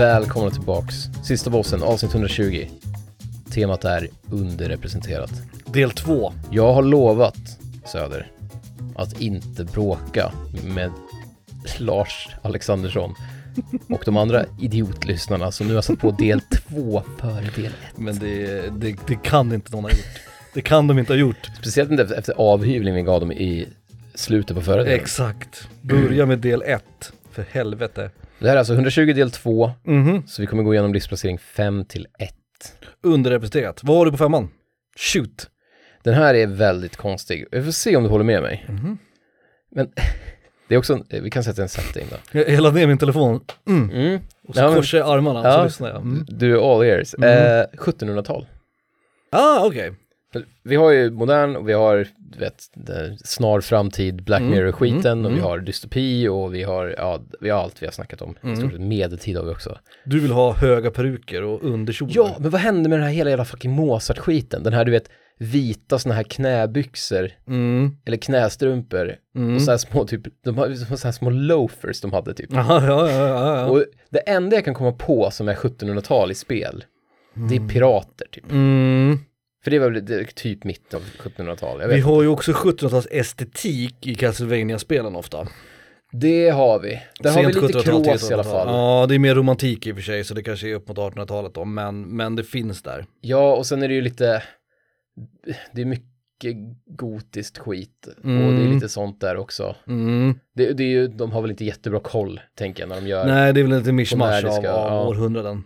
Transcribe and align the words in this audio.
Välkomna 0.00 0.50
tillbaks. 0.50 0.94
Sista 1.24 1.50
bossen, 1.50 1.82
avsnitt 1.82 2.12
120. 2.14 2.66
Temat 3.54 3.84
är 3.84 4.08
underrepresenterat. 4.30 5.30
Del 5.66 5.90
två. 5.90 6.32
Jag 6.50 6.72
har 6.72 6.82
lovat, 6.82 7.36
Söder, 7.84 8.30
att 8.96 9.20
inte 9.20 9.64
bråka 9.64 10.32
med 10.64 10.90
Lars 11.78 12.28
Alexandersson 12.42 13.14
och 13.88 14.02
de 14.04 14.16
andra 14.16 14.44
idiotlyssnarna 14.60 15.52
som 15.52 15.68
nu 15.68 15.74
har 15.74 15.82
satt 15.82 15.98
på 15.98 16.10
del 16.10 16.40
två 16.40 17.02
före 17.18 17.50
del 17.56 17.66
ett. 17.66 17.98
Men 17.98 18.18
det, 18.18 18.62
det, 18.80 18.96
det 19.06 19.22
kan 19.22 19.52
inte 19.52 19.72
någon 19.72 19.84
ha 19.84 19.90
gjort. 19.90 20.20
Det 20.54 20.60
kan 20.60 20.86
de 20.86 20.98
inte 20.98 21.12
ha 21.12 21.18
gjort. 21.18 21.50
Speciellt 21.58 21.90
inte 21.90 22.02
efter, 22.02 22.18
efter 22.18 22.34
avhyvling 22.36 22.94
vi 22.94 23.02
gav 23.02 23.20
dem 23.20 23.32
i 23.32 23.68
slutet 24.14 24.56
på 24.56 24.62
förra 24.62 24.82
delen. 24.82 25.00
Exakt. 25.00 25.68
Börja 25.82 26.26
med 26.26 26.38
del 26.38 26.62
ett. 26.62 27.12
För 27.32 27.44
helvete. 27.50 28.10
Det 28.38 28.46
här 28.48 28.54
är 28.54 28.58
alltså 28.58 28.72
120 28.74 29.12
del 29.12 29.30
2, 29.30 29.70
Mhm. 29.84 30.22
så 30.26 30.42
vi 30.42 30.46
kommer 30.46 30.62
gå 30.62 30.74
igenom 30.74 30.92
livsplacering 30.92 31.38
5 31.38 31.84
till 31.84 32.06
1. 32.18 32.34
Underrepresenterat. 33.02 33.80
Vad 33.84 33.96
har 33.96 34.04
du 34.04 34.10
på 34.10 34.16
femman? 34.18 34.48
Shoot. 34.98 35.48
Den 36.02 36.14
här 36.14 36.34
är 36.34 36.46
väldigt 36.46 36.96
konstig. 36.96 37.46
Vi 37.50 37.62
får 37.62 37.70
se 37.72 37.96
om 37.96 38.02
du 38.02 38.08
håller 38.08 38.24
med 38.24 38.42
mig. 38.42 38.64
Mhm. 38.68 38.98
Men 39.70 39.88
det 40.68 40.74
är 40.74 40.78
också, 40.78 40.92
en, 40.94 41.04
vi 41.22 41.30
kan 41.30 41.44
sätta 41.44 41.62
en 41.62 41.68
setting 41.68 42.06
då. 42.10 42.16
Jag, 42.38 42.48
jag 42.48 42.60
laddade 42.62 42.80
ner 42.80 42.86
min 42.86 42.98
telefon 42.98 43.40
mm. 43.68 43.90
Mm. 43.90 44.20
och 44.48 44.54
så 44.54 44.60
Ja, 44.60 44.66
men- 44.66 44.76
korsade 44.76 45.02
jag 45.02 45.10
armarna 45.10 45.40
Ja. 45.44 45.58
så 45.58 45.64
lyssnade 45.64 45.92
jag. 45.92 46.02
Mm. 46.02 46.24
Du 46.28 46.56
är 46.58 46.74
all 46.76 46.82
ears. 46.84 47.14
Mm. 47.14 47.58
Eh, 47.60 47.66
1700-tal. 47.78 48.46
Ah, 49.32 49.66
okej. 49.66 49.92
Vi 50.62 50.76
har 50.76 50.90
ju 50.90 51.10
modern 51.10 51.56
och 51.56 51.68
vi 51.68 51.72
har, 51.72 52.06
vet, 52.38 52.62
snar 53.24 53.60
framtid, 53.60 54.22
Black 54.24 54.40
Mm, 54.40 54.52
Mirror-skiten 54.52 55.12
mm, 55.12 55.24
och 55.24 55.30
vi 55.30 55.36
mm. 55.38 55.44
har 55.44 55.58
dystopi 55.58 56.28
och 56.28 56.54
vi 56.54 56.62
har, 56.62 56.94
ja, 56.98 57.20
vi 57.40 57.50
har 57.50 57.60
allt 57.62 57.82
vi 57.82 57.86
har 57.86 57.92
snackat 57.92 58.22
om. 58.22 58.34
Mm. 58.42 58.56
stort 58.56 58.78
medeltid 58.78 59.36
har 59.36 59.44
vi 59.44 59.50
också. 59.50 59.78
Du 60.04 60.20
vill 60.20 60.30
ha 60.30 60.52
höga 60.52 60.90
peruker 60.90 61.42
och 61.42 61.64
underkjolar. 61.64 62.12
Ja, 62.16 62.36
men 62.40 62.50
vad 62.50 62.60
hände 62.60 62.88
med 62.88 62.98
den 62.98 63.06
här 63.06 63.14
hela 63.14 63.30
jävla 63.30 63.44
fucking 63.44 63.70
Mozart-skiten? 63.70 64.62
Den 64.62 64.72
här, 64.72 64.84
du 64.84 64.90
vet, 64.90 65.10
vita 65.38 65.98
såna 65.98 66.14
här 66.14 66.22
knäbyxor, 66.22 67.30
Mm. 67.46 67.90
eller 68.04 68.16
knästrumpor, 68.16 69.16
Mm. 69.36 69.54
och 69.54 69.62
så 69.62 69.70
här 69.70 69.78
små 69.78 70.04
typ, 70.06 70.22
de 70.44 70.58
har 70.58 70.96
så 70.96 71.06
här 71.06 71.12
små 71.12 71.30
loafers 71.30 72.00
de 72.00 72.12
hade 72.12 72.34
typ. 72.34 72.56
Aha, 72.56 72.86
ja, 72.86 73.10
ja, 73.10 73.28
ja, 73.28 73.56
ja. 73.60 73.66
Och 73.66 73.84
det 74.10 74.18
enda 74.18 74.56
jag 74.56 74.64
kan 74.64 74.74
komma 74.74 74.92
på 74.92 75.30
som 75.30 75.48
är 75.48 75.54
1700-tal 75.54 76.30
i 76.30 76.34
spel, 76.34 76.84
det 77.48 77.56
är 77.56 77.68
pirater 77.68 78.26
typ. 78.32 78.44
Mm. 79.60 79.64
För 79.64 79.70
det 79.70 79.78
var 79.78 79.90
väl 79.90 80.26
typ 80.34 80.64
mitt 80.64 80.94
av 80.94 81.02
1700-tal, 81.02 81.80
jag 81.80 81.88
vet 81.88 81.96
Vi 81.96 82.00
har 82.00 82.22
ju 82.22 82.28
också 82.28 82.52
1700-tals 82.52 83.06
estetik 83.10 84.06
i 84.06 84.14
Castlevania-spelen 84.14 85.16
ofta. 85.16 85.48
Det 86.12 86.48
har 86.48 86.80
vi. 86.80 87.02
Där 87.20 87.30
har 87.30 87.36
vi 87.44 87.52
Sent 87.52 87.62
lite 87.64 87.78
1700-tal, 87.78 88.04
krås 88.04 88.30
i 88.30 88.34
alla 88.34 88.42
1700-tal. 88.42 88.66
fall. 88.66 88.74
Ja, 88.74 89.06
det 89.08 89.14
är 89.14 89.18
mer 89.18 89.34
romantik 89.34 89.86
i 89.86 89.92
och 89.92 89.96
för 89.96 90.02
sig, 90.02 90.24
så 90.24 90.34
det 90.34 90.42
kanske 90.42 90.68
är 90.68 90.74
upp 90.74 90.88
mot 90.88 90.98
1800-talet 90.98 91.54
då, 91.54 91.64
men, 91.64 92.02
men 92.02 92.36
det 92.36 92.44
finns 92.44 92.82
där. 92.82 93.04
Ja, 93.20 93.56
och 93.56 93.66
sen 93.66 93.82
är 93.82 93.88
det 93.88 93.94
ju 93.94 94.00
lite, 94.00 94.42
det 95.72 95.80
är 95.80 95.84
mycket 95.86 96.56
gotiskt 96.86 97.58
skit 97.58 98.06
och 98.06 98.22
det 98.22 98.30
är 98.30 98.48
Mm. 98.48 98.74
lite 98.74 98.88
sånt 98.88 99.20
där 99.20 99.36
också. 99.36 99.76
Mm. 99.86 100.38
Det, 100.54 100.72
det 100.72 100.82
är 100.82 100.88
ju, 100.88 101.08
de 101.08 101.32
har 101.32 101.42
väl 101.42 101.50
inte 101.50 101.64
jättebra 101.64 102.00
koll, 102.00 102.40
tänker 102.54 102.82
jag, 102.82 102.88
när 102.88 103.00
de 103.00 103.06
gör. 103.06 103.26
Nej, 103.26 103.52
det 103.52 103.60
är 103.60 103.64
väl 103.64 103.78
lite 103.78 103.92
mischmasch 103.92 104.44
av 104.44 104.64
ja. 104.64 105.04
århundraden. 105.08 105.62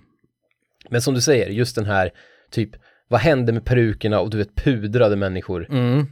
Men 0.91 1.03
som 1.03 1.15
du 1.15 1.21
säger, 1.21 1.49
just 1.49 1.77
den 1.77 1.85
här, 1.85 2.11
typ, 2.51 2.71
vad 3.09 3.21
hände 3.21 3.53
med 3.53 3.65
perukerna 3.65 4.21
och 4.21 4.31
du 4.31 4.37
vet 4.39 4.55
pudrade 4.55 5.17
människor? 5.17 5.67
Mm. 5.71 6.07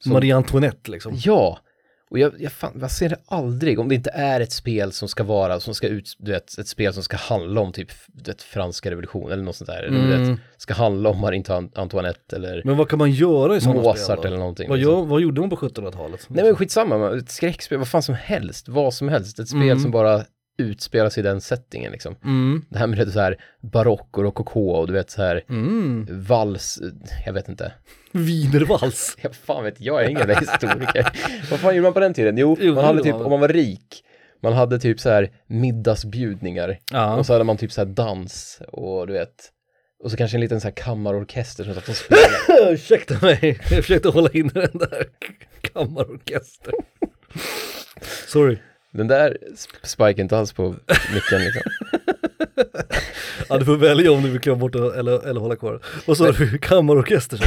Som- 0.00 0.12
Marie 0.12 0.36
Antoinette 0.36 0.90
liksom. 0.90 1.12
Ja, 1.16 1.58
och 2.10 2.18
jag, 2.18 2.32
jag, 2.38 2.52
fan, 2.52 2.78
jag 2.80 2.90
ser 2.90 3.08
det 3.08 3.16
aldrig, 3.26 3.78
om 3.80 3.88
det 3.88 3.94
inte 3.94 4.10
är 4.10 4.40
ett 4.40 4.52
spel 4.52 4.92
som 4.92 5.08
ska 5.08 5.24
vara, 5.24 5.60
som 5.60 5.74
ska 5.74 5.88
ut, 5.88 6.16
du 6.18 6.32
vet, 6.32 6.58
ett 6.58 6.68
spel 6.68 6.92
som 6.94 7.02
ska 7.02 7.16
handla 7.16 7.60
om 7.60 7.72
typ, 7.72 7.88
vet, 8.26 8.42
franska 8.42 8.90
revolutionen 8.90 9.32
eller 9.32 9.42
något 9.42 9.56
sånt 9.56 9.70
där, 9.70 9.82
eller 9.82 9.98
du 10.02 10.08
vet, 10.08 10.18
Mm. 10.18 10.38
ska 10.56 10.74
handla 10.74 11.10
om 11.10 11.18
Marie 11.20 11.42
Anto- 11.42 11.70
Antoinette 11.74 12.36
eller 12.36 12.62
Men 12.64 12.76
vad 12.76 12.88
kan 12.88 12.98
man 12.98 13.10
göra 13.10 13.56
i 13.56 13.60
sådana 13.60 13.80
Mozart 13.82 13.98
spel 13.98 14.16
då? 14.16 14.22
eller 14.28 14.36
någonting. 14.38 14.68
Vad, 14.68 14.78
liksom. 14.78 14.94
gör, 14.94 15.04
vad 15.04 15.20
gjorde 15.20 15.40
man 15.40 15.50
på 15.50 15.56
1700-talet? 15.56 16.26
Nej 16.28 16.44
men 16.44 16.56
skitsamma, 16.56 17.16
ett 17.16 17.30
skräckspel, 17.30 17.78
vad 17.78 17.88
fan 17.88 18.02
som 18.02 18.14
helst, 18.14 18.68
vad 18.68 18.94
som 18.94 19.08
helst, 19.08 19.38
ett 19.38 19.48
spel 19.48 19.62
Mm. 19.62 19.78
som 19.78 19.90
bara 19.90 20.24
utspelar 20.58 21.10
sig 21.10 21.20
i 21.20 21.24
den 21.24 21.40
settingen 21.40 21.92
liksom. 21.92 22.16
Mm. 22.24 22.64
Det 22.70 22.78
här 22.78 22.86
med 22.86 22.98
det 22.98 23.10
så 23.12 23.20
här 23.20 23.36
barock 23.72 24.18
och 24.18 24.24
rokoko 24.24 24.68
och 24.70 24.86
du 24.86 24.92
vet 24.92 25.10
så 25.10 25.22
här 25.22 25.44
Mm. 25.48 26.06
vals, 26.10 26.80
jag 27.26 27.32
vet 27.32 27.48
inte. 27.48 27.72
Wienervals. 28.12 29.16
Jag 29.22 29.34
fan 29.34 29.64
vet 29.64 29.80
jag, 29.80 29.94
jag 29.94 30.04
är 30.04 30.08
ingen 30.10 30.30
historiker. 30.38 31.06
vad 31.50 31.60
fan 31.60 31.74
gjorde 31.76 31.82
man 31.86 31.92
på 31.92 32.00
den 32.00 32.14
tiden? 32.14 32.36
Jo, 32.38 32.56
Jo, 32.60 32.74
man 32.74 32.84
hade 32.84 33.02
typ, 33.02 33.14
om 33.14 33.30
man 33.30 33.40
var 33.40 33.48
rik, 33.48 34.04
man 34.42 34.52
hade 34.52 34.78
typ 34.78 35.00
så 35.00 35.10
här 35.10 35.30
middagsbjudningar 35.46 36.78
Ja. 36.92 37.14
och 37.16 37.26
så 37.26 37.32
hade 37.32 37.44
man 37.44 37.56
typ 37.56 37.72
så 37.72 37.80
här 37.80 37.86
dans 37.86 38.60
och 38.68 39.06
du 39.06 39.12
vet, 39.12 39.50
och 40.04 40.10
så 40.10 40.16
kanske 40.16 40.36
en 40.36 40.40
liten 40.40 40.60
så 40.60 40.66
här 40.68 40.74
kammarorkester 40.74 41.64
som 41.64 41.74
satt 41.74 41.88
och 41.88 41.96
spelade. 41.96 42.70
Ursäkta 42.72 43.14
mig, 43.22 43.38
jag 43.70 43.82
försökte 43.84 44.08
hålla 44.08 44.30
in 44.32 44.48
den 44.54 44.78
där 44.78 45.06
kammarorkestern. 45.60 46.74
Sorry. 48.28 48.58
Den 48.92 49.08
där 49.08 49.36
sp- 49.54 49.86
spiken 49.86 50.20
inte 50.24 50.38
alls 50.38 50.52
på 50.52 50.68
micken 51.14 51.38
liksom. 51.44 51.62
Ja, 53.48 53.58
du 53.58 53.64
får 53.64 53.76
välja 53.76 54.12
om 54.12 54.22
du 54.22 54.30
vill 54.30 54.40
kliva 54.40 54.56
bort 54.56 54.74
eller, 54.74 55.28
eller 55.28 55.40
hålla 55.40 55.56
kvar. 55.56 55.80
Och 56.06 56.16
så 56.16 56.24
har 56.24 56.32
du 56.32 56.58
kammarorkester 56.58 57.36
sa 57.36 57.44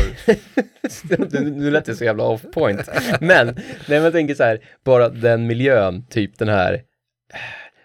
du. 1.30 1.40
nu, 1.52 1.72
lät 1.72 1.86
det 1.86 1.96
så 1.96 2.04
jävla 2.04 2.24
off 2.24 2.42
point. 2.54 2.90
Men, 3.22 3.46
nej 3.48 3.56
men 3.88 4.04
jag 4.04 4.14
tänker 4.14 4.36
så 4.36 4.44
här, 4.44 4.60
bara 4.86 5.10
den 5.10 5.48
miljön, 5.48 6.06
typ 6.10 6.38
den 6.38 6.48
här, 6.48 6.82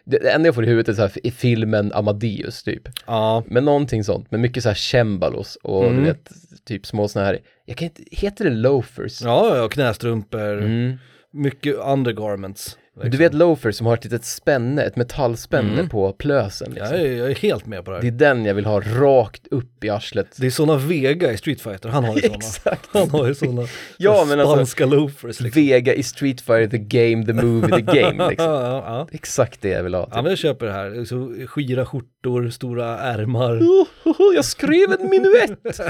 det 0.04 0.18
det 0.18 0.30
enda 0.30 0.46
jag 0.48 0.54
får 0.54 0.64
i 0.64 0.68
huvudet 0.68 0.88
är 0.88 0.92
så 0.92 1.02
här 1.02 1.26
i 1.26 1.30
filmen 1.30 1.92
Amadeus 1.92 2.62
typ. 2.62 2.82
Ja. 3.06 3.44
Men 3.46 3.64
någonting 3.64 4.04
sånt, 4.04 4.30
med 4.30 4.40
mycket 4.40 4.62
så 4.62 4.68
här 4.68 4.76
cembalos 4.76 5.56
och 5.62 5.84
Mm. 5.84 5.96
du 5.96 6.02
vet, 6.02 6.28
typ 6.66 6.86
små 6.86 7.08
såna 7.08 7.24
här, 7.24 7.38
jag 7.66 7.76
kan 7.76 7.84
inte, 7.88 8.02
heter 8.10 8.44
det 8.44 8.50
loafers? 8.50 9.22
Ja, 9.22 9.56
ja, 9.56 9.68
knästrumpor, 9.68 10.58
Mm. 10.62 10.96
mycket 11.32 11.74
undergarments. 11.76 12.78
Du 13.04 13.16
vet 13.18 13.34
loafers 13.34 13.74
som 13.76 13.86
har 13.86 13.94
ett 13.94 14.04
litet 14.04 14.24
spänne, 14.24 14.82
ett 14.82 14.96
metallspänne 14.96 15.72
Mm. 15.72 15.88
på 15.88 16.12
plösen 16.12 16.70
liksom. 16.74 16.96
Jag 16.96 17.06
är, 17.06 17.12
jag 17.12 17.30
är 17.30 17.34
helt 17.34 17.66
med 17.66 17.84
på 17.84 17.90
det 17.90 17.96
här. 17.96 18.02
Det 18.02 18.08
är 18.08 18.34
den 18.34 18.44
jag 18.44 18.54
vill 18.54 18.64
ha 18.66 18.80
rakt 18.80 19.46
upp 19.50 19.84
i 19.84 19.90
arslet. 19.90 20.26
Det 20.36 20.46
är 20.46 20.50
sådana 20.50 20.78
Vega 20.78 21.32
i 21.32 21.36
Street 21.36 21.60
Fighter, 21.60 21.88
han 21.88 22.04
har 22.04 22.14
ju 22.16 22.20
sådana. 22.22 22.36
Exakt. 22.36 22.88
Han 22.92 23.10
har 23.10 23.26
ju 23.28 23.34
sådana 23.34 23.62
Ja, 23.96 24.24
men 24.28 24.40
alltså- 24.40 24.54
spanska 24.54 24.86
loafers 24.86 25.40
liksom. 25.40 25.62
Vega 25.62 25.94
i 25.94 26.02
Street 26.02 26.40
Fighter, 26.40 26.66
the 26.78 26.78
game, 26.78 27.26
the 27.26 27.32
movie, 27.32 27.76
the 27.76 28.00
game 28.00 28.28
liksom. 28.30 28.46
Ja, 28.50 28.82
ja. 28.86 29.08
Exakt 29.12 29.62
det 29.62 29.68
jag 29.68 29.82
vill 29.82 29.94
ha. 29.94 30.04
Typ. 30.04 30.12
ja, 30.16 30.22
men 30.22 30.30
jag 30.30 30.38
köper 30.38 30.66
det 30.66 30.72
här. 30.72 31.04
Så 31.04 31.34
skira 31.48 31.86
skjortor, 31.86 32.50
stora 32.50 32.98
ärmar. 32.98 33.58
Oh, 33.60 33.86
oh, 34.04 34.12
oh, 34.20 34.34
jag 34.34 34.44
skrev 34.44 34.92
en 35.00 35.10
minuett! 35.10 35.80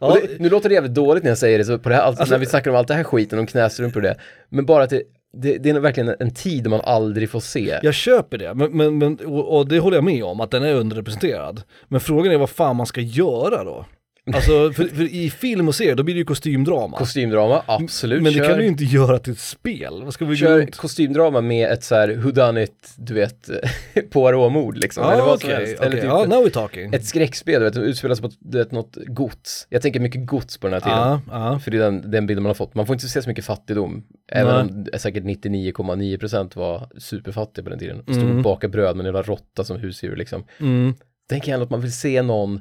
Ja, 0.00 0.16
det, 0.22 0.40
nu 0.40 0.48
låter 0.50 0.68
det 0.68 0.74
jävligt 0.74 0.94
dåligt 0.94 1.22
när 1.24 1.30
jag 1.30 1.38
säger 1.38 1.58
det, 1.58 1.64
så 1.64 1.78
på 1.78 1.88
det 1.88 1.94
här, 1.94 2.02
alltså, 2.02 2.22
Alltså- 2.22 2.34
när 2.34 2.38
vi 2.38 2.46
snackar 2.46 2.70
om 2.70 2.76
allt 2.76 2.88
det 2.88 2.94
här 2.94 3.04
skiten, 3.04 3.38
om 3.38 3.46
knästrumpor 3.46 3.96
och 4.00 4.02
det, 4.02 4.16
men 4.48 4.66
bara 4.66 4.84
att 4.84 4.90
det, 4.90 5.02
det, 5.36 5.58
det 5.58 5.70
är 5.70 5.80
verkligen 5.80 6.14
en 6.20 6.30
tid 6.30 6.66
man 6.70 6.80
aldrig 6.80 7.30
får 7.30 7.40
se. 7.40 7.78
Jag 7.82 7.94
köper 7.94 8.38
det, 8.38 8.54
men, 8.54 8.76
men, 8.76 8.98
men, 8.98 9.18
och, 9.26 9.56
och 9.58 9.68
det 9.68 9.78
håller 9.78 9.96
jag 9.96 10.04
med 10.04 10.24
om, 10.24 10.40
att 10.40 10.50
den 10.50 10.62
är 10.62 10.74
underrepresenterad. 10.74 11.62
Men 11.88 12.00
frågan 12.00 12.32
är 12.32 12.38
vad 12.38 12.50
fan 12.50 12.76
man 12.76 12.86
ska 12.86 13.00
göra 13.00 13.64
då? 13.64 13.84
Alltså, 14.32 14.72
för, 14.72 14.84
för 14.88 15.02
i 15.14 15.30
film 15.30 15.68
och 15.68 15.74
serier, 15.74 15.94
då 15.94 16.02
blir 16.02 16.14
det 16.14 16.18
ju 16.18 16.24
kostymdrama. 16.24 16.96
Kostymdrama, 16.98 17.62
absolut. 17.66 18.22
men 18.22 18.32
det 18.32 18.38
kör, 18.38 18.48
kan 18.48 18.56
du 18.56 18.62
ju 18.62 18.68
inte 18.68 18.84
göra 18.84 19.18
till 19.18 19.32
ett 19.32 19.38
spel. 19.38 20.02
Vad 20.04 20.14
ska 20.14 20.24
vi 20.24 20.30
gå 20.30 20.36
kör 20.36 20.58
runt? 20.58 20.76
kostymdrama 20.76 21.40
med 21.40 21.72
ett 21.72 21.84
så 21.84 21.94
här 21.94 22.08
whodunit, 22.16 22.94
du 22.98 23.14
vet, 23.14 23.50
Poirot-mord 24.10 24.76
liksom, 24.78 25.04
eller 25.04 25.18
Ja, 25.18 25.24
vad 25.26 25.40
som 25.40 25.50
helst. 25.50 25.74
okej. 25.78 25.86
Eller 25.86 25.96
typ 25.96 26.04
Ja, 26.04 26.24
now 26.28 26.46
we're 26.46 26.50
talking. 26.50 26.94
ett 26.94 27.04
skräckspel, 27.06 27.60
du 27.60 27.64
vet, 27.64 27.74
som 27.74 27.82
utspelas 27.82 28.20
på 28.20 28.30
du 28.40 28.58
vet, 28.58 28.72
något 28.72 28.96
gods. 29.06 29.66
Jag 29.70 29.82
tänker 29.82 30.00
mycket 30.00 30.26
gods 30.26 30.58
på 30.58 30.66
den 30.66 30.74
här 30.74 30.80
tiden. 30.80 30.98
Ja, 30.98 31.20
ja. 31.52 31.58
För 31.58 31.70
det 31.70 31.76
är 31.76 31.80
den, 31.82 32.10
den 32.10 32.26
bilden 32.26 32.42
man 32.42 32.50
har 32.50 32.54
fått. 32.54 32.74
Man 32.74 32.86
får 32.86 32.94
inte 32.94 33.08
se 33.08 33.22
så 33.22 33.28
mycket 33.28 33.44
fattigdom. 33.44 34.04
Även 34.32 34.52
Nej. 34.54 34.60
om 34.76 34.84
det 34.84 34.94
är 34.94 34.98
säkert 34.98 35.24
99,9% 35.24 36.56
var 36.56 36.88
superfattig 36.98 37.64
på 37.64 37.70
den 37.70 37.78
tiden. 37.78 38.02
Stod 38.02 38.16
Mm. 38.16 38.36
och 38.36 38.42
bakade 38.42 38.70
bröd 38.70 38.96
med 38.96 39.06
en 39.06 39.14
jävla 39.14 39.22
råtta 39.22 39.64
som 39.64 39.76
husdjur 39.76 40.16
liksom. 40.16 40.44
Mm. 40.60 40.94
Tänker 41.28 41.48
jag 41.48 41.54
ändå 41.54 41.64
att 41.64 41.70
man 41.70 41.80
vill 41.80 41.92
se 41.92 42.22
någon, 42.22 42.60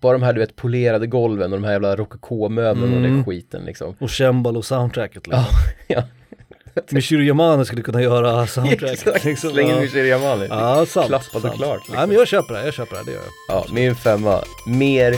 bara 0.00 0.12
de 0.12 0.22
här 0.22 0.32
du 0.32 0.40
vet 0.40 0.56
polerade 0.56 1.06
golven 1.06 1.52
och 1.52 1.58
de 1.60 1.64
här 1.64 1.72
jävla 1.72 1.96
rokoko-möblerna 1.96 2.92
och 2.92 2.98
Mm. 2.98 3.02
den 3.14 3.24
skiten 3.24 3.62
liksom. 3.64 3.94
Och 4.00 4.08
Cembalo-soundtracket 4.10 5.26
liksom. 5.26 5.44
Ja. 5.86 6.02
Michiru 6.90 7.24
Yamane 7.24 7.64
skulle 7.64 7.82
kunna 7.82 8.02
göra 8.02 8.46
soundtracket. 8.46 8.92
Exakt, 8.92 9.24
liksom. 9.24 9.50
släng 9.50 9.70
in. 9.70 9.80
Michel 9.80 10.06
Yamane. 10.06 10.46
Ja, 10.50 10.86
sant. 10.86 11.06
Klappat 11.06 11.44
och 11.44 11.54
klart, 11.54 11.78
liksom. 11.78 11.94
Nej, 11.96 12.06
men 12.06 12.16
jag 12.16 12.28
köper 12.28 12.54
det, 12.54 12.64
jag 12.64 12.74
köper 12.74 12.96
det, 12.96 13.02
det 13.04 13.10
gör 13.12 13.20
jag. 13.48 13.56
Ja, 13.56 13.64
min 13.72 13.94
femma, 13.96 14.42
mer 14.66 15.14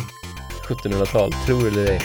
1700-tal, 0.68 1.32
tror 1.46 1.68
eller 1.68 1.86
ej. 1.90 2.00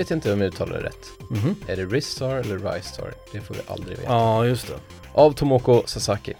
Vet 0.00 0.10
jag 0.10 0.16
inte 0.16 0.32
om 0.32 0.40
jag 0.40 0.48
uttalar 0.48 0.78
det 0.78 0.84
rätt. 0.84 1.06
Mhm. 1.30 1.54
Är 1.68 1.76
det 1.76 1.84
Ristar 1.84 2.36
eller 2.36 2.74
Ristar? 2.74 3.14
Det 3.32 3.40
får 3.40 3.54
vi 3.54 3.60
aldrig 3.66 3.98
veta. 3.98 4.12
Ja, 4.12 4.46
just 4.46 4.66
det. 4.66 4.74
Av 5.12 5.32
Tomoko 5.32 5.82
Sasaki. 5.86 6.34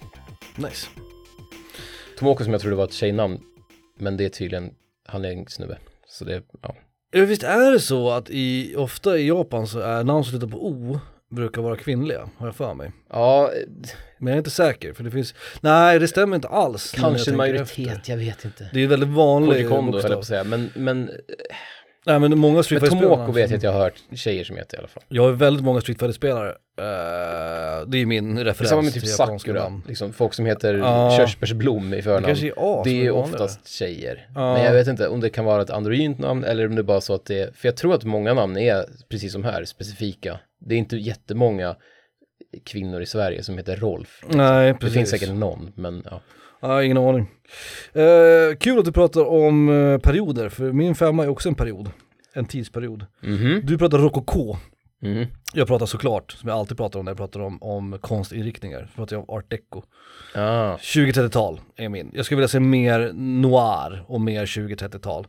Nice. 0.56 0.86
Tomoko 2.18 2.44
som 2.44 2.52
jag 2.52 2.62
trodde 2.62 2.76
var 2.76 2.84
ett 2.84 2.92
tjejnamn, 2.92 3.40
men 3.98 4.16
det 4.16 4.24
är 4.24 4.28
tydligen, 4.28 4.70
han 5.06 5.24
är 5.24 5.32
en 5.32 5.46
snubbe. 5.46 5.78
Så 6.08 6.24
det, 6.24 6.42
ja. 6.62 6.74
Ja, 7.10 7.24
visst 7.24 7.42
är 7.42 7.72
det 7.72 7.80
så 7.80 8.10
att 8.10 8.30
i, 8.30 8.74
ofta 8.76 9.18
i 9.18 9.28
Japan 9.28 9.66
så 9.66 9.80
är 9.80 10.04
namn 10.04 10.24
som 10.24 10.30
slutar 10.30 10.46
på 10.46 10.68
O 10.68 11.00
brukar 11.30 11.62
vara 11.62 11.76
kvinnliga, 11.76 12.28
har 12.36 12.46
jag 12.46 12.56
för 12.56 12.74
mig. 12.74 12.92
Ja, 13.10 13.50
Men 14.18 14.26
jag 14.26 14.34
är 14.34 14.38
inte 14.38 14.50
säker, 14.50 14.92
för 14.92 15.04
det 15.04 15.10
finns, 15.10 15.34
nej 15.60 15.98
det 15.98 16.08
stämmer 16.08 16.36
inte 16.36 16.48
alls. 16.48 16.92
kanske 16.96 17.30
en 17.30 17.36
majoritet, 17.36 17.88
efter. 17.88 18.12
jag 18.12 18.18
vet 18.18 18.44
inte. 18.44 18.70
Det 18.72 18.80
är 18.80 18.86
väldigt 18.86 19.08
vanligt 19.08 19.56
Koji 19.56 19.68
Kondo 19.68 20.00
höll 20.00 20.10
jag 20.10 20.12
på 20.12 20.20
att 20.20 20.26
säga, 20.26 20.44
men, 20.44 20.70
men, 20.74 21.10
Nej 22.06 22.19
men 22.19 22.38
många 22.38 22.62
Street 22.62 22.82
men 22.82 22.91
Fighter-spelare. 22.91 23.17
Tomoko 23.17 23.32
vet 23.32 23.50
jag 23.50 23.56
att 23.56 23.62
jag 23.62 23.73
har 23.73 23.81
hört 23.81 23.94
tjejer 24.14 24.44
som 24.44 24.56
heter 24.56 24.76
i 24.76 24.79
alla 24.79 24.88
fall. 24.88 25.02
Jag 25.08 25.23
har 25.23 25.32
väldigt 25.32 25.64
många 25.64 25.81
Street 25.81 25.99
Fighter-spelare. 25.99 26.49
Eh, 26.50 27.87
det 27.87 27.99
är 27.99 28.06
min 28.06 28.35
Det 28.35 28.41
är 28.41 28.44
referens 28.44 28.70
samma 28.70 28.82
med 28.82 28.93
typ 28.93 29.06
Sakura, 29.06 29.81
liksom 29.88 30.12
folk 30.12 30.35
som 30.35 30.47
heter 30.47 30.75
Ja. 30.75 31.14
körsbärsblom 31.17 31.93
i 31.93 31.97
Det 31.97 32.02
förnamn. 32.02 32.26
kanske 32.26 32.47
är 32.47 32.52
A 32.56 32.82
Det 32.85 33.06
är 33.06 33.11
oftast 33.11 33.69
tjejer. 33.69 34.29
Ja. 34.35 34.52
Men 34.55 34.64
jag 34.64 34.73
vet 34.73 34.88
inte 34.88 35.08
om 35.08 35.20
det 35.20 35.31
kan 35.31 35.44
vara 35.44 35.62
ett 35.62 35.70
androgynt 35.70 36.19
namn 36.19 36.44
eller 36.44 36.67
om 36.67 36.75
det 36.75 36.81
är 36.81 36.85
bara 36.85 37.00
så 37.00 37.14
att 37.14 37.25
det 37.26 37.41
är, 37.41 37.52
för 37.52 37.69
jag 37.69 37.76
tror 37.76 37.94
att 37.94 38.05
många 38.05 38.35
namn 38.35 38.56
är, 38.58 38.85
precis 39.08 39.32
som 39.32 39.44
här, 39.44 39.64
specifika. 39.64 40.41
Det 40.61 40.75
är 40.75 40.79
inte 40.79 40.97
jättemånga 40.97 41.76
kvinnor 42.64 43.02
i 43.02 43.06
Sverige 43.06 43.43
som 43.43 43.58
heter 43.58 43.76
Rolf. 43.76 44.25
Nej, 44.29 44.73
Det 44.73 44.79
precis. 44.79 44.94
finns 44.94 45.11
säkert 45.11 45.31
någon, 45.35 45.73
men 45.75 46.02
ja. 46.11 46.20
Ja, 46.60 46.82
ingen 46.82 46.96
aning. 46.96 47.30
Eh, 47.92 48.56
kul 48.60 48.78
att 48.78 48.84
du 48.84 48.92
pratar 48.92 49.24
om 49.24 49.68
eh, 49.68 49.98
perioder, 49.98 50.48
för 50.48 50.72
min 50.72 50.94
femma 50.94 51.24
är 51.24 51.28
också 51.28 51.48
en 51.48 51.54
period. 51.54 51.90
En 52.32 52.44
tidsperiod. 52.44 53.06
Mhm. 53.20 53.60
Du 53.64 53.78
pratar 53.78 53.98
rokoko. 53.98 54.56
Mhm. 55.02 55.26
Jag 55.54 55.66
pratar 55.66 55.86
såklart, 55.86 56.32
som 56.32 56.48
jag 56.48 56.58
alltid 56.58 56.76
pratar 56.76 56.98
om 56.98 57.04
när 57.04 57.10
jag 57.12 57.16
pratar 57.16 57.40
om, 57.40 57.62
om 57.62 57.98
konstinriktningar, 58.00 58.88
så 58.90 58.96
pratar 58.96 59.16
jag 59.16 59.30
om 59.30 59.36
art 59.36 59.50
deco. 59.50 59.82
Ah. 60.34 60.76
20-30-tal 60.76 61.60
är 61.76 61.88
min. 61.88 62.10
Jag 62.14 62.24
skulle 62.24 62.36
vilja 62.36 62.48
se 62.48 62.60
mer 62.60 63.12
noir 63.14 64.04
och 64.06 64.20
mer 64.20 64.46
20-30-tal. 64.46 65.26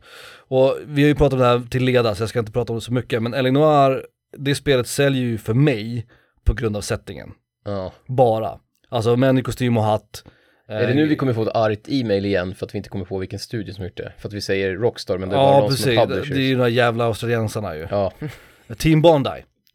Och 0.48 0.76
vi 0.86 1.02
har 1.02 1.08
ju 1.08 1.14
pratat 1.14 1.32
om 1.32 1.38
det 1.38 1.46
här 1.46 1.62
till 1.70 1.84
leda 1.84 2.14
så 2.14 2.22
jag 2.22 2.28
ska 2.28 2.38
inte 2.38 2.52
prata 2.52 2.72
om 2.72 2.78
det 2.78 2.84
så 2.84 2.92
mycket, 2.92 3.22
men 3.22 3.34
L.A. 3.34 3.50
Noir, 3.50 4.06
det 4.38 4.54
spelet 4.54 4.86
säljer 4.86 5.22
ju 5.22 5.38
för 5.38 5.54
mig 5.54 6.06
på 6.44 6.54
grund 6.54 6.76
av 6.76 6.80
settingen. 6.80 7.32
Ja. 7.64 7.92
Bara. 8.06 8.58
Alltså 8.88 9.16
män 9.16 9.38
i 9.38 9.42
kostym 9.42 9.76
och 9.76 9.84
hatt. 9.84 10.24
Är 10.72 10.86
det 10.86 10.94
nu 10.94 11.06
vi 11.06 11.16
kommer 11.16 11.32
få 11.32 11.42
ett 11.42 11.56
argt 11.56 11.80
e-mail 11.88 12.24
igen 12.26 12.54
för 12.54 12.66
att 12.66 12.74
vi 12.74 12.76
inte 12.76 12.88
kommer 12.90 13.04
på 13.04 13.18
vilken 13.18 13.38
studio 13.38 13.74
som 13.74 13.84
gjort 13.84 13.96
det? 13.96 14.12
För 14.18 14.28
att 14.28 14.34
vi 14.34 14.40
säger 14.40 14.74
Rockstar 14.76 15.18
men 15.18 15.28
det 15.28 15.34
bara 15.34 15.54
Ja 15.54 15.60
de 15.60 15.68
precis, 15.68 15.84
som 15.84 15.92
är 15.92 15.96
det, 15.96 16.06
publishers. 16.06 16.28
det 16.36 16.40
är 16.42 16.48
ju 16.48 16.54
de 16.54 16.60
här 16.60 16.68
jävla 16.68 17.04
australiensarna 17.04 17.76
ju. 17.76 17.86
Ja, 17.90 18.12
Team 18.78 19.02
Bondi. 19.02 19.30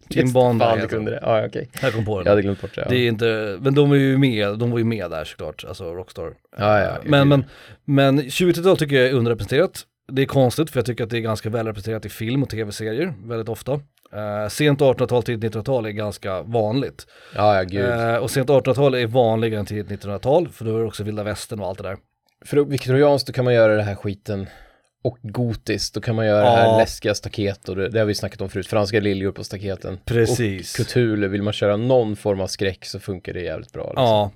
Team 0.10 0.32
Bondi 0.34 0.66
Fan, 0.66 0.80
du 0.80 0.88
kunde 0.88 1.12
de. 1.12 1.16
det. 1.16 1.22
Ja, 1.22 1.46
okej. 1.46 1.70
Jag 1.82 1.94
kom 1.94 2.06
på 2.06 2.12
Jag 2.12 2.26
den. 2.26 2.32
hade 2.32 2.42
glömt 2.42 2.62
bort 2.62 2.76
det. 2.76 2.82
Ja. 2.82 2.88
Det 2.90 2.96
är 2.98 3.08
inte, 3.08 3.58
men 3.62 3.76
de 3.76 3.92
är 3.92 3.96
ju 3.96 4.18
med, 4.18 4.58
de 4.60 4.72
var 4.72 4.78
ju 4.78 4.84
med 4.84 5.12
där 5.12 5.26
såklart, 5.26 5.66
alltså 5.68 5.94
Rockstar. 5.94 6.34
Ja, 6.58 6.80
ja, 6.82 6.98
men, 7.04 7.28
men, 7.28 7.46
men 7.86 8.20
20-tal 8.22 8.78
tycker 8.78 8.96
jag 8.96 9.06
är 9.08 9.14
underrepresenterat. 9.14 9.82
Det 10.12 10.22
är 10.22 10.26
konstigt 10.26 10.70
för 10.70 10.80
jag 10.80 10.86
tycker 10.86 11.04
att 11.04 11.10
det 11.10 11.18
är 11.18 11.22
ganska 11.22 11.50
välrepresenterat 11.50 12.06
i 12.06 12.10
film 12.10 12.44
och 12.44 12.50
tv-serier 12.50 13.14
väldigt 13.26 13.50
ofta. 13.50 13.72
Uh, 13.74 14.48
sent 14.50 14.80
1800-tal 14.80 15.24
till 15.24 15.38
1900-tal 15.38 15.86
är 15.86 15.90
ganska 15.90 16.42
vanligt. 16.42 17.08
Ja, 17.36 17.56
ja, 17.56 17.64
gud. 17.64 17.90
Eh, 17.90 18.16
och 18.16 18.32
sent 18.32 18.50
1800-tal 18.50 18.94
är 18.96 19.08
vanligare 19.08 19.60
än 19.60 19.66
tidigt 19.66 20.02
1900-tal 20.04 20.48
för 20.50 20.66
då 20.66 20.76
är 20.76 20.80
det 20.80 20.86
också 20.86 21.04
vilda 21.04 21.24
västern 21.24 21.60
och 21.60 21.68
allt 21.68 21.78
det 21.78 21.84
där. 21.84 21.98
För 22.46 22.58
viktorianskt 22.66 23.28
då 23.28 23.34
kan 23.34 23.46
man 23.46 23.54
göra 23.54 23.76
det 23.76 23.84
här 23.84 23.96
skiten 23.96 24.48
och 25.04 25.18
gotiskt, 25.22 25.94
då 25.94 26.02
kan 26.02 26.16
man 26.16 26.26
göra 26.26 26.40
det 26.42 26.46
Ja. 26.46 26.56
här 26.72 26.78
läskiga 26.78 27.16
staket 27.16 27.70
och 27.70 27.76
det, 27.76 27.90
det 27.90 28.00
har 28.00 28.06
vi 28.06 28.16
snackat 28.16 28.42
om 28.42 28.50
förut, 28.50 28.68
franska 28.68 29.00
liljor 29.00 29.32
på 29.32 29.44
staketen. 29.44 30.00
Precis. 30.06 30.80
Och 30.80 30.86
Cthulhu, 30.86 31.28
vill 31.28 31.44
man 31.44 31.54
köra 31.54 31.78
någon 31.78 32.16
form 32.16 32.42
av 32.42 32.48
skräck 32.48 32.86
så 32.86 33.00
funkar 33.00 33.34
det 33.34 33.42
jävligt 33.42 33.74
bra. 33.74 33.84
Liksom. 33.84 34.04
Ja, 34.04 34.32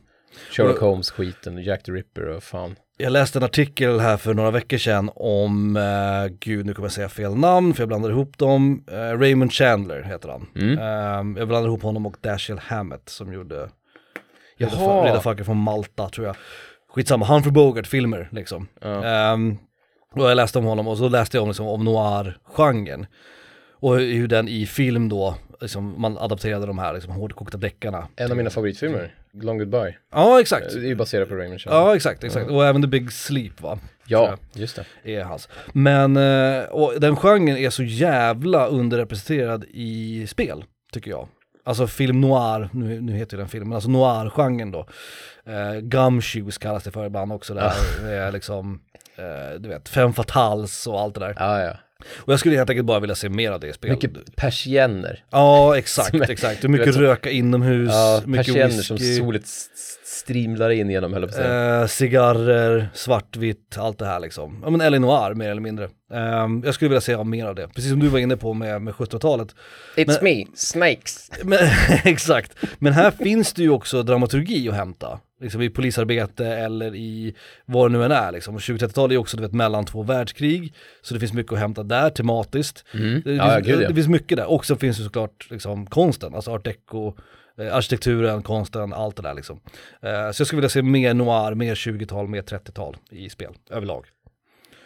Sherlock 0.51 0.79
Holmes-skiten, 0.79 1.63
Jack 1.63 1.83
the 1.83 1.91
Ripper 1.91 2.27
och 2.27 2.43
fan. 2.43 2.75
Jag 2.97 3.11
läste 3.11 3.39
en 3.39 3.43
artikel 3.43 3.99
här 3.99 4.17
för 4.17 4.33
några 4.33 4.51
veckor 4.51 4.77
sedan 4.77 5.11
om, 5.15 5.77
eh, 5.77 6.35
gud 6.39 6.65
nu 6.65 6.73
kommer 6.73 6.85
jag 6.85 6.93
säga 6.93 7.09
fel 7.09 7.35
namn 7.35 7.73
för 7.73 7.81
jag 7.81 7.87
blandar 7.87 8.09
ihop 8.09 8.37
dem, 8.37 8.83
eh, 8.91 9.19
Raymond 9.19 9.53
Chandler 9.53 10.01
heter 10.01 10.29
han. 10.29 10.47
Mm. 10.55 10.77
Eh, 10.77 11.39
jag 11.39 11.47
blandar 11.47 11.67
ihop 11.67 11.83
honom 11.83 12.05
och 12.05 12.17
Dashiell 12.21 12.59
Hammett 12.59 13.09
som 13.09 13.33
gjorde 13.33 13.69
Jaha. 14.57 15.05
Riddarfackeln 15.05 15.45
från 15.45 15.57
Malta 15.57 16.09
tror 16.09 16.27
jag. 16.27 16.35
Skitsamma, 16.89 17.25
Humphrey 17.25 17.51
Bogart-filmer 17.51 18.29
liksom. 18.31 18.67
Ja. 18.81 19.05
Ehm, 19.05 19.57
och 20.15 20.29
jag 20.29 20.35
läste 20.35 20.59
om 20.59 20.65
honom 20.65 20.87
och 20.87 20.97
så 20.97 21.09
läste 21.09 21.37
jag 21.37 21.41
om, 21.41 21.49
liksom, 21.49 21.67
om 21.67 21.85
noir-genren. 21.85 23.05
Och 23.79 23.99
hur 23.99 24.27
den 24.27 24.47
i 24.47 24.65
film 24.65 25.09
då, 25.09 25.35
liksom, 25.61 26.01
man 26.01 26.17
adapterade 26.17 26.65
de 26.65 26.79
här 26.79 26.93
liksom, 26.93 27.13
hårdkokta 27.13 27.57
deckarna. 27.57 28.07
En 28.15 28.31
av 28.31 28.37
mina 28.37 28.49
favoritfilmer, 28.49 29.15
Long 29.33 29.57
Goodbye. 29.57 29.97
Ja 30.11 30.41
exakt. 30.41 30.73
Det 30.73 30.79
är 30.79 30.83
ju 30.83 30.95
baserat 30.95 31.29
på 31.29 31.35
Raymond 31.35 31.61
Chandler. 31.61 31.81
Ja 31.81 31.95
exakt, 31.95 32.23
exakt. 32.23 32.49
Och 32.51 32.65
även 32.65 32.81
The 32.81 32.87
Big 32.87 33.11
Sleep 33.11 33.61
va? 33.61 33.79
Ja, 34.07 34.37
just 34.53 34.79
det. 35.03 35.13
är 35.15 35.23
hans. 35.23 35.49
Men, 35.73 36.17
eh, 36.17 36.63
och 36.63 36.93
den 36.99 37.15
genren 37.15 37.57
är 37.57 37.69
så 37.69 37.83
jävla 37.83 38.67
underrepresenterad 38.67 39.65
i 39.69 40.27
spel, 40.27 40.63
tycker 40.93 41.11
jag. 41.11 41.27
Alltså 41.63 41.87
film 41.87 42.21
noir, 42.21 42.69
nu, 42.73 43.01
nu 43.01 43.13
heter 43.13 43.37
ju 43.37 43.41
den 43.41 43.49
filmen, 43.49 43.69
men 43.69 43.75
alltså 43.75 43.89
noir-genren 43.89 44.71
då. 44.71 44.87
Eh, 45.45 45.79
gumshoes 45.81 46.57
kallas 46.57 46.83
det 46.83 46.91
för 46.91 47.05
ibland 47.05 47.33
också, 47.33 47.53
där 47.53 47.71
det 48.03 48.13
är 48.15 48.31
liksom, 48.31 48.81
eh, 49.15 49.59
du 49.59 49.69
vet, 49.69 49.89
fem 49.89 50.13
fatals 50.13 50.87
och 50.87 50.99
allt 50.99 51.13
det 51.13 51.19
där. 51.19 51.35
Ja, 51.39 51.59
ja. 51.63 51.73
Och 52.17 52.33
jag 52.33 52.39
skulle 52.39 52.55
helt 52.55 52.69
enkelt 52.69 52.85
bara 52.85 52.99
vilja 52.99 53.15
se 53.15 53.29
mer 53.29 53.51
av 53.51 53.59
det 53.59 53.67
i 53.67 53.73
spel. 53.73 53.91
Mycket 53.91 54.35
persienner. 54.35 55.23
Ja, 55.29 55.77
exakt, 55.77 56.29
exakt. 56.29 56.63
Och 56.63 56.69
mycket 56.69 56.95
röka 56.95 57.29
inomhus, 57.29 57.89
Ja, 57.91 58.21
mycket 58.25 58.45
persienner 58.45 58.83
som 58.83 58.97
whisky. 58.97 59.21
Strimlar 60.21 60.69
in 60.69 60.89
genom, 60.89 61.13
höll 61.13 61.21
jag 61.21 61.31
på 61.31 61.37
att 61.37 61.43
säga. 61.43 61.81
Eh, 61.81 61.87
cigarrer, 61.87 62.89
svartvitt, 62.93 63.77
allt 63.77 63.97
det 63.99 64.05
här 64.05 64.19
liksom. 64.19 64.59
Ja 64.63 64.69
men 64.69 64.81
L.A. 64.81 64.99
Noir 64.99 65.33
mer 65.33 65.49
eller 65.49 65.61
mindre. 65.61 65.89
Ehm, 66.13 66.61
jag 66.65 66.73
skulle 66.73 66.89
vilja 66.89 67.01
se 67.01 67.23
mer 67.23 67.45
av 67.45 67.55
det. 67.55 67.67
Precis 67.67 67.89
som 67.91 67.99
du 67.99 68.07
var 68.07 68.19
inne 68.19 68.37
på 68.37 68.53
med, 68.53 68.81
med 68.81 68.93
1700-talet. 68.93 69.55
It's 69.95 70.17
men- 70.21 70.23
me, 70.23 70.45
Snakes. 70.55 71.31
Men, 71.43 71.59
exakt. 72.05 72.55
Men 72.79 72.93
här 72.93 73.11
finns 73.11 73.53
det 73.53 73.61
ju 73.63 73.69
också 73.69 74.03
dramaturgi 74.03 74.69
att 74.69 74.75
hämta. 74.75 75.19
Liksom 75.41 75.61
i 75.61 75.69
polisarbete 75.69 76.45
eller 76.47 76.95
i 76.95 77.35
vad 77.65 77.91
det 77.91 77.97
nu 77.97 78.05
än 78.05 78.11
är 78.11 78.31
liksom. 78.31 78.55
Och 78.55 78.61
20-30-talet 78.61 79.13
är 79.13 79.17
också 79.17 79.37
du 79.37 79.43
vet, 79.43 79.53
mellan 79.53 79.85
två 79.85 80.03
världskrig. 80.03 80.73
Så 81.01 81.13
det 81.13 81.19
finns 81.19 81.33
mycket 81.33 81.53
att 81.53 81.59
hämta 81.59 81.83
där 81.83 82.09
tematiskt. 82.09 82.85
Mm. 82.93 83.21
Det, 83.25 83.33
Ja, 83.33 83.55
finns, 83.63 83.67
ja. 83.81 83.87
det 83.87 83.95
finns 83.95 84.07
mycket 84.07 84.37
där. 84.37 84.51
Och 84.51 84.65
så 84.65 84.75
finns 84.75 84.97
det 84.97 85.03
såklart 85.03 85.47
liksom, 85.51 85.85
konsten, 85.85 86.35
alltså 86.35 86.51
art 86.51 86.65
deco, 86.65 87.07
eh, 87.07 87.13
arkitekturen, 87.69 88.43
konsten, 88.43 88.93
allt 88.93 89.15
det 89.15 89.21
där 89.21 89.33
liksom. 89.33 89.59
Eh, 90.01 90.31
så 90.31 90.41
jag 90.41 90.47
skulle 90.47 90.57
vilja 90.57 90.69
se 90.69 90.81
mer 90.81 91.13
noir, 91.13 91.55
mer 91.55 91.75
20-tal, 91.75 92.27
mer 92.27 92.41
30-tal 92.41 92.97
i 93.11 93.29
spel 93.29 93.53
överlag. 93.69 94.05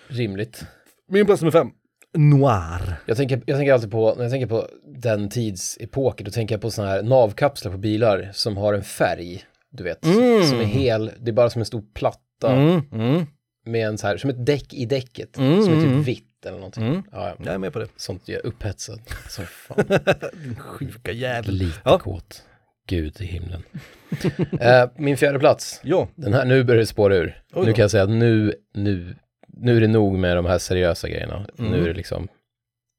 Rimligt. 0.08 0.64
Min 1.08 1.26
plats 1.26 1.42
nummer 1.42 1.52
fem, 1.52 1.72
noir. 2.18 2.96
Jag 3.06 3.18
tänker, 3.18 3.42
jag 3.46 3.58
tänker 3.58 3.74
alltid 3.74 3.92
på, 3.92 4.14
när 4.16 4.24
jag 4.24 4.32
tänker 4.32 4.48
på 4.48 4.68
den 4.98 5.30
tidsepoken, 5.30 6.26
då 6.26 6.32
tänker 6.32 6.56
jag 6.56 6.62
på 6.62 6.72
sådana 6.72 6.92
här 6.92 7.04
navkapslar 7.04 7.72
på 7.72 7.78
bilar 7.78 8.30
som 8.34 8.58
har 8.58 8.74
en 8.74 8.84
färg, 8.84 9.44
du 9.72 9.84
vet, 9.84 10.06
Mm. 10.06 10.44
som 10.44 10.60
är 10.60 10.64
hel, 10.66 11.12
det 11.20 11.32
är 11.32 11.34
bara 11.34 11.50
som 11.50 11.60
en 11.62 11.66
stor 11.66 11.84
platta 11.94 12.22
Mm, 12.52 12.82
mm, 12.92 13.26
med 13.66 13.88
en 13.88 13.98
så 13.98 14.08
här, 14.08 14.18
som 14.18 14.30
ett 14.30 14.46
däck 14.46 14.74
i 14.74 14.86
däcket, 14.86 15.38
Mm, 15.38 15.64
som 15.64 15.74
är 15.74 15.78
mm. 15.78 15.98
typ 15.98 16.08
vitt 16.08 16.46
eller 16.46 16.58
någonting. 16.58 16.84
mm. 16.88 17.04
Ja, 17.12 17.28
ja. 17.30 17.36
Jag 17.46 17.54
är 17.54 17.58
med 17.58 17.74
på 17.74 17.80
det. 17.80 17.88
Sånt 17.98 18.28
gör 18.28 18.46
upphetsad. 18.46 19.00
Så 19.30 19.42
fan, 19.42 19.86
Din 20.44 20.56
sjuka 20.56 21.12
jävel. 21.12 21.54
lite 21.56 21.80
Ja. 21.84 22.00
kåt. 22.00 22.44
Gud 22.88 23.22
i 23.22 23.26
himlen. 23.26 23.64
eh, 24.62 24.90
min 24.98 25.18
fjärde 25.18 25.40
plats, 25.40 25.82
Ja, 25.84 26.08
den 26.16 26.34
här, 26.34 26.46
nu 26.46 26.64
börjar 26.64 26.80
det 26.80 26.86
spåra 26.86 27.16
ur. 27.16 27.42
Oj 27.54 27.66
Nu 27.66 27.74
kan 27.74 27.82
jag 27.82 27.92
säga 27.92 28.04
att 28.04 28.10
nu, 28.10 28.54
nu, 28.74 29.16
nu 29.58 29.78
är 29.78 29.82
det 29.82 29.88
nog 29.88 30.18
med 30.18 30.36
de 30.38 30.46
här 30.46 30.58
seriösa 30.58 31.10
grejerna. 31.10 31.46
Mm. 31.60 31.72
Nu 31.72 31.84
är 31.84 31.88
det 31.88 31.94
liksom, 31.94 32.28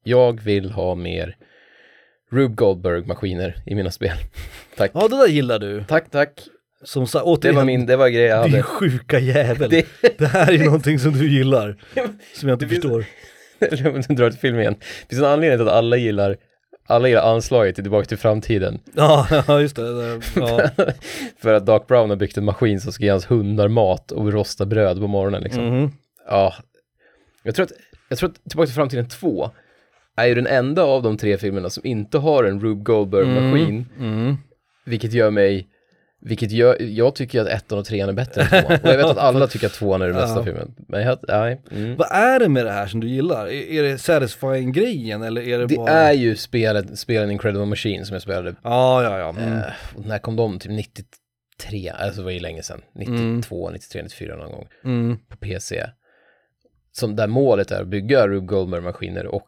jag 0.03 0.41
vill 0.41 0.71
ha 0.71 0.95
mer 0.95 1.35
Rube 2.31 2.55
Goldberg-maskiner 2.55 3.55
i 3.65 3.75
mina 3.75 3.91
spel. 3.91 4.17
tack. 4.77 4.91
ja 4.93 5.07
det 5.07 5.17
där 5.17 5.27
gillar 5.27 5.59
du. 5.59 5.83
Tack, 5.83 6.11
tack. 6.11 6.41
Som 6.83 7.05
Det 7.13 7.21
återigen, 7.21 7.55
var 7.55 7.65
min, 7.65 7.85
det 7.85 7.95
var 7.95 8.09
grej 8.09 8.23
jag 8.23 8.45
din 8.45 8.51
hade. 8.51 8.63
sjuka 8.63 9.19
jävel. 9.19 9.69
Det... 9.69 9.85
Det, 10.17 10.25
här 10.27 10.53
är 10.53 10.65
någonting 10.65 10.99
som 10.99 11.11
du 11.13 11.29
gillar. 11.31 11.75
Som 12.35 12.49
jag 12.49 12.55
inte 12.55 12.65
Det 12.65 12.69
finns- 12.69 12.81
förstår. 12.83 13.05
om 13.95 14.01
du 14.07 14.15
drar 14.15 14.29
till 14.29 14.39
film 14.39 14.59
igen. 14.59 14.75
Det 14.79 15.09
finns 15.09 15.21
en 15.21 15.27
anledning 15.27 15.59
till 15.59 15.67
att 15.67 15.73
alla 15.73 15.97
gillar, 15.97 16.37
alla 16.87 17.07
gillar 17.07 17.21
anslaget 17.33 17.75
till 17.75 17.83
Tillbaka 17.83 18.05
till 18.05 18.17
framtiden. 18.17 18.79
Ja, 18.93 19.27
just 19.61 19.75
det. 19.75 20.21
ja. 20.35 20.69
För 21.41 21.53
att 21.53 21.65
Doc 21.65 21.81
Brown 21.87 22.09
har 22.09 22.17
byggt 22.17 22.37
en 22.37 22.45
maskin 22.45 22.81
som 22.81 22.91
ska 22.91 23.03
ge 23.03 23.09
hans 23.09 23.31
hundar 23.31 23.67
mat 23.67 24.11
och 24.11 24.33
rosta 24.33 24.65
bröd 24.65 24.99
på 24.99 25.07
morgonen 25.07 25.41
liksom. 25.43 25.63
Mhm. 25.65 25.91
Ja, 26.29 26.53
jag 27.43 27.55
tror 27.55 27.63
att, 27.65 27.71
jag 28.09 28.17
tror 28.17 28.29
att 28.29 28.49
Tillbaka 28.49 28.65
till 28.65 28.75
framtiden 28.75 29.07
2 29.09 29.49
är 30.15 30.25
ju 30.25 30.35
den 30.35 30.47
enda 30.47 30.83
av 30.83 31.01
de 31.03 31.17
tre 31.17 31.37
filmerna 31.37 31.69
som 31.69 31.85
inte 31.85 32.17
har 32.17 32.43
en 32.43 32.61
Rube 32.61 32.83
Goldberg-maskin, 32.83 33.85
Mm. 33.99 34.37
vilket 34.85 35.13
gör 35.13 35.31
mig 35.31 35.67
Vilket 36.21 36.51
jag, 36.51 36.81
jag 36.81 37.15
tycker 37.15 37.41
att 37.41 37.47
ettan 37.47 37.79
och 37.79 37.85
trean 37.85 38.09
är 38.09 38.13
bättre 38.13 38.41
än 38.41 38.47
tvåan. 38.47 38.79
Och 38.83 38.89
jag 38.89 38.97
vet 38.97 39.05
att 39.05 39.17
alla 39.17 39.47
tycker 39.47 39.67
att 39.67 39.73
tvåan 39.73 40.01
är 40.01 40.05
den 40.07 40.15
bästa 40.15 40.39
Ja. 40.39 40.43
filmen. 40.43 40.75
Men 40.87 41.01
jag, 41.01 41.19
nej. 41.27 41.61
Mm. 41.71 41.95
Vad 41.95 42.11
är 42.11 42.39
det 42.39 42.49
med 42.49 42.65
det 42.65 42.71
här 42.71 42.87
som 42.87 42.99
du 42.99 43.07
gillar? 43.09 43.47
Är, 43.47 43.71
är 43.71 43.83
det 43.83 43.97
satisfying-grejen 43.97 45.23
eller 45.23 45.41
är 45.41 45.59
det, 45.59 45.65
Det 45.67 45.75
bara... 45.75 45.89
är 45.91 46.13
ju 46.13 46.35
spelet, 46.35 46.99
spelen 46.99 47.31
Incredible 47.31 47.65
Machine 47.65 48.05
som 48.05 48.13
jag 48.13 48.21
spelade. 48.21 48.55
Ja, 48.63 49.03
ja, 49.03 49.19
ja. 49.19 49.29
Mm. 49.29 49.53
Eh, 49.57 49.63
när 50.05 50.19
kom 50.19 50.35
de? 50.35 50.59
Typ 50.59 50.71
93, 50.71 51.89
alltså 51.89 52.21
det 52.21 52.25
var 52.25 52.31
ju 52.31 52.39
länge 52.39 52.63
sedan. 52.63 52.81
92, 52.95 53.69
93, 53.69 54.01
94 54.03 54.35
någon 54.35 54.51
gång. 54.51 54.67
Mm. 54.85 55.17
På 55.29 55.37
PC. 55.37 55.85
Som 56.91 57.15
där 57.15 57.27
målet 57.27 57.71
är 57.71 57.81
att 57.81 57.87
bygga 57.87 58.27
Rube 58.27 58.45
Goldberg-maskiner 58.47 59.25
och 59.25 59.47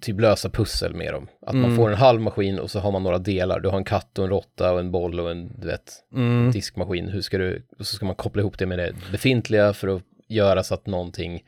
typ 0.00 0.20
lösa 0.20 0.50
pussel 0.50 0.94
med 0.94 1.12
dem. 1.14 1.28
Att 1.46 1.54
man 1.54 1.64
Mm. 1.64 1.76
får 1.76 1.90
en 1.90 1.96
halv 1.96 2.20
maskin 2.20 2.58
och 2.58 2.70
så 2.70 2.78
har 2.80 2.92
man 2.92 3.02
några 3.02 3.18
delar. 3.18 3.60
Du 3.60 3.68
har 3.68 3.76
en 3.78 3.84
katt 3.84 4.18
och 4.18 4.24
en 4.24 4.30
råtta 4.30 4.72
och 4.72 4.80
en 4.80 4.90
boll 4.90 5.20
och 5.20 5.30
en, 5.30 5.60
du 5.60 5.66
vet, 5.66 5.92
Mm. 6.14 6.50
diskmaskin. 6.52 7.08
Hur 7.08 7.20
ska 7.20 7.38
du, 7.38 7.66
och 7.78 7.86
så 7.86 7.96
ska 7.96 8.06
man 8.06 8.14
koppla 8.14 8.40
ihop 8.42 8.58
det 8.58 8.66
med 8.66 8.78
det 8.78 8.94
befintliga 9.12 9.72
för 9.72 9.88
att 9.96 10.02
göra 10.28 10.62
så 10.62 10.74
att 10.74 10.86
någonting, 10.86 11.42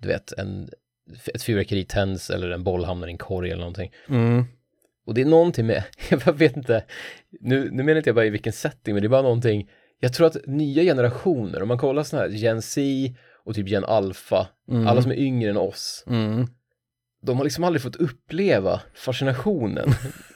du 0.00 0.08
vet, 0.08 0.32
en, 0.32 0.68
ett 1.34 1.42
fyrverkeri 1.42 1.84
tänds 1.84 2.30
eller 2.30 2.50
en 2.50 2.64
boll 2.64 2.84
hamnar 2.84 3.08
i 3.08 3.10
en 3.10 3.18
korg 3.18 3.50
eller 3.50 3.60
någonting. 3.60 3.92
Mm. 4.08 4.44
Och 5.06 5.14
det 5.14 5.20
är 5.20 5.26
någonting 5.26 5.66
med, 5.66 5.82
jag 6.10 6.32
vet 6.32 6.56
inte, 6.56 6.84
nu, 7.40 7.68
nu 7.72 7.82
menar 7.82 7.96
inte 7.96 8.08
jag 8.08 8.14
bara 8.16 8.26
i 8.26 8.30
vilken 8.30 8.52
setting, 8.52 8.94
men 8.94 9.02
det 9.02 9.06
är 9.06 9.08
bara 9.10 9.22
någonting, 9.22 9.70
jag 10.00 10.12
tror 10.12 10.26
att 10.26 10.36
nya 10.46 10.82
generationer, 10.82 11.62
om 11.62 11.68
man 11.68 11.78
kollar 11.78 12.02
sådana 12.02 12.28
här 12.28 12.34
Gen 12.36 12.62
Z 12.62 12.80
och 13.44 13.54
typ 13.54 13.68
Gen 13.68 13.84
Alpha, 13.84 14.48
Mm. 14.70 14.86
alla 14.86 15.02
som 15.02 15.10
är 15.10 15.16
yngre 15.16 15.50
än 15.50 15.56
oss, 15.56 16.04
Mm. 16.06 16.46
De 17.26 17.36
har 17.36 17.44
liksom 17.44 17.64
aldrig 17.64 17.82
fått 17.82 17.96
uppleva 17.96 18.80
fascinationen 18.94 19.88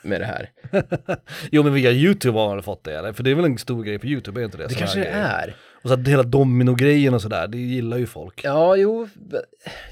med 0.03 0.21
det 0.21 0.25
här. 0.25 0.51
Jo 1.51 1.63
men 1.63 1.75
via 1.75 1.91
YouTube 1.91 2.39
har 2.39 2.49
man 2.49 2.63
fått 2.63 2.85
det 2.85 2.99
eller? 2.99 3.13
För 3.13 3.23
det 3.23 3.31
är 3.31 3.35
väl 3.35 3.45
en 3.45 3.59
stor 3.59 3.85
grej 3.85 3.99
på 3.99 4.07
YouTube, 4.07 4.41
är 4.41 4.45
inte 4.45 4.59
det? 4.59 4.67
Det 4.67 4.75
kanske 4.75 4.99
det 4.99 5.05
grejer. 5.05 5.25
är. 5.25 5.57
Och 5.83 5.89
så 5.89 5.95
att 5.95 6.09
hela 6.09 6.23
domino-grejen 6.23 7.15
och 7.15 7.23
sådär, 7.23 7.49
det 7.49 7.59
gillar 7.59 7.97
ju 7.97 8.07
folk. 8.07 8.41
Ja, 8.45 8.77
jo, 8.77 9.09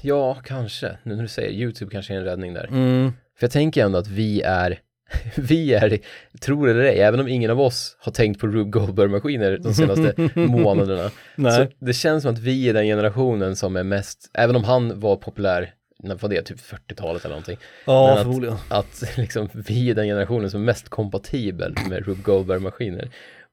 ja, 0.01 0.33
kanske. 0.33 0.97
Nu 1.03 1.15
när 1.15 1.21
du 1.21 1.27
säger 1.27 1.51
YouTube 1.51 1.91
kanske 1.91 2.13
är 2.13 2.17
en 2.17 2.23
räddning 2.23 2.53
där. 2.53 2.67
Mm. 2.67 3.13
För 3.39 3.45
jag 3.45 3.51
tänker 3.51 3.85
ändå 3.85 3.97
att 3.97 4.07
vi 4.07 4.41
är, 4.41 4.79
vi 5.35 5.73
är, 5.73 5.99
tror 6.41 6.69
eller 6.69 6.83
ej, 6.83 6.99
även 6.99 7.19
om 7.19 7.27
ingen 7.27 7.51
av 7.51 7.61
oss 7.61 7.97
har 7.99 8.11
tänkt 8.11 8.41
på 8.41 8.47
Rube 8.47 8.69
Goldberg-maskiner 8.69 9.57
de 9.57 9.73
senaste 9.73 10.29
månaderna. 10.39 11.11
Nej. 11.35 11.51
Så 11.51 11.85
det 11.85 11.93
känns 11.93 12.23
som 12.23 12.33
att 12.33 12.39
vi 12.39 12.69
är 12.69 12.73
den 12.73 12.85
generationen 12.85 13.55
som 13.55 13.75
är 13.75 13.83
mest, 13.83 14.31
även 14.33 14.55
om 14.55 14.63
han 14.63 14.99
var 14.99 15.15
populär, 15.15 15.73
var 16.03 16.29
det, 16.29 16.41
typ 16.41 16.59
40-talet 16.59 17.25
eller 17.25 17.35
någonting, 17.35 17.57
Ja, 17.85 18.07
men 18.07 18.13
att- 18.17 18.23
förmodligen. 18.23 18.57
att 18.69 19.03
liksom 19.17 19.49
vi 19.53 19.89
är 19.89 19.95
den 19.95 20.05
generationen 20.05 20.51
som 20.51 20.61
är 20.61 20.65
mest 20.65 20.89
kompatibel 20.89 21.75
med 21.89 22.05
Rube 22.05 22.21
Goldberg-maskiner. 22.21 23.09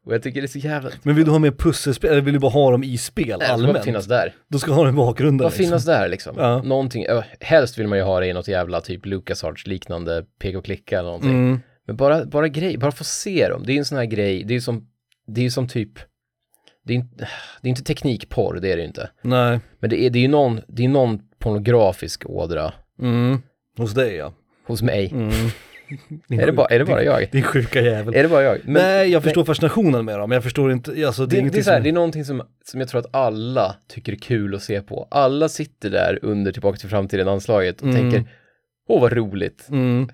Och 0.06 0.14
jag 0.14 0.22
tycker 0.22 0.40
det 0.40 0.44
är 0.44 0.48
så 0.48 0.58
jävla... 0.58 0.90
Men 1.02 1.14
vill 1.14 1.24
du 1.24 1.30
ha 1.30 1.38
med 1.38 1.58
pusselspel, 1.58 2.10
eller 2.10 2.20
vill 2.20 2.34
du 2.34 2.40
bara 2.40 2.50
ha 2.50 2.70
dem 2.70 2.84
i 2.84 2.98
spel 2.98 3.36
Nej, 3.38 3.48
allmänt? 3.48 3.84
finnas 3.84 4.06
där. 4.06 4.34
Då 4.48 4.58
ska 4.58 4.72
ha 4.72 4.84
dem 4.84 4.94
i 4.94 4.96
bakgrunden 4.96 5.38
Bara 5.38 5.48
liksom. 5.48 5.64
finnas 5.64 5.84
där 5.84 6.08
liksom. 6.08 6.34
Ja. 6.38 6.62
Någonting, 6.62 7.06
helst 7.40 7.78
vill 7.78 7.86
man 7.88 7.98
ju 7.98 8.04
ha 8.04 8.20
det 8.20 8.26
i 8.26 8.32
något 8.32 8.48
jävla 8.48 8.80
typ 8.80 9.06
LucasArts 9.06 9.66
liknande 9.66 10.24
peka 10.38 10.58
och 10.58 10.64
klicka 10.64 10.98
eller 10.98 11.06
någonting. 11.08 11.30
Mm. 11.30 11.60
Men 11.86 11.96
bara, 11.96 12.24
bara 12.24 12.48
grej, 12.48 12.76
bara 12.78 12.92
få 12.92 13.04
se 13.04 13.48
dem. 13.48 13.62
Det 13.66 13.72
är 13.72 13.78
en 13.78 13.84
sån 13.84 13.98
här 13.98 14.04
grej, 14.04 14.44
det 14.44 14.54
är 14.54 14.60
som, 14.60 14.88
det 15.26 15.46
är 15.46 15.50
som 15.50 15.68
typ, 15.68 15.92
det 16.84 16.92
är, 16.92 16.96
inte- 16.96 17.28
det 17.62 17.68
är 17.68 17.70
inte 17.70 17.84
teknikporr, 17.84 18.58
det 18.62 18.72
är 18.72 18.76
det 18.76 18.82
ju 18.82 18.88
inte. 18.88 19.10
Nej. 19.22 19.60
Men 19.80 19.90
det 19.90 20.00
är, 20.02 20.10
det 20.10 20.18
är 20.18 20.22
ju 20.22 20.28
någon, 20.28 20.60
det 20.68 20.84
är 20.84 20.88
någon 20.88 21.20
pornografisk 21.38 22.22
ådra 22.26 22.72
Mm. 23.02 23.42
Hos 23.78 23.94
dig 23.94 24.14
ja. 24.14 24.32
hos 24.66 24.82
mig. 24.82 25.10
Mm. 25.12 25.30
Är, 26.40 26.46
det 26.46 26.52
bara, 26.52 26.66
är 26.66 26.78
det 26.78 26.84
bara 26.84 27.02
jag? 27.02 27.28
Din 27.32 27.42
sjuka 27.42 27.80
jävel. 27.80 28.14
Är 28.14 28.22
det 28.22 28.28
bara 28.28 28.42
jag? 28.42 28.58
Men, 28.64 28.72
nej, 28.82 29.08
jag 29.10 29.22
förstår 29.22 29.44
fascinationen 29.44 30.04
med 30.04 30.18
dem, 30.18 30.28
men 30.28 30.36
jag 30.36 30.42
förstår 30.42 30.72
inte, 30.72 31.06
alltså 31.06 31.26
det, 31.26 31.36
det, 31.36 31.46
är 31.46 31.50
det, 31.50 31.58
är 31.58 31.62
så 31.62 31.70
här, 31.70 31.76
som... 31.78 31.82
det 31.84 31.88
är 31.90 31.92
någonting 31.92 32.24
som, 32.24 32.42
som 32.64 32.80
jag 32.80 32.88
tror 32.88 33.00
att 33.00 33.14
alla 33.14 33.76
tycker 33.88 34.12
är 34.12 34.16
kul 34.16 34.54
att 34.54 34.62
se 34.62 34.82
på. 34.82 35.08
Alla 35.10 35.48
sitter 35.48 35.90
där 35.90 36.18
under 36.22 36.52
Tillbaka 36.52 36.78
till 36.78 36.88
framtiden 36.88 37.28
anslaget 37.28 37.80
och 37.82 37.88
Mm. 37.88 37.96
tänker, 37.96 38.30
åh 38.88 39.00
vad 39.00 39.12
roligt. 39.12 39.66
Mm. 39.70 40.08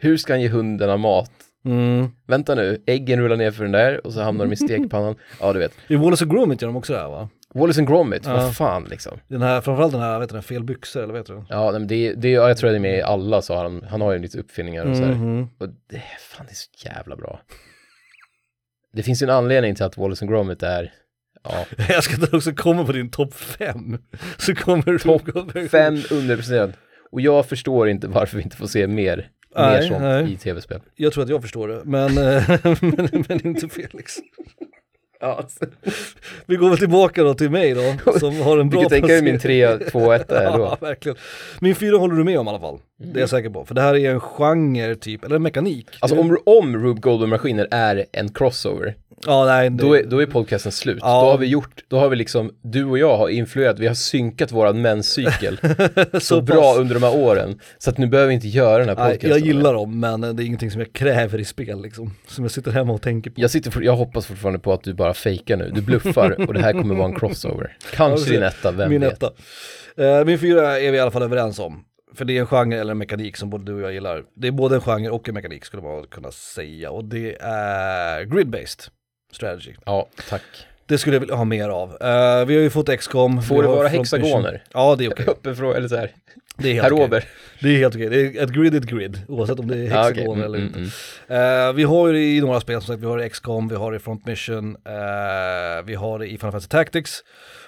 Hur 0.00 0.16
ska 0.16 0.32
han 0.32 0.40
ge 0.40 0.48
hundarna 0.48 0.96
mat? 0.96 1.30
Mm. 1.64 2.08
Vänta 2.26 2.54
nu, 2.54 2.82
äggen 2.86 3.20
rullar 3.20 3.36
ner 3.36 3.50
för 3.50 3.62
den 3.62 3.72
där 3.72 4.06
och 4.06 4.12
så 4.12 4.20
hamnar 4.22 4.44
de 4.44 4.52
i 4.52 4.56
stekpannan. 4.66 5.14
Ja, 5.40 5.52
du 5.52 5.58
vet. 5.58 5.72
I 5.88 5.96
Wallace 5.96 6.24
och 6.24 6.30
Gromit 6.30 6.62
gör 6.62 6.68
de 6.68 6.76
också 6.76 6.92
det 6.92 6.98
här 6.98 7.08
va? 7.08 7.28
Wallace 7.54 7.80
and 7.80 7.88
Gromit, 7.88 8.26
Ja. 8.26 8.32
vad 8.32 8.56
fan 8.56 8.84
liksom. 8.84 9.18
Den 9.28 9.42
här, 9.42 9.60
framförallt 9.60 9.92
den 9.92 10.00
här, 10.00 10.18
vet 10.18 10.28
du, 10.28 10.32
den 10.32 10.42
fel 10.42 10.64
byxor 10.64 11.02
eller 11.02 11.14
vet 11.14 11.26
du? 11.26 11.44
Ja, 11.48 11.72
men 11.72 11.86
det, 11.86 12.14
det, 12.14 12.30
ja, 12.30 12.48
jag 12.48 12.56
tror 12.56 12.70
det 12.70 12.76
är 12.76 12.80
med 12.80 12.98
i 12.98 13.02
alla 13.02 13.42
så 13.42 13.56
han, 13.56 13.82
han 13.90 14.00
har 14.00 14.12
ju 14.12 14.18
lite 14.18 14.38
uppfinningar 14.38 14.84
och 14.84 14.96
så 14.96 15.02
här. 15.02 15.14
Mhm. 15.14 15.48
Och 15.58 15.68
det, 15.68 16.02
fan 16.20 16.46
det 16.46 16.52
är 16.52 16.54
så 16.54 16.88
jävla 16.88 17.16
bra. 17.16 17.40
Det 18.92 19.02
finns 19.02 19.22
ju 19.22 19.24
en 19.24 19.30
anledning 19.30 19.74
till 19.74 19.84
att 19.84 19.96
Wallace 19.96 20.24
and 20.24 20.30
Gromit 20.30 20.62
är, 20.62 20.92
ja, 21.44 21.66
Jag 21.88 22.04
ska 22.04 22.36
också 22.36 22.52
komma 22.52 22.84
på 22.84 22.92
din 22.92 23.10
topp 23.10 23.34
fem. 23.34 23.98
Så 24.38 24.54
kommer 24.54 24.98
Topp 24.98 25.22
du... 25.54 25.68
fem 25.68 25.98
underrepresenterad. 26.10 26.72
Och 27.10 27.20
jag 27.20 27.46
förstår 27.46 27.88
inte 27.88 28.08
varför 28.08 28.36
vi 28.36 28.42
inte 28.42 28.56
får 28.56 28.66
se 28.66 28.86
mer, 28.86 29.16
mer 29.16 29.28
Nej, 29.56 29.88
sånt 29.88 30.00
nej. 30.02 30.32
i 30.32 30.36
tv-spel. 30.36 30.80
Jag 30.96 31.12
tror 31.12 31.24
att 31.24 31.30
jag 31.30 31.42
förstår 31.42 31.68
det, 31.68 31.82
men, 31.84 32.14
men, 32.80 33.24
men 33.28 33.46
inte 33.46 33.68
Felix. 33.68 34.16
Ja, 35.22 35.34
alltså. 35.34 35.64
Vi 36.46 36.56
går 36.56 36.68
väl 36.68 36.78
tillbaka 36.78 37.22
då 37.22 37.34
till 37.34 37.50
mig 37.50 37.74
då, 37.74 38.12
som 38.18 38.40
har 38.40 38.58
en 38.58 38.68
Du 38.70 38.76
bra 38.76 38.80
kan 38.80 38.90
tänka 38.90 39.06
dig 39.06 39.22
min 39.22 39.38
placering. 39.38 39.78
3, 39.78 39.90
2, 39.90 40.12
1 40.12 40.32
är 40.32 40.42
Ja, 40.42 40.56
då. 40.56 40.86
verkligen. 40.86 41.16
Min 41.60 41.74
fyra 41.74 41.96
håller 41.96 42.14
du 42.14 42.24
med 42.24 42.38
om 42.38 42.46
i 42.46 42.50
alla 42.50 42.60
fall. 42.60 42.78
Det 42.96 43.18
är 43.18 43.20
jag 43.20 43.30
säker 43.30 43.50
på. 43.50 43.64
För 43.64 43.74
det 43.74 43.80
här 43.80 43.94
är 43.96 44.10
en 44.10 44.20
genre 44.20 44.94
typ, 44.94 45.24
eller 45.24 45.36
en 45.36 45.42
mekanik. 45.42 45.86
Alltså 46.00 46.18
om, 46.20 46.38
om 46.46 46.76
Rube 46.84 47.00
Goldberg-maskiner 47.00 47.68
är 47.70 48.04
en 48.12 48.28
crossover, 48.32 48.94
Ja, 49.26 49.44
nej. 49.44 49.70
Det... 49.70 49.76
då 49.76 49.96
är, 49.96 50.02
då 50.04 50.22
är 50.22 50.26
podcasten 50.26 50.72
slut. 50.72 50.98
Ja. 51.00 51.22
Då 51.22 51.30
har 51.30 51.38
vi 51.38 51.46
gjort, 51.46 51.84
då 51.88 51.98
har 51.98 52.08
vi 52.08 52.16
liksom, 52.16 52.50
du 52.62 52.84
och 52.84 52.98
jag 52.98 53.16
har 53.16 53.28
influerat, 53.28 53.78
vi 53.78 53.86
har 53.86 53.94
synkat 53.94 54.52
våran 54.52 54.82
menscykel 54.82 55.58
så, 56.12 56.20
Så 56.20 56.40
bra 56.40 56.74
under 56.74 56.94
de 56.94 57.02
här 57.02 57.16
åren. 57.16 57.58
Så 57.78 57.90
att 57.90 57.98
nu 57.98 58.06
behöver 58.06 58.28
vi 58.28 58.34
inte 58.34 58.48
göra 58.48 58.78
den 58.78 58.88
här 58.88 58.96
Nej, 58.96 59.12
podcasten. 59.12 59.30
jag 59.30 59.38
gillar 59.38 59.74
dem, 59.74 60.00
men 60.00 60.20
det 60.20 60.42
är 60.42 60.44
ingenting 60.44 60.70
som 60.70 60.80
jag 60.80 60.92
kräver 60.92 61.38
i 61.38 61.44
spel 61.44 61.82
liksom. 61.82 62.14
Som 62.26 62.44
jag 62.44 62.50
sitter 62.50 62.70
hemma 62.70 62.92
och 62.92 63.02
tänker 63.02 63.30
på. 63.30 63.40
Jag, 63.40 63.50
sitter 63.50 63.82
jag 63.82 63.96
hoppas 63.96 64.26
fortfarande 64.26 64.58
på 64.58 64.72
att 64.72 64.82
du 64.82 64.94
bara 64.94 65.14
fejkar 65.14 65.56
nu. 65.56 65.70
Du 65.74 65.82
bluffar 65.82 66.40
och 66.48 66.54
det 66.54 66.60
här 66.60 66.72
kommer 66.72 66.94
vara 66.94 67.08
en 67.08 67.14
crossover. 67.14 67.76
Kanske 67.92 68.30
din 68.30 68.42
etta, 68.42 68.70
vem 68.70 68.90
Min 68.90 69.00
vet? 69.00 69.12
etta. 69.12 69.32
Eh, 69.96 70.24
min 70.24 70.38
fyra 70.38 70.80
är 70.80 70.90
vi 70.90 70.96
i 70.96 71.00
alla 71.00 71.10
fall 71.10 71.22
överens 71.22 71.58
om. 71.58 71.84
För 72.14 72.24
det 72.24 72.36
är 72.36 72.40
en 72.40 72.46
genre 72.46 72.80
eller 72.80 72.90
en 72.90 72.98
mekanik 72.98 73.36
som 73.36 73.50
både 73.50 73.64
du 73.64 73.74
och 73.74 73.80
jag 73.80 73.92
gillar. 73.92 74.22
Det 74.36 74.48
är 74.48 74.52
både 74.52 74.74
en 74.74 74.80
genre 74.80 75.10
och 75.10 75.28
en 75.28 75.34
mekanik 75.34 75.64
skulle 75.64 75.82
man 75.82 76.06
kunna 76.06 76.30
säga. 76.30 76.90
Och 76.90 77.04
det 77.04 77.36
är 77.40 78.22
grid-based 78.24 78.88
strategy. 79.32 79.74
Ja, 79.86 80.08
tack. 80.28 80.42
Det 80.86 80.98
skulle 80.98 81.16
jag 81.16 81.20
vilja 81.20 81.34
ha 81.34 81.44
mer 81.44 81.68
av. 81.68 81.88
Eh, 81.90 82.44
vi 82.46 82.54
har 82.54 82.62
ju 82.62 82.70
fått 82.70 82.98
XCOM. 82.98 83.42
Får 83.42 83.62
det 83.62 83.68
vara 83.68 83.88
hexagoner? 83.88 84.64
Ja, 84.72 84.96
det 84.98 85.04
är 85.04 85.10
okej. 85.12 85.26
Öppen 85.28 85.56
fråga, 85.56 85.76
eller 85.76 85.88
så 85.88 85.96
här. 85.96 86.10
Det 86.56 86.68
är 86.70 86.74
helt 86.74 86.92
okej. 86.92 87.04
Ober. 87.04 87.24
Det 87.60 87.68
är 87.68 87.78
helt 87.78 87.94
okej. 87.94 88.08
Det 88.08 88.20
är 88.38 88.42
ett 88.44 88.50
grid 88.50 88.74
är 88.74 88.78
ett 88.78 88.84
grid, 88.84 89.20
oavsett 89.28 89.58
om 89.58 89.68
det 89.68 89.74
är 89.78 89.78
Ja, 89.78 89.86
okej. 89.86 90.14
hexagon 90.14 90.38
Mm, 90.38 90.44
eller 90.44 90.58
mm, 90.58 90.68
inte. 90.68 90.78
mm. 91.28 91.68
Eh, 91.68 91.72
vi 91.72 91.82
har 91.82 92.06
ju 92.06 92.12
det 92.12 92.20
i 92.20 92.40
några 92.40 92.60
spel 92.60 92.80
som 92.80 92.86
sagt, 92.94 93.02
vi 93.02 93.06
har 93.06 93.18
det 93.18 93.26
i 93.26 93.28
XCOM, 93.30 93.68
vi 93.68 93.74
har 93.76 93.90
det 93.90 93.96
i 93.96 94.00
Front 94.00 94.26
Mission, 94.26 94.76
eh, 94.86 95.84
vi 95.84 95.94
har 95.94 96.18
det 96.18 96.26
i 96.26 96.28
Final 96.30 96.40
Fantasy 96.52 96.68
Tactics 96.68 97.24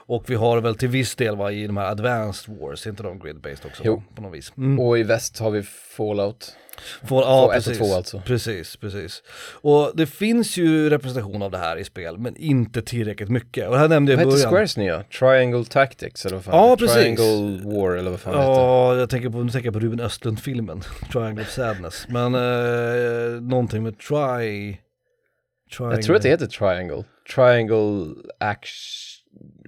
och 0.06 0.30
vi 0.30 0.34
har 0.34 0.60
väl 0.60 0.74
till 0.74 0.88
viss 0.88 1.14
del 1.16 1.36
va, 1.36 1.52
i 1.52 1.66
de 1.66 1.76
här 1.76 1.86
Advanced 1.90 2.56
Wars, 2.60 2.86
inte 2.86 3.02
de 3.02 3.20
grid-based 3.20 3.66
också? 3.66 3.82
Jo. 3.84 4.02
På 4.16 4.22
något 4.22 4.34
vis. 4.34 4.52
Mm. 4.56 4.80
Och 4.80 4.98
i 4.98 5.02
väst 5.02 5.38
har 5.38 5.50
vi 5.50 5.62
Fallout. 5.96 6.56
Får, 7.08 7.22
ja, 7.22 7.46
Två- 7.46 7.52
ett 7.52 7.58
och 7.58 7.64
precis. 7.64 7.78
två 7.78 7.94
alltså. 7.96 8.22
Precis, 8.26 8.76
precis. 8.76 9.22
Och 9.52 9.92
det 9.94 10.06
finns 10.06 10.56
ju 10.56 10.90
representation 10.90 11.42
av 11.42 11.50
det 11.50 11.58
här 11.58 11.76
i 11.76 11.84
spel, 11.84 12.18
men 12.18 12.36
inte 12.36 12.82
tillräckligt 12.82 13.28
mycket. 13.28 13.66
Och 13.68 13.72
det 13.74 13.78
här 13.80 13.88
nämnde 13.88 14.12
jag 14.12 14.16
Vad 14.16 14.26
i 14.26 14.28
heter 14.36 14.50
början. 14.50 14.50
Squares 14.52 14.76
nya? 14.76 15.02
Triangle 15.02 15.64
Tactics 15.64 16.26
eller 16.26 16.36
vad 16.36 16.44
fan 16.44 16.54
Ja, 16.56 16.64
heter 16.70 16.76
precis. 16.86 17.02
Triangle 17.02 17.72
War 17.78 17.96
eller 17.96 18.10
vad 18.10 18.20
fan 18.20 18.34
heter 18.34 18.44
Ja, 18.52 18.96
jag 18.96 19.10
tänker 19.10 19.28
på, 19.30 19.38
nu 19.42 19.50
tänker 19.50 19.66
jag 19.66 19.74
på 19.74 19.80
Ruben 19.80 20.00
Östlund-filmen, 20.00 20.82
Triangle 21.12 21.42
of 21.42 21.50
Sadness. 21.50 22.06
Men 22.08 22.34
eh, 22.34 23.40
någonting 23.42 23.82
med 23.82 23.98
Try... 23.98 24.76
Triangle. 25.76 25.96
Jag 25.96 26.02
tror 26.04 26.16
att 26.16 26.22
det 26.22 26.28
heter 26.28 26.46
Triangle. 26.46 27.04
Triangle 27.34 28.14
Action 28.40 29.13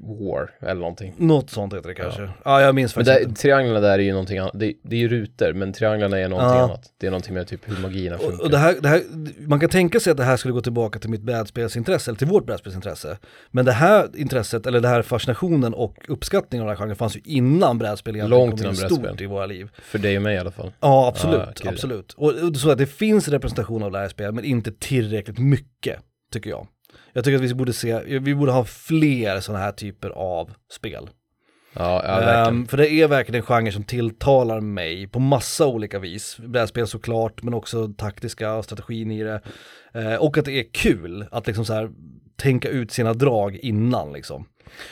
War 0.01 0.51
eller 0.61 0.81
någonting. 0.81 1.15
Något 1.17 1.51
sånt 1.51 1.75
heter 1.75 1.89
det 1.89 1.95
kanske. 1.95 2.29
Ja, 2.45 2.61
jag 2.63 2.75
minns 2.75 2.97
Men 2.97 3.05
faktiskt 3.05 3.23
där, 3.25 3.29
inte. 3.29 3.41
trianglarna 3.43 3.81
där 3.81 3.99
är 3.99 4.03
ju 4.03 4.11
någonting 4.13 4.39
annat. 4.39 4.53
Det, 4.55 4.73
det 4.83 4.97
är 4.97 5.01
ju 5.01 5.09
rutor, 5.09 5.53
men 5.53 5.73
trianglarna 5.73 6.19
är 6.19 6.29
någonting 6.29 6.59
Ja. 6.59 6.65
annat. 6.65 6.93
Det 7.01 7.07
är 7.07 7.11
någonting 7.11 7.35
med 7.35 7.47
typ 7.47 7.61
hur 7.65 7.83
magierna 7.83 8.17
Och, 8.17 8.23
funkar. 8.23 8.45
och 8.45 8.51
det 8.51 8.59
här, 8.59 8.75
det 8.81 8.89
här, 8.89 9.03
man 9.49 9.61
kan 9.61 9.69
tänka 9.69 10.01
sig 10.01 10.11
att 10.11 10.17
det 10.17 10.25
här 10.25 10.37
skulle 10.37 10.55
gå 10.55 10.61
tillbaka 10.61 10.99
till 10.99 11.11
mitt 11.11 11.23
brädspelsintresse, 11.23 12.11
eller 12.11 12.19
till 12.19 12.27
vårt 12.27 12.47
brädspelsintresse. 12.47 13.19
Men 13.51 13.65
det 13.65 13.73
här 13.73 14.09
intresset, 14.15 14.67
eller 14.67 14.81
det 14.81 14.89
här 14.89 15.03
fascinationen 15.03 15.75
och 15.75 15.97
uppskattningen 16.09 16.63
av 16.63 16.67
den 16.69 16.77
här 16.77 16.85
genren 16.85 16.97
fanns 16.97 17.17
ju 17.17 17.21
innan 17.25 17.79
brädspel 17.79 18.17
egentligen 18.17 18.41
Långt 18.41 18.51
kom 18.53 18.61
innan 18.61 18.71
in 18.71 18.77
stort 18.77 19.03
brädspel. 19.03 19.23
i 19.25 19.27
våra 19.27 19.47
liv. 19.47 19.69
För 19.83 19.99
dig 19.99 20.17
och 20.17 20.23
mig 20.23 20.35
i 20.35 20.39
alla 20.39 20.51
fall. 20.51 20.73
Ja, 20.81 21.09
absolut, 21.09 21.41
Ja, 21.41 21.53
gud. 21.63 21.69
absolut. 21.73 22.13
Och, 22.13 22.33
och 22.49 22.57
så 22.57 22.71
att 22.71 22.79
det 22.79 22.87
finns 22.87 23.29
representation 23.29 23.83
av 23.83 23.93
det 23.93 23.99
här 23.99 24.09
spelet, 24.09 24.35
men 24.35 24.45
inte 24.45 24.73
tillräckligt 24.73 25.39
mycket, 25.39 25.99
tycker 26.33 26.51
jag. 26.51 26.67
Jag 27.17 27.25
tycker 27.25 27.37
att 27.37 27.43
vi 27.43 27.55
borde 27.55 27.73
se, 27.73 28.19
vi 28.19 28.35
borde 28.35 28.53
ha 28.53 28.65
fler 28.65 29.41
sådana 29.41 29.65
här 29.65 29.73
typer 29.73 30.11
av 30.11 30.51
spel. 30.73 31.09
Ja, 31.73 32.03
ja. 32.05 32.49
Ehm, 32.49 32.67
för 32.67 32.77
det 32.77 32.91
är 32.91 33.09
verkligen 33.09 33.41
en 33.41 33.47
genre 33.47 33.73
som 33.73 33.85
tilltalar 33.85 34.61
mig 34.61 35.09
på 35.09 35.19
massa 35.19 35.67
olika 35.67 35.99
vis. 35.99 36.39
Brädspel 36.39 36.87
såklart, 36.87 37.43
men 37.43 37.55
också 37.55 37.89
taktiska 37.89 38.55
och 38.55 38.65
strategin 38.65 39.11
i 39.11 39.23
det. 39.23 39.41
Eh, 39.95 40.15
och 40.15 40.39
att 40.39 40.45
det 40.45 40.53
är 40.53 40.65
kul 40.73 41.27
att 41.31 41.47
liksom 41.47 41.65
så 41.65 41.73
här 41.73 41.91
tänka 42.37 42.69
ut 42.69 42.91
sina 42.91 43.15
drag 43.15 43.57
innan 43.57 44.13
liksom. 44.13 44.49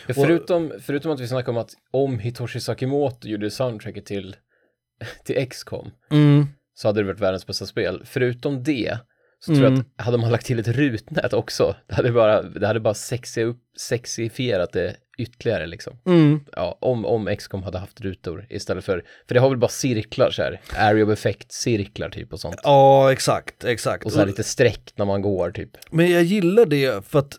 Ja, 0.07 0.15
förutom, 0.15 0.73
förutom 0.81 1.13
att 1.13 1.21
vi 1.21 1.29
snackar 1.29 1.53
om 1.53 1.59
att 1.59 1.71
om 1.91 2.19
Hitoshi 2.19 2.61
Sakimoto 2.61 3.29
gjorde 3.29 3.51
soundtracket 3.51 4.07
till, 4.07 4.37
till 5.25 5.49
XCOM 5.49 5.91
Mm. 6.11 6.47
så 6.75 6.89
hade 6.89 7.01
det 7.01 7.07
varit 7.07 7.21
världens 7.21 7.47
bästa 7.47 7.67
spel. 7.67 8.03
Förutom 8.05 8.63
det 8.63 8.99
så 9.45 9.53
tror 9.55 9.63
jag 9.65 9.73
Mm. 9.73 9.85
att 9.97 10.05
hade 10.05 10.19
man 10.19 10.31
lagt 10.31 10.47
till 10.47 10.59
ett 10.59 10.69
rutnät 10.69 11.33
också, 11.33 11.77
det 11.87 11.95
hade 11.95 12.13
bara, 12.13 12.43
det 12.43 12.67
hade 12.67 12.81
bara 12.81 12.95
sexi 12.95 13.43
upp, 13.43 13.61
sexifierat 13.81 14.73
det 14.73 14.97
ytterligare 15.19 15.67
liksom. 15.67 15.97
Mm. 16.07 16.41
Ja, 16.53 16.79
om, 16.81 17.05
om 17.05 17.37
XCOM 17.37 17.63
hade 17.63 17.79
haft 17.79 18.01
rutor 18.01 18.47
istället 18.51 18.85
för, 18.85 19.05
för 19.29 19.35
det 19.35 19.41
har 19.41 19.49
väl 19.49 19.59
bara 19.59 19.69
cirklar 19.69 20.31
så 20.31 20.43
här, 20.43 20.61
area 20.77 21.05
of 21.05 21.11
effect 21.11 21.53
cirklar 21.53 22.11
typ 22.11 22.33
och 22.33 22.41
sånt. 22.41 22.57
Ja, 22.63 23.13
exakt, 23.13 23.65
exakt. 23.65 24.05
Och 24.05 24.13
så 24.13 24.19
här 24.19 24.27
lite 24.27 24.45
streck 24.45 24.93
när 24.97 25.05
man 25.05 25.23
går 25.23 25.51
typ. 25.51 25.71
Men 25.91 26.11
jag 26.11 26.23
gillar 26.23 26.67
det 26.67 27.07
för 27.07 27.19
att, 27.19 27.35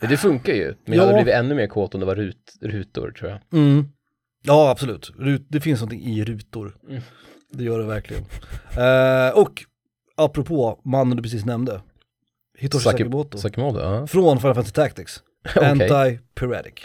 Men 0.00 0.10
det 0.10 0.16
funkar 0.16 0.52
ju, 0.52 0.74
men 0.84 0.96
jag 0.98 1.02
Ja. 1.02 1.06
hade 1.06 1.14
blivit 1.22 1.34
ännu 1.34 1.54
mer 1.54 1.66
kåt 1.66 1.94
om 1.94 2.00
det 2.00 2.06
var 2.06 2.14
rut, 2.16 2.52
rutor 2.62 3.10
tror 3.18 3.30
jag. 3.30 3.40
mm. 3.60 3.88
ja 4.42 4.70
absolut, 4.70 5.10
Rut, 5.18 5.46
det 5.48 5.60
finns 5.60 5.80
någonting 5.80 6.02
i 6.06 6.24
rutor. 6.24 6.76
Mm. 6.88 7.02
Det 7.52 7.64
gör 7.64 7.78
det 7.78 7.84
verkligen. 7.86 8.22
Eh, 8.78 9.38
och 9.38 9.64
apropå 10.24 10.80
mannen 10.84 11.16
du 11.16 11.22
precis 11.22 11.44
nämnde, 11.44 11.80
Hitoshi 12.58 12.84
Saki- 12.84 12.92
Sakimoto. 12.98 13.38
Sakimoto, 13.38 13.80
ja. 13.80 14.06
Från 14.06 14.38
Final 14.40 14.54
Fantasy 14.54 14.72
Tactics. 14.72 15.22
Okej. 15.56 15.68
Anti-Piratic. 15.70 16.82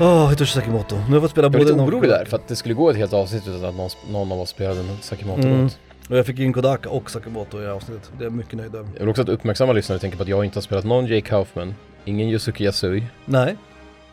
Åh, 0.00 0.30
Hitoshi 0.30 0.52
Sakimoto. 0.52 0.96
Nu 0.96 1.02
har 1.02 1.12
jag 1.12 1.22
fått 1.22 1.30
spela 1.30 1.44
Jag 1.44 1.50
var 1.50 1.58
både 1.58 1.64
lite 1.64 1.76
någon- 1.76 1.88
orolig 1.94 2.10
där 2.10 2.24
för 2.24 2.36
att 2.36 2.48
det 2.48 2.56
skulle 2.56 2.74
gå 2.74 2.90
ett 2.90 2.96
helt 2.96 3.12
avsnitt 3.12 3.48
utan 3.48 3.64
att 3.64 3.74
någon, 3.74 3.90
någon 4.10 4.32
av 4.32 4.40
oss 4.40 4.48
spelade 4.50 4.80
en 4.80 4.96
Sakimoto 5.00 5.42
Mm. 5.48 5.68
Och 6.10 6.18
jag 6.18 6.26
fick 6.26 6.38
in 6.38 6.52
Kodaka 6.52 6.88
och 6.88 7.10
Sakimoto 7.10 7.62
i 7.62 7.66
avsnittet. 7.66 8.10
Det 8.18 8.22
är 8.22 8.26
jag 8.26 8.32
mycket 8.32 8.52
nöjd 8.52 8.74
över. 8.74 8.88
Jag 8.92 9.00
vill 9.00 9.08
också 9.08 9.22
att 9.22 9.28
uppmärksamma 9.28 9.72
lyssnare 9.72 9.98
tänker 9.98 10.16
på 10.16 10.22
att 10.22 10.28
jag 10.28 10.44
inte 10.44 10.56
har 10.56 10.62
spelat 10.62 10.84
någon 10.84 11.06
Jay 11.06 11.20
Kaufman, 11.20 11.74
ingen 12.04 12.28
Yusuke 12.28 12.64
Yasui 12.64 13.02
Nej, 13.24 13.56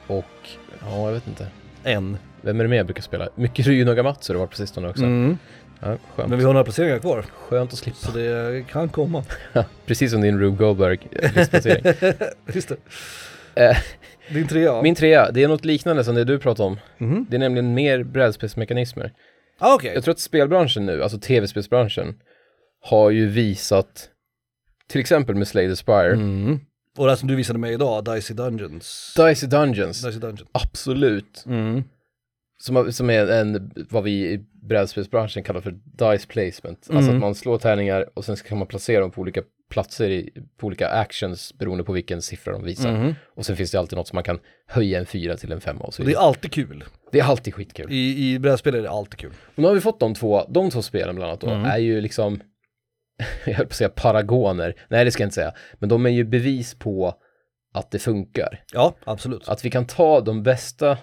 och, 0.07 0.25
ja 0.81 1.05
jag 1.05 1.11
vet 1.11 1.27
inte. 1.27 1.47
en. 1.83 2.17
Vem 2.41 2.59
är 2.59 2.63
det 2.63 2.69
mer 2.69 2.77
jag 2.77 2.85
brukar 2.85 3.01
spela? 3.01 3.29
Mycket 3.35 3.67
Ryu 3.67 3.85
Nagamatsu 3.85 4.33
det 4.33 4.39
varit 4.39 4.49
på 4.49 4.55
sistone 4.55 4.89
också. 4.89 5.03
Mm. 5.03 5.37
Ja, 5.79 5.87
skönt. 6.15 6.29
Men 6.29 6.39
vi 6.39 6.45
har 6.45 6.53
några 6.53 6.63
placeringar 6.63 6.99
kvar. 6.99 7.25
Skönt 7.49 7.73
att 7.73 7.79
slippa. 7.79 7.97
Så 7.97 8.11
det 8.11 8.65
kan 8.69 8.89
komma. 8.89 9.23
Precis 9.85 10.11
som 10.11 10.21
din 10.21 10.39
Rube 10.39 10.57
Goldberg-listplacering. 10.63 11.93
Just 12.53 12.69
det. 13.55 13.77
Din 14.33 14.47
trea? 14.47 14.81
Min 14.81 14.95
trea, 14.95 15.31
det 15.31 15.43
är 15.43 15.47
något 15.47 15.65
liknande 15.65 16.03
som 16.03 16.15
det 16.15 16.23
du 16.23 16.39
pratade 16.39 16.67
om. 16.67 16.79
Mhm. 16.97 17.25
Det 17.29 17.35
är 17.35 17.39
nämligen 17.39 17.73
mer 17.73 18.03
brädspelsmekanismer. 18.03 19.13
Ah, 19.59 19.73
okej. 19.75 19.91
Jag 19.93 20.03
tror 20.03 20.11
att 20.11 20.19
spelbranschen 20.19 20.85
nu, 20.85 21.03
alltså 21.03 21.19
tv-spelsbranschen, 21.19 22.15
har 22.81 23.09
ju 23.09 23.27
visat, 23.27 24.09
till 24.89 25.01
exempel 25.01 25.35
med 25.35 25.47
Slay 25.47 25.69
the 25.69 25.75
Spire, 25.75 26.13
Mm. 26.13 26.59
Och 26.97 27.07
det 27.07 27.17
som 27.17 27.27
du 27.27 27.35
visade 27.35 27.59
mig 27.59 27.73
idag, 27.73 28.05
Dicey 28.05 28.35
Dungeons. 28.35 29.13
Dicey 29.17 29.49
Dungeons, 29.49 30.01
Dicey 30.05 30.19
Dungeon. 30.19 30.47
absolut. 30.51 31.43
Mm. 31.47 31.83
Som, 32.63 32.91
som 32.91 33.09
är 33.09 33.27
en, 33.27 33.71
vad 33.89 34.03
vi 34.03 34.11
i 34.33 34.39
brädspelsbranschen 34.67 35.43
kallar 35.43 35.61
för 35.61 35.71
dice 36.11 36.27
placement. 36.27 36.77
Alltså 36.89 36.97
Mm. 37.09 37.15
att 37.15 37.21
man 37.21 37.35
slår 37.35 37.57
tärningar 37.57 38.09
och 38.13 38.25
sen 38.25 38.35
kan 38.35 38.57
man 38.57 38.67
placera 38.67 39.01
dem 39.01 39.11
på 39.11 39.21
olika 39.21 39.41
platser, 39.71 40.09
i, 40.09 40.29
på 40.57 40.67
olika 40.67 40.87
actions 40.89 41.53
beroende 41.57 41.83
på 41.83 41.93
vilken 41.93 42.21
siffra 42.21 42.53
de 42.53 42.63
visar. 42.63 42.91
Mhm. 42.91 43.15
Och 43.35 43.45
sen 43.45 43.55
finns 43.57 43.71
det 43.71 43.79
alltid 43.79 43.97
något 43.97 44.07
som 44.07 44.15
man 44.15 44.23
kan 44.23 44.39
höja 44.67 44.99
en 44.99 45.05
fyra 45.05 45.37
till 45.37 45.51
en 45.51 45.61
femma 45.61 45.79
och 45.79 45.93
så 45.93 46.01
Och 46.01 46.05
det 46.05 46.09
är 46.09 46.13
vidare. 46.13 46.25
alltid 46.25 46.51
kul. 46.51 46.83
Det 47.11 47.19
är 47.19 47.23
alltid 47.23 47.53
skitkul. 47.53 47.91
I, 47.91 48.33
i 48.33 48.39
brädspel 48.39 48.75
är 48.75 48.81
det 48.81 48.89
alltid 48.89 49.19
kul. 49.19 49.31
Och 49.55 49.59
nu 49.61 49.67
har 49.67 49.73
vi 49.75 49.81
fått 49.81 49.99
de 49.99 50.13
två, 50.13 50.45
de 50.49 50.69
två 50.69 50.81
spelen 50.81 51.15
bland 51.15 51.29
annat 51.29 51.41
då, 51.41 51.47
Mm. 51.49 51.65
är 51.65 51.77
ju 51.77 52.01
liksom, 52.01 52.39
jag 53.45 53.53
höll 53.53 53.65
på 53.65 53.69
att 53.71 53.75
säga 53.75 53.89
paragoner, 53.89 54.75
nej 54.89 55.05
det 55.05 55.11
ska 55.11 55.23
jag 55.23 55.27
inte 55.27 55.35
säga, 55.35 55.53
men 55.79 55.89
de 55.89 56.05
är 56.05 56.09
ju 56.09 56.23
bevis 56.23 56.75
på 56.75 57.13
att 57.73 57.91
det 57.91 57.99
funkar. 57.99 58.63
Ja, 58.73 58.95
absolut. 59.03 59.49
Att 59.49 59.65
vi 59.65 59.69
kan 59.69 59.85
ta 59.87 60.21
de 60.21 60.43
bästa 60.43 60.97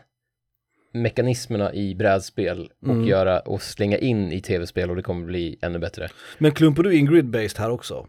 mekanismerna 0.92 1.74
i 1.74 1.94
brädspel 1.94 2.68
och 2.82 2.88
Mm. 2.88 3.06
göra 3.08 3.40
och 3.40 3.62
slänga 3.62 3.98
in 3.98 4.32
i 4.32 4.40
tv-spel 4.40 4.90
och 4.90 4.96
det 4.96 5.02
kommer 5.02 5.26
bli 5.26 5.58
ännu 5.62 5.78
bättre. 5.78 6.08
Men 6.38 6.52
klumpar 6.52 6.82
du 6.82 6.96
in 6.98 7.06
grid-based 7.10 7.58
här 7.58 7.70
också? 7.70 8.06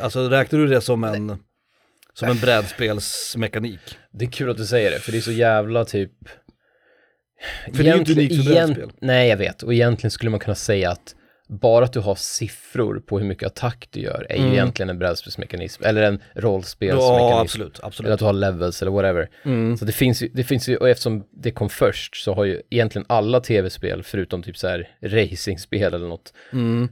Alltså 0.00 0.28
räknar 0.28 0.58
du 0.58 0.66
det 0.66 0.80
som 0.80 1.04
en, 1.04 1.38
som 2.14 2.28
en 2.28 2.38
brädspelsmekanik? 2.38 3.80
Det 4.12 4.24
är 4.24 4.30
kul 4.30 4.50
att 4.50 4.56
du 4.56 4.66
säger 4.66 4.90
det, 4.90 4.98
för 4.98 5.12
det 5.12 5.18
är 5.18 5.22
så 5.22 5.32
jävla 5.32 5.84
typ... 5.84 6.12
För 7.74 7.82
det 7.84 7.90
är 7.90 7.94
ju 7.94 7.98
inte 8.00 8.12
unikt 8.12 8.36
för 8.44 8.52
brädspel. 8.54 8.90
Nej, 9.00 9.28
jag 9.28 9.36
vet. 9.36 9.62
Och 9.62 9.74
egentligen 9.74 10.10
skulle 10.10 10.30
man 10.30 10.40
kunna 10.40 10.54
säga 10.54 10.90
att 10.90 11.14
bara 11.48 11.84
att 11.84 11.92
du 11.92 12.00
har 12.00 12.14
siffror 12.14 13.00
på 13.00 13.18
hur 13.18 13.26
mycket 13.26 13.46
attack 13.46 13.88
du 13.90 14.00
gör 14.00 14.26
är 14.28 14.34
ju 14.36 14.40
Mm. 14.40 14.52
egentligen 14.52 14.90
en 14.90 14.98
brädspelsmekanism, 14.98 15.82
eller 15.84 16.02
en 16.02 16.22
rollspelsmekanism. 16.34 17.14
Ja, 17.14 17.40
absolut, 17.40 17.78
Eller 17.78 17.86
absolut. 17.86 18.12
att 18.12 18.18
du 18.18 18.24
har 18.24 18.32
levels 18.32 18.82
eller 18.82 18.92
whatever. 18.92 19.28
Mm. 19.44 19.76
Så 19.76 19.84
det 19.84 19.92
finns 19.92 20.22
ju, 20.22 20.28
det 20.28 20.44
finns 20.44 20.68
ju, 20.68 20.76
och 20.76 20.88
eftersom 20.88 21.24
det 21.42 21.50
kom 21.50 21.68
först 21.68 22.16
så 22.16 22.34
har 22.34 22.44
ju 22.44 22.62
egentligen 22.70 23.06
alla 23.08 23.40
tv-spel, 23.40 24.02
förutom 24.02 24.42
typ 24.42 24.56
så 24.58 24.68
här 24.68 24.88
racingspel 25.02 25.94
eller 25.94 26.08
något, 26.08 26.32
Mm. 26.52 26.88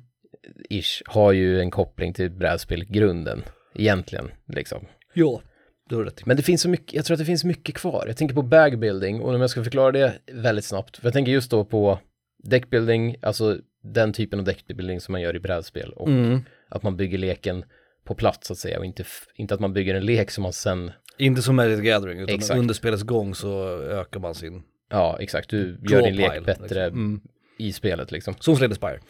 Ish, 0.70 1.02
har 1.06 1.32
ju 1.32 1.60
en 1.60 1.70
koppling 1.70 2.12
till 2.12 2.30
brädspel 2.30 2.84
grunden. 2.84 3.44
Egentligen, 3.74 4.30
liksom. 4.46 4.86
Ja, 5.12 5.42
det 5.88 5.94
har 5.94 6.04
rätt. 6.04 6.26
Men 6.26 6.36
det 6.36 6.42
finns 6.42 6.62
så 6.62 6.68
mycket, 6.68 6.92
jag 6.94 7.04
tror 7.04 7.14
att 7.14 7.18
det 7.18 7.24
finns 7.24 7.44
mycket 7.44 7.74
kvar. 7.74 8.04
Jag 8.06 8.16
tänker 8.16 8.34
på 8.34 8.42
bagbuilding 8.42 9.20
och 9.20 9.34
om 9.34 9.40
jag 9.40 9.50
ska 9.50 9.64
förklara 9.64 9.92
det 9.92 10.12
väldigt 10.32 10.64
snabbt. 10.64 10.96
För 10.96 11.06
jag 11.06 11.12
tänker 11.12 11.32
just 11.32 11.50
då 11.50 11.64
på 11.64 11.98
deckbuilding, 12.42 13.16
alltså 13.22 13.58
den 13.82 14.12
typen 14.12 14.38
av 14.38 14.44
deckbuilding 14.44 15.00
som 15.00 15.12
man 15.12 15.20
gör 15.20 15.36
i 15.36 15.40
brädspel 15.40 15.92
och 15.92 16.08
Mm. 16.08 16.40
att 16.68 16.82
man 16.82 16.96
bygger 16.96 17.18
leken 17.18 17.64
på 18.04 18.14
plats 18.14 18.46
så 18.46 18.52
att 18.52 18.58
säga 18.58 18.78
och 18.78 18.84
inte, 18.84 19.04
inte 19.34 19.54
att 19.54 19.60
man 19.60 19.72
bygger 19.72 19.94
en 19.94 20.06
lek 20.06 20.30
som 20.30 20.42
man 20.42 20.52
sen, 20.52 20.90
Inte 21.18 21.42
som 21.42 21.56
Magic 21.56 21.78
the 21.80 21.84
Gathering, 21.86 22.18
utan 22.18 22.34
Exakt. 22.34 22.58
under 22.58 22.74
spelets 22.74 23.02
gång 23.02 23.34
så 23.34 23.78
ökar 23.82 24.20
man 24.20 24.34
sin 24.34 24.62
ja 24.90 25.16
exakt, 25.20 25.50
du 25.50 25.78
gör 25.90 26.02
din 26.02 26.16
lek 26.16 26.44
bättre 26.44 26.84
liksom. 26.84 26.98
Mm. 27.04 27.20
i 27.58 27.72
spelet 27.72 28.12
liksom. 28.12 28.34
Som 28.40 28.56
Slay 28.56 28.68
the 28.68 28.74
Spire. 28.74 29.00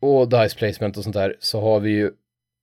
Och 0.00 0.28
dice 0.28 0.56
placement 0.58 0.96
och 0.96 1.02
sånt 1.04 1.14
där 1.16 1.36
så 1.40 1.60
har 1.60 1.80
vi 1.80 1.90
ju 1.90 2.10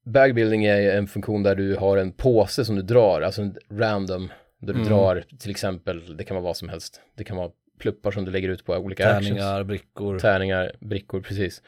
Bagbuilding 0.06 0.66
är 0.66 0.98
en 0.98 1.08
funktion 1.08 1.44
där 1.44 1.56
du 1.56 1.76
har 1.76 1.98
en 1.98 2.12
påse 2.12 2.66
som 2.66 2.76
du 2.76 2.82
drar, 2.82 3.22
alltså 3.22 3.42
en 3.42 3.56
random, 3.72 4.30
där 4.62 4.74
du 4.74 4.80
Mm. 4.80 4.88
drar 4.92 5.24
till 5.40 5.52
exempel, 5.52 6.18
det 6.18 6.24
kan 6.24 6.36
vara 6.36 6.44
vad 6.44 6.58
som 6.58 6.70
helst, 6.70 7.02
det 7.18 7.24
kan 7.24 7.38
vara 7.38 7.52
pluppar 7.80 8.12
som 8.12 8.26
du 8.26 8.32
lägger 8.32 8.50
ut 8.50 8.66
på 8.66 8.74
olika 8.74 9.10
actions. 9.10 9.28
Tärningar, 9.28 9.64
brickor. 9.64 10.20
Tärningar, 10.20 10.72
brickor, 10.80 11.22
precis. 11.22 11.62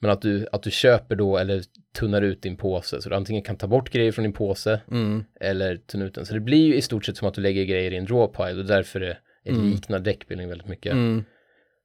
Men 0.00 0.10
att 0.10 0.22
du, 0.22 0.46
att 0.52 0.62
du 0.62 0.70
köper 0.70 1.16
då 1.16 1.38
eller 1.38 1.62
tunnar 1.98 2.22
ut 2.22 2.42
din 2.42 2.56
påse. 2.56 3.02
Så 3.02 3.08
du 3.08 3.14
antingen 3.14 3.42
kan 3.42 3.56
ta 3.56 3.66
bort 3.66 3.90
grejer 3.90 4.12
från 4.12 4.22
din 4.22 4.32
påse 4.32 4.80
Mm. 4.90 5.24
eller 5.40 5.76
tunna 5.76 6.04
ut 6.04 6.14
den. 6.14 6.26
Så 6.26 6.34
det 6.34 6.40
blir 6.40 6.66
ju 6.66 6.74
i 6.74 6.82
stort 6.82 7.04
sett 7.04 7.16
som 7.16 7.28
att 7.28 7.34
du 7.34 7.40
lägger 7.40 7.64
grejer 7.64 7.90
i 7.90 7.96
en 7.96 8.04
drawpile 8.04 8.58
och 8.60 8.64
därför 8.66 9.00
är 9.00 9.18
det 9.44 9.50
Mm. 9.50 9.70
liknar 9.70 9.98
deckbuilding 9.98 10.48
väldigt 10.48 10.68
mycket. 10.68 10.92
Mm. 10.92 11.24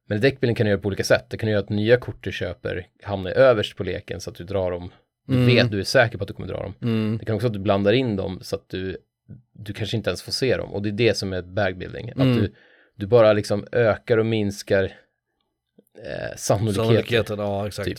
Men 0.06 0.20
deckbuilding 0.20 0.54
kan 0.54 0.64
du 0.66 0.70
göra 0.70 0.80
på 0.80 0.86
olika 0.86 1.04
sätt. 1.04 1.24
Det 1.28 1.36
kan 1.36 1.46
du 1.46 1.50
göra 1.52 1.62
att 1.62 1.68
nya 1.68 1.96
kort 1.96 2.24
du 2.24 2.32
köper 2.32 2.86
hamnar 3.02 3.30
överst 3.30 3.76
på 3.76 3.82
leken 3.84 4.20
så 4.20 4.30
att 4.30 4.36
du 4.36 4.44
drar 4.44 4.70
dem. 4.70 4.90
Du 5.26 5.34
Mm. 5.34 5.46
vet, 5.46 5.70
du 5.70 5.80
är 5.80 5.84
säker 5.84 6.18
på 6.18 6.24
att 6.24 6.28
du 6.28 6.34
kommer 6.34 6.48
dra 6.48 6.62
dem. 6.62 6.74
Mm. 6.82 7.16
Det 7.18 7.24
kan 7.24 7.34
också 7.34 7.46
att 7.46 7.52
du 7.52 7.58
blandar 7.58 7.92
in 7.92 8.16
dem 8.16 8.38
så 8.42 8.56
att 8.56 8.68
du, 8.68 8.96
du 9.52 9.72
kanske 9.72 9.96
inte 9.96 10.10
ens 10.10 10.22
får 10.22 10.32
se 10.32 10.56
dem. 10.56 10.72
Och 10.72 10.82
det 10.82 10.88
är 10.88 10.92
det 10.92 11.14
som 11.16 11.32
är 11.32 11.42
bagbuilding. 11.42 12.10
Att 12.10 12.16
Mm. 12.16 12.36
du, 12.36 12.52
du 12.96 13.06
bara 13.06 13.32
liksom 13.32 13.66
ökar 13.72 14.18
och 14.18 14.26
minskar 14.26 14.84
eh, 14.84 16.36
sannolikheter. 16.36 16.84
Sannolikheten, 16.84 17.38
ja 17.38 17.66
exakt. 17.66 17.88
Typ. 17.88 17.98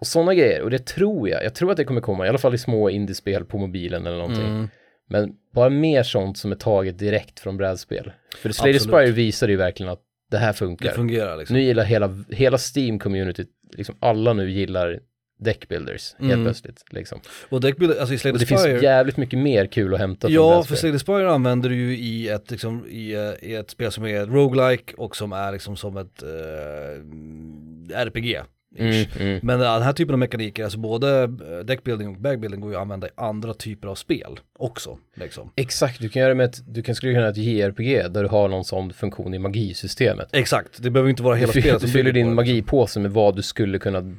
Och 0.00 0.06
sådana 0.06 0.34
grejer. 0.34 0.62
Och 0.62 0.70
det 0.70 0.86
tror 0.86 1.28
jag. 1.28 1.44
Jag 1.44 1.54
tror 1.54 1.70
att 1.70 1.76
det 1.76 1.84
kommer 1.84 2.00
komma. 2.00 2.26
I 2.26 2.28
alla 2.28 2.38
fall 2.38 2.54
i 2.54 2.58
små 2.58 2.90
indiespel 2.90 3.44
på 3.44 3.58
mobilen 3.58 4.06
eller 4.06 4.16
någonting. 4.18 4.46
Mm. 4.46 4.68
Men 5.08 5.36
bara 5.54 5.70
mer 5.70 6.02
sånt 6.02 6.38
som 6.38 6.52
är 6.52 6.56
taget 6.56 6.98
direkt 6.98 7.40
från 7.40 7.56
brädspel. 7.56 8.12
För 8.36 8.48
Absolut. 8.48 8.82
Spire 8.82 9.10
visar 9.10 9.48
ju 9.48 9.56
verkligen 9.56 9.92
att 9.92 10.00
det 10.30 10.38
här 10.38 10.48
Det 10.52 10.58
funkar. 10.58 10.90
fungerar 10.92 11.36
liksom. 11.36 11.56
Nu 11.56 11.62
gillar 11.62 11.84
hela, 11.84 12.24
hela 12.30 12.56
Steam-communityt, 12.56 13.48
liksom 13.76 13.94
alla 14.00 14.32
nu 14.32 14.50
gillar 14.50 15.00
deckbuilders 15.38 16.14
helt 16.18 16.32
Mm. 16.32 16.44
plötsligt. 16.44 16.84
Liksom. 16.90 17.20
Och 17.48 17.60
deckbuild, 17.60 17.98
alltså 17.98 18.14
i 18.14 18.18
Slay 18.18 18.32
Och 18.32 18.38
det 18.38 18.46
finns 18.46 18.66
jävligt 18.66 19.16
mycket 19.16 19.38
mer 19.38 19.66
kul 19.66 19.94
att 19.94 20.00
hämta 20.00 20.30
ja 20.30 20.62
för 20.62 20.76
the 20.92 20.98
Spire 20.98 21.30
använder 21.30 21.68
du 21.68 21.76
ju 21.76 21.96
i 21.98 22.28
ett, 22.28 22.50
liksom, 22.50 22.86
i, 22.88 23.12
eh, 23.14 23.48
i 23.50 23.54
ett 23.54 23.70
spel 23.70 23.92
som 23.92 24.04
är 24.06 24.26
roguelike 24.26 24.94
och 24.96 25.16
som 25.16 25.32
är 25.32 25.52
liksom 25.52 25.76
som 25.76 25.96
ett 25.96 26.22
eh, 26.22 27.98
RPG. 28.00 28.40
Mm, 28.78 29.06
mm. 29.20 29.40
Men 29.42 29.60
den 29.60 29.82
här 29.82 29.92
typen 29.92 30.12
av 30.12 30.18
mekaniker, 30.18 30.64
alltså 30.64 30.78
både 30.78 31.22
eh, 31.22 31.58
deckbuilding 31.64 32.08
och 32.08 32.20
bagbuilding 32.20 32.60
går 32.60 32.70
ju 32.70 32.76
att 32.76 32.82
använda 32.82 33.06
i 33.06 33.10
andra 33.16 33.54
typer 33.54 33.88
av 33.88 33.94
spel 33.94 34.40
också. 34.58 34.98
Liksom. 35.16 35.52
Exakt, 35.56 36.00
du 36.00 36.08
kan 36.08 36.22
göra 36.22 36.34
med 36.34 36.44
ett, 36.46 36.74
du 36.74 36.82
kan 36.82 36.94
skulle 36.94 37.12
kunna 37.12 37.20
göra 37.20 37.30
ett 37.30 37.36
JRPG 37.36 38.12
där 38.12 38.22
du 38.22 38.28
har 38.28 38.48
någon 38.48 38.64
sån 38.64 38.92
funktion 38.92 39.34
i 39.34 39.38
magisystemet. 39.38 40.28
Exakt, 40.32 40.82
det 40.82 40.90
behöver 40.90 41.10
inte 41.10 41.22
vara 41.22 41.34
hela 41.34 41.52
du, 41.52 41.60
spelet 41.60 41.80
du 41.80 41.88
fyller 41.88 42.12
din 42.12 42.26
det. 42.28 42.34
magipåse 42.34 43.00
med 43.00 43.10
vad 43.10 43.36
du 43.36 43.42
skulle 43.42 43.78
kunna 43.78 44.14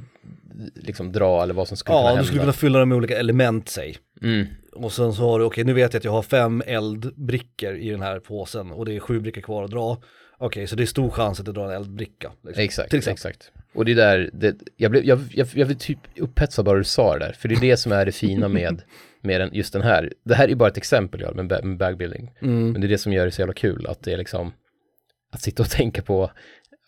liksom 0.76 1.12
dra 1.12 1.44
eller 1.44 1.54
vad 1.54 1.68
som 1.68 1.78
skulle 1.78 1.96
Ja, 1.96 2.00
kunna 2.02 2.10
du 2.10 2.16
hända. 2.16 2.26
skulle 2.28 2.40
kunna 2.42 2.54
fylla 2.54 2.80
den 2.80 2.90
med 2.90 2.96
olika 2.98 3.18
element 3.18 3.70
säg. 3.70 3.98
mm. 4.22 4.46
Och 4.74 4.92
sen 4.92 5.14
så 5.14 5.22
har 5.30 5.40
du, 5.40 5.46
okej 5.46 5.64
nu 5.64 5.74
vet 5.74 5.94
jag 5.94 6.00
att 6.00 6.06
jag 6.06 6.12
har 6.12 6.22
fem 6.22 6.64
eldbrickor 6.68 7.76
i 7.76 7.90
den 7.90 8.02
här 8.02 8.20
påsen 8.20 8.72
och 8.72 8.86
det 8.86 8.96
är 8.96 9.00
sju 9.00 9.20
brickor 9.20 9.42
kvar 9.42 9.64
att 9.64 9.72
dra. 9.72 9.98
Okej, 10.38 10.68
så 10.68 10.76
det 10.76 10.84
är 10.84 10.88
stor 10.88 11.10
chans 11.10 11.40
att 11.40 11.46
du 11.46 11.52
drar 11.52 11.66
en 11.66 11.72
eldbricka. 11.76 12.32
Liksom. 12.46 12.64
Exakt, 12.64 12.94
exakt. 12.94 13.52
Och 13.74 13.86
det 13.86 13.92
är 13.92 13.96
där, 13.96 14.30
det, 14.34 14.56
jag, 14.78 14.92
blev, 14.92 15.04
jag, 15.06 15.20
jag, 15.32 15.48
jag 15.54 15.68
blev 15.68 15.78
typ 15.78 16.00
upphetsad 16.18 16.66
bara 16.66 16.78
du 16.78 16.84
sa 16.84 17.14
det 17.18 17.26
där, 17.26 17.34
för 17.34 17.50
det 17.50 17.56
är 17.56 17.60
det 17.62 17.78
som 17.78 17.92
är 17.92 18.06
det 18.06 18.12
fina 18.12 18.48
med, 18.48 18.82
med 19.22 19.42
den, 19.42 19.50
just 19.54 19.74
den 19.74 19.82
här. 19.82 20.14
Det 20.26 20.36
här 20.36 20.48
är 20.48 20.56
bara 20.56 20.70
ett 20.70 20.78
exempel 20.78 21.22
ja, 21.22 21.32
med, 21.32 21.48
ba- 21.48 21.62
med 21.64 21.78
bagbuilding, 21.78 22.32
Mm. 22.42 22.72
men 22.72 22.82
det 22.82 22.88
är 22.88 22.90
det 22.90 22.98
som 22.98 23.14
gör 23.14 23.26
det 23.26 23.32
så 23.32 23.42
jävla 23.42 23.54
kul, 23.54 23.88
att 23.88 24.04
det 24.04 24.14
är 24.14 24.18
liksom, 24.18 24.54
att 25.32 25.42
sitta 25.42 25.64
och 25.64 25.70
tänka 25.70 26.02
på, 26.02 26.32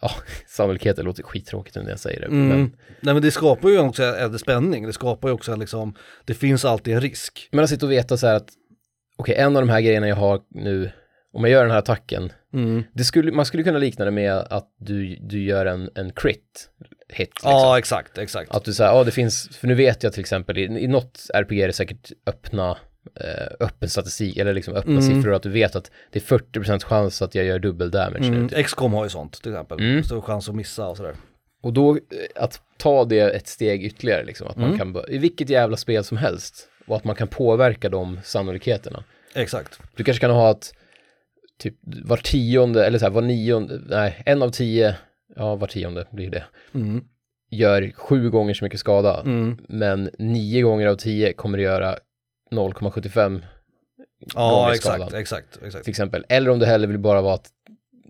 ja, 0.01 0.11
sannolikheter 0.47 1.03
låter 1.03 1.23
skittråkigt 1.23 1.75
när 1.75 1.89
jag 1.89 1.99
säger 1.99 2.19
det, 2.19 2.25
Mm. 2.25 2.47
men, 2.47 2.59
Nej 3.01 3.13
men 3.13 3.23
det 3.23 3.31
skapar 3.31 3.69
ju 3.69 3.79
också 3.79 4.03
en 4.03 4.39
spänning, 4.39 4.85
det 4.87 4.93
skapar 4.93 5.27
ju 5.27 5.33
också 5.33 5.55
liksom, 5.55 5.95
det 6.25 6.33
finns 6.33 6.65
alltid 6.65 6.93
en 6.93 7.01
risk. 7.01 7.49
men 7.51 7.63
att 7.63 7.69
sitta 7.69 7.85
och 7.85 7.91
veta 7.91 8.17
så 8.17 8.27
här 8.27 8.35
att, 8.35 8.49
okej, 9.17 9.35
en 9.35 9.55
av 9.55 9.61
de 9.61 9.69
här 9.69 9.81
grejerna 9.81 10.07
jag 10.07 10.15
har 10.15 10.41
nu, 10.49 10.91
om 11.33 11.43
jag 11.43 11.51
gör 11.51 11.61
den 11.61 11.71
här 11.71 11.79
attacken, 11.79 12.31
Mm. 12.53 12.83
det 12.93 13.03
skulle, 13.03 13.31
man 13.31 13.45
skulle 13.45 13.63
kunna 13.63 13.79
likna 13.79 14.05
det 14.05 14.11
med 14.11 14.33
att 14.33 14.67
du, 14.79 15.15
du 15.21 15.43
gör 15.43 15.65
en, 15.65 15.89
en 15.95 16.11
crit 16.13 16.69
hit. 17.09 17.29
Liksom. 17.29 17.51
Ja 17.51 17.77
exakt, 17.77 18.17
exakt. 18.17 18.51
Att 18.51 18.65
du 18.65 18.73
säger, 18.73 18.91
ja 18.91 19.03
det 19.03 19.11
finns, 19.11 19.57
för 19.57 19.67
nu 19.67 19.75
vet 19.75 20.03
jag 20.03 20.13
till 20.13 20.19
exempel, 20.21 20.57
i, 20.57 20.61
i 20.63 20.87
något 20.87 21.19
RPG 21.33 21.61
är 21.61 21.67
det 21.67 21.73
säkert 21.73 22.11
öppna, 22.27 22.77
eh, 23.19 23.47
öppen 23.59 23.89
statistik, 23.89 24.37
eller 24.37 24.53
liksom 24.53 24.73
öppna 24.73 24.91
Mm. 24.91 25.03
siffror, 25.03 25.33
att 25.33 25.43
du 25.43 25.49
vet 25.49 25.75
att 25.75 25.91
det 26.11 26.19
är 26.19 26.23
40% 26.37 26.83
chans 26.83 27.21
att 27.21 27.35
jag 27.35 27.45
gör 27.45 27.59
dubbel 27.59 27.91
damage 27.91 28.27
Mm. 28.27 28.41
nu. 28.43 28.49
Typ. 28.49 28.65
XCOM 28.65 28.93
har 28.93 29.03
ju 29.03 29.09
sånt 29.09 29.41
till 29.41 29.51
exempel, 29.51 29.79
Mm. 29.79 30.03
stor 30.03 30.21
chans 30.21 30.49
att 30.49 30.55
missa 30.55 30.87
och 30.87 30.97
sådär. 30.97 31.15
Och 31.63 31.73
då, 31.73 31.95
eh, 31.95 31.99
att 32.35 32.61
ta 32.77 33.05
det 33.05 33.19
ett 33.19 33.47
steg 33.47 33.83
ytterligare, 33.85 34.23
liksom, 34.25 34.47
att 34.47 34.55
man 34.57 34.65
Mm. 34.65 34.77
kan, 34.77 34.95
bö- 34.95 35.09
i 35.09 35.17
vilket 35.17 35.49
jävla 35.49 35.77
spel 35.77 36.03
som 36.03 36.17
helst, 36.17 36.67
och 36.87 36.95
att 36.95 37.03
man 37.03 37.15
kan 37.15 37.27
påverka 37.27 37.89
de 37.89 38.19
sannolikheterna. 38.23 39.03
Exakt. 39.35 39.79
Du 39.95 40.03
kanske 40.03 40.21
kan 40.21 40.31
ha 40.31 40.49
att 40.49 40.73
typ 41.59 41.75
var 41.83 42.17
tionde, 42.17 42.85
eller 42.85 42.99
så 42.99 43.05
här, 43.05 43.11
var 43.11 43.21
nionde, 43.21 43.81
nej, 43.85 44.23
en 44.25 44.43
av 44.43 44.49
tio, 44.49 44.95
ja 45.35 45.55
var 45.55 45.67
tionde 45.67 46.07
blir 46.11 46.29
det, 46.29 46.43
Mm. 46.73 47.03
gör 47.51 47.91
sju 47.95 48.29
gånger 48.29 48.53
så 48.53 48.65
mycket 48.65 48.79
skada. 48.79 49.21
Mm. 49.25 49.57
men 49.69 50.09
nio 50.19 50.61
gånger 50.61 50.87
av 50.87 50.95
tio 50.95 51.33
kommer 51.33 51.57
det 51.57 51.63
göra 51.63 51.95
0,75 52.51 53.41
Ja 54.35 54.49
gånger 54.55 54.71
exakt, 54.73 54.95
skadan, 54.95 55.19
exakt, 55.21 55.59
exakt. 55.63 55.83
till 55.83 55.91
exempel. 55.91 56.25
Eller 56.29 56.51
om 56.51 56.59
det 56.59 56.65
hellre 56.65 56.87
vill 56.87 56.99
bara 56.99 57.21
vara 57.21 57.33
att, 57.33 57.49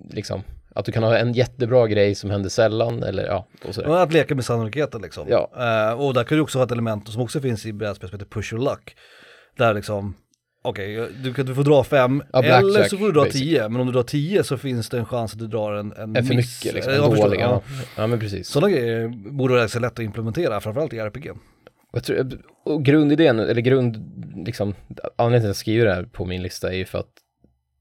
liksom, 0.09 0.43
att 0.75 0.85
du 0.85 0.91
kan 0.91 1.03
ha 1.03 1.17
en 1.17 1.33
jättebra 1.33 1.87
grej 1.87 2.15
som 2.15 2.29
händer 2.29 2.49
sällan, 2.49 3.03
eller 3.03 3.25
ja, 3.25 3.47
och 3.67 3.75
sådär. 3.75 3.89
Att 4.03 4.13
leka 4.13 4.35
med 4.35 4.45
sannolikheten 4.45 5.01
liksom. 5.01 5.27
Ja. 5.29 5.51
Eh, 5.57 6.01
och 6.01 6.13
där 6.13 6.23
kan 6.23 6.37
du 6.37 6.41
också 6.41 6.57
ha 6.59 6.65
ett 6.65 6.71
element 6.71 7.09
som 7.09 7.21
också 7.21 7.39
finns 7.41 7.65
i 7.65 7.73
brädspel 7.73 8.09
som 8.09 8.19
heter 8.19 8.31
push 8.31 8.53
your 8.53 8.63
luck. 8.63 8.95
Där 9.57 9.73
liksom, 9.73 10.13
okej, 10.63 11.07
du, 11.23 11.33
kan- 11.33 11.45
du 11.45 11.55
får 11.55 11.63
dra 11.63 11.83
fem, 11.83 12.23
Ja, 12.33 12.43
eller 12.43 12.83
så 12.83 12.97
får 12.97 13.05
du 13.05 13.11
dra 13.11 13.23
basic. 13.23 13.41
tio, 13.41 13.69
men 13.69 13.81
om 13.81 13.87
du 13.87 13.93
drar 13.93 14.03
tio 14.03 14.43
så 14.43 14.57
finns 14.57 14.89
det 14.89 14.97
en 14.97 15.05
chans 15.05 15.33
att 15.33 15.39
du 15.39 15.47
drar 15.47 15.73
en, 15.73 15.93
en 15.93 16.15
Är 16.15 16.21
för 16.23 16.35
miss. 16.35 16.63
mycket, 16.63 16.75
liksom, 16.75 16.93
förstår, 16.93 17.27
dålig. 17.27 17.39
Ja. 17.39 17.61
ja. 17.67 17.83
ja, 17.97 18.07
men 18.07 18.19
precis. 18.19 18.47
Sådana 18.47 18.71
grejer 18.73 19.07
borde 19.31 19.51
vara 19.53 19.61
ganska 19.61 19.79
lätt 19.79 19.91
att 19.93 19.99
implementera, 19.99 20.61
framförallt 20.61 20.93
i 20.93 20.97
RPG. 20.99 21.31
Jag 21.93 22.03
tror, 22.03 22.29
och 22.65 22.85
grundidén, 22.85 23.39
eller 23.39 23.61
grund, 23.61 24.11
liksom, 24.45 24.75
anledningen 25.15 25.41
till 25.41 25.45
att 25.45 25.49
jag 25.49 25.55
skriver 25.55 25.85
det 25.85 25.93
här 25.93 26.03
på 26.03 26.25
min 26.25 26.41
lista 26.43 26.71
är 26.73 26.77
ju 26.77 26.85
för 26.85 26.99
att 26.99 27.07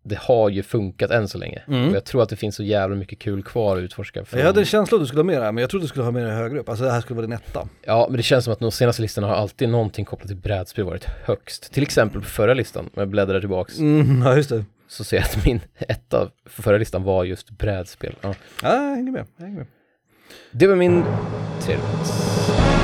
det 0.04 0.18
har 0.18 0.48
ju 0.50 0.62
funkat 0.62 1.10
än 1.10 1.28
så 1.28 1.38
länge. 1.38 1.62
Mm. 1.68 1.88
Och 1.88 1.96
jag 1.96 2.04
tror 2.04 2.22
att 2.22 2.28
det 2.28 2.36
finns 2.36 2.56
så 2.56 2.62
jävla 2.62 2.96
mycket 2.96 3.18
kul 3.18 3.42
kvar 3.42 3.76
att 3.76 3.82
utforska. 3.82 4.24
Från, 4.24 4.40
Jag 4.40 4.46
hade 4.46 4.60
en 4.60 4.64
känsla 4.66 4.96
att 4.96 5.02
du 5.02 5.06
skulle 5.06 5.18
ha 5.20 5.24
med 5.24 5.38
det 5.40 5.44
här, 5.44 5.52
men 5.52 5.60
jag 5.62 5.70
trodde 5.70 5.84
du 5.84 5.88
skulle 5.88 6.04
ha 6.04 6.10
med 6.10 6.24
det 6.26 6.30
högre 6.32 6.58
upp. 6.58 6.68
Alltså 6.68 6.84
det 6.84 6.90
här 6.90 7.00
skulle 7.00 7.16
vara 7.16 7.26
din 7.26 7.32
etta. 7.36 7.68
Ja, 7.84 8.06
men 8.10 8.16
det 8.16 8.22
känns 8.22 8.44
som 8.44 8.52
att 8.52 8.58
de 8.60 8.72
senaste 8.72 9.02
listorna 9.02 9.26
har 9.26 9.34
alltid 9.34 9.68
någonting 9.68 10.04
kopplat 10.04 10.28
till 10.28 10.36
brädspel 10.36 10.84
varit 10.84 11.04
högst. 11.04 11.72
Till 11.72 11.82
exempel 11.82 12.20
på 12.20 12.26
förra 12.28 12.54
listan, 12.54 12.84
om 12.84 12.90
jag 12.94 13.08
bläddrar 13.08 13.40
tillbaks, 13.40 13.78
Mm, 13.78 14.22
ja 14.22 14.36
just 14.36 14.48
det. 14.50 14.64
så 14.88 15.04
ser 15.04 15.16
jag 15.16 15.24
att 15.24 15.44
min 15.44 15.60
etta 15.78 16.28
för 16.46 16.62
förra 16.62 16.78
listan 16.78 17.02
var 17.02 17.24
just 17.24 17.50
brädspel. 17.50 18.14
Ja. 18.20 18.34
Ja, 18.62 18.74
jag 18.74 18.96
hänger 18.96 19.12
med. 19.12 19.26
Jag 19.36 19.44
hänger 19.44 19.58
med. 19.58 19.66
Det 20.50 20.66
var 20.66 20.76
min 20.76 21.04
tredje 21.60 21.82
plats. 21.84 22.81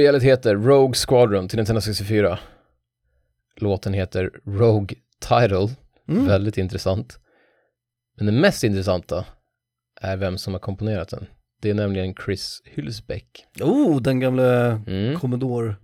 Spelet 0.00 0.22
heter 0.22 0.54
Rogue 0.56 0.94
Squadron 0.94 1.48
till 1.48 1.56
Nintendo 1.56 1.80
64. 1.80 2.38
Låten 3.56 3.92
heter 3.94 4.30
Rogue 4.46 4.96
Title, 5.20 5.68
Mm. 6.08 6.26
väldigt 6.26 6.58
intressant. 6.58 7.18
Men 8.16 8.26
det 8.26 8.32
mest 8.32 8.64
intressanta 8.64 9.24
är 10.00 10.16
vem 10.16 10.38
som 10.38 10.52
har 10.54 10.60
komponerat 10.60 11.08
den. 11.08 11.26
Det 11.62 11.70
är 11.70 11.74
nämligen 11.74 12.14
Chris 12.24 12.62
Hylsbeck. 12.64 13.44
Oh, 13.60 14.02
den 14.02 14.20
gamle 14.20 14.80
Mm. 14.86 15.16
Commodore, 15.16 15.74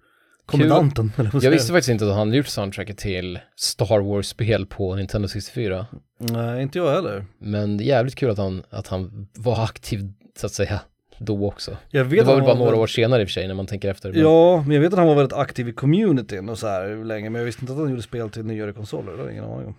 kommendanten. 0.47 1.13
eller 1.17 1.31
Jag 1.45 1.51
visste 1.51 1.73
faktiskt 1.73 1.89
inte 1.91 2.09
att 2.09 2.15
han 2.17 2.33
gjort 2.33 2.47
soundtracket 2.47 2.99
till 2.99 3.39
Star 3.57 4.01
Wars-spel 4.01 4.67
på 4.67 4.95
Nintendo 4.95 5.29
64. 5.29 5.87
Nej, 6.19 6.63
inte 6.63 6.79
jag 6.79 6.93
heller. 6.95 7.25
Men 7.39 7.77
det 7.77 7.85
är 7.85 7.87
jävligt 7.87 8.15
kul 8.17 8.31
att 8.31 8.39
han, 8.39 8.63
att 8.71 8.87
han 8.89 9.29
var 9.35 9.65
aktiv, 9.65 10.13
så 10.37 10.47
att 10.47 10.53
säga, 10.53 10.81
då 11.19 11.49
också. 11.49 11.77
Det 11.91 12.03
var 12.03 12.05
väl 12.05 12.25
bara 12.25 12.55
några 12.55 12.71
väl- 12.71 12.81
år 12.81 12.87
senare 12.87 13.23
i 13.23 13.25
och 13.25 13.29
för 13.29 13.33
sig 13.33 13.47
när 13.49 13.55
man 13.55 13.67
tänker 13.67 13.91
efter. 13.91 14.13
Men 14.13 14.21
Ja, 14.21 14.63
men 14.67 14.75
jag 14.75 14.81
vet 14.81 14.93
att 14.93 14.99
han 14.99 15.09
var 15.09 15.15
väldigt 15.15 15.39
aktiv 15.39 15.69
i 15.69 15.73
communityn 15.73 16.49
och 16.49 16.59
så 16.59 16.67
här 16.67 17.05
länge, 17.05 17.31
men 17.31 17.39
jag 17.39 17.47
visste 17.47 17.63
inte 17.63 17.73
att 17.73 17.79
han 17.79 17.91
gjorde 17.91 18.03
spel 18.03 18.31
till 18.31 18.45
nyare 18.45 18.73
konsoler, 18.73 19.13
det 19.13 19.23
har 19.23 19.31
ingen 19.31 19.45
aning 19.45 19.67
om. 19.67 19.75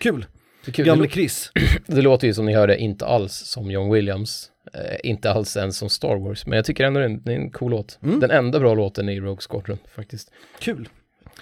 Kul, 0.00 0.26
kul. 0.72 0.86
gamle 0.86 1.08
Chris. 1.08 1.50
det 1.86 2.02
låter 2.02 2.26
ju 2.26 2.34
som 2.34 2.46
ni 2.46 2.54
hörde 2.54 2.78
inte 2.78 3.06
alls 3.06 3.32
som 3.32 3.70
John 3.70 3.90
Williams, 3.92 4.50
eh, 4.74 5.10
inte 5.10 5.30
alls 5.30 5.56
ens 5.56 5.76
som 5.76 5.88
Star 5.88 6.16
Wars, 6.16 6.46
men 6.46 6.56
jag 6.56 6.64
tycker 6.64 6.84
ändå 6.84 7.00
det 7.00 7.06
är 7.06 7.10
en, 7.10 7.22
det 7.22 7.32
är 7.32 7.36
en 7.36 7.50
cool 7.50 7.70
låt. 7.70 7.98
Mm. 8.02 8.20
Den 8.20 8.30
enda 8.30 8.60
bra 8.60 8.74
låten 8.74 9.08
i 9.08 9.20
Rogue 9.20 9.40
Squadron 9.50 9.78
faktiskt. 9.96 10.32
Kul. 10.60 10.88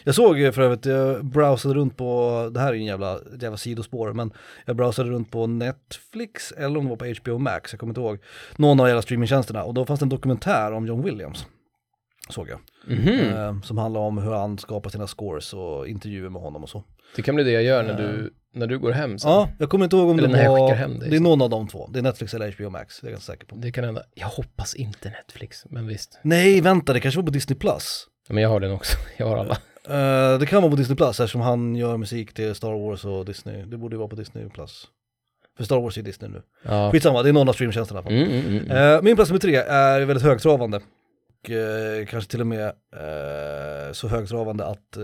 Jag 0.06 0.14
såg 0.14 0.40
eh, 0.40 0.52
för 0.52 0.62
övrigt, 0.62 0.86
jag 0.86 1.24
browsade 1.24 1.74
runt 1.74 1.96
på, 1.96 2.50
det 2.54 2.60
här 2.60 2.68
är 2.68 2.76
en 2.76 2.84
jävla, 2.84 3.14
ett 3.34 3.42
jävla 3.42 3.56
sidospår, 3.56 4.12
men 4.12 4.32
jag 4.66 4.76
browsade 4.76 5.10
runt 5.10 5.30
på 5.30 5.46
Netflix 5.46 6.52
eller 6.52 6.78
om 6.78 6.84
det 6.84 6.90
var 6.90 6.96
på 6.96 7.14
HBO 7.22 7.38
Max, 7.38 7.72
jag 7.72 7.80
kommer 7.80 7.90
inte 7.90 8.00
ihåg, 8.00 8.18
någon 8.56 8.80
av 8.80 8.86
alla 8.86 9.02
streamingtjänsterna 9.02 9.64
och 9.64 9.74
då 9.74 9.86
fanns 9.86 10.00
det 10.00 10.04
en 10.04 10.08
dokumentär 10.08 10.72
om 10.72 10.86
John 10.86 11.02
Williams. 11.02 11.46
Såg 12.28 12.48
jag. 12.48 12.58
Mhm. 12.86 13.08
Eh, 13.08 13.62
som 13.62 13.78
handlar 13.78 14.00
om 14.00 14.18
hur 14.18 14.32
han 14.32 14.58
skapar 14.58 14.90
sina 14.90 15.06
scores 15.06 15.52
och 15.54 15.88
intervjuer 15.88 16.28
med 16.28 16.42
honom 16.42 16.62
och 16.62 16.68
så. 16.68 16.84
Det 17.16 17.22
kan 17.22 17.34
bli 17.34 17.44
det 17.44 17.50
jag 17.50 17.62
gör 17.62 17.82
när 17.82 17.94
du, 17.94 18.34
när 18.54 18.66
du 18.66 18.78
går 18.78 18.92
hem 18.92 19.18
sen. 19.18 19.30
Ja, 19.30 19.48
jag 19.58 19.70
kommer 19.70 19.84
inte 19.84 19.96
ihåg 19.96 20.08
om 20.08 20.18
Eller 20.18 20.28
det 20.28 20.34
när 20.36 20.44
jag 20.44 20.50
var, 20.50 20.68
skickar 20.68 20.80
hem 20.80 20.98
dig, 20.98 21.10
det 21.10 21.16
är 21.16 21.20
någon 21.20 21.42
av 21.42 21.50
de 21.50 21.68
två, 21.68 21.88
det 21.92 21.98
är 21.98 22.02
Netflix 22.02 22.34
eller 22.34 22.52
HBO 22.52 22.70
Max, 22.70 23.00
det 23.00 23.06
är 23.06 23.08
jag 23.08 23.12
ganska 23.12 23.32
säker 23.32 23.46
på. 23.46 23.56
Det 23.56 23.72
kan 23.72 23.84
hända. 23.84 24.02
Jag 24.14 24.28
hoppas 24.28 24.74
inte 24.74 25.10
Netflix, 25.10 25.64
men 25.70 25.86
visst. 25.86 26.18
Nej, 26.22 26.60
vänta, 26.60 26.92
det 26.92 27.00
kanske 27.00 27.20
var 27.20 27.26
på 27.26 27.32
Disney 27.32 27.58
Plus. 27.58 28.06
Men 28.28 28.42
jag 28.42 28.50
har 28.50 28.60
den 28.60 28.72
också, 28.72 28.96
jag 29.16 29.26
har 29.26 29.36
alla. 29.36 29.58
Eh, 29.88 30.38
det 30.38 30.46
kan 30.46 30.62
vara 30.62 30.70
på 30.70 30.76
Disney 30.76 30.96
Plus 30.96 31.20
eftersom 31.20 31.40
han 31.40 31.76
gör 31.76 31.96
musik 31.96 32.34
till 32.34 32.54
Star 32.54 32.72
Wars 32.72 33.04
och 33.04 33.24
Disney. 33.24 33.64
Det 33.64 33.76
borde 33.76 33.94
ju 33.94 33.98
vara 33.98 34.08
på 34.08 34.16
Disney 34.16 34.48
Plus. 34.48 34.88
För 35.56 35.64
Star 35.64 35.80
Wars 35.80 35.98
är 35.98 36.02
Disney 36.02 36.30
nu. 36.30 36.42
Ja. 36.62 36.92
Skitsamma, 36.92 37.22
det 37.22 37.28
är 37.28 37.32
någon 37.32 37.48
av 37.48 37.52
streamtjänsterna. 37.52 38.00
Mm, 38.00 38.30
mm, 38.30 38.46
mm. 38.46 38.70
Eh, 38.70 39.02
min 39.02 39.16
plats 39.16 39.30
nummer 39.30 39.40
tre 39.40 39.56
är 39.56 40.00
väldigt 40.00 40.24
högtravande. 40.24 40.80
Och 41.42 41.50
eh, 41.50 42.06
kanske 42.06 42.30
till 42.30 42.40
och 42.40 42.46
med 42.46 42.66
eh, 42.66 43.92
så 43.92 44.08
högtravande 44.08 44.66
att 44.66 44.96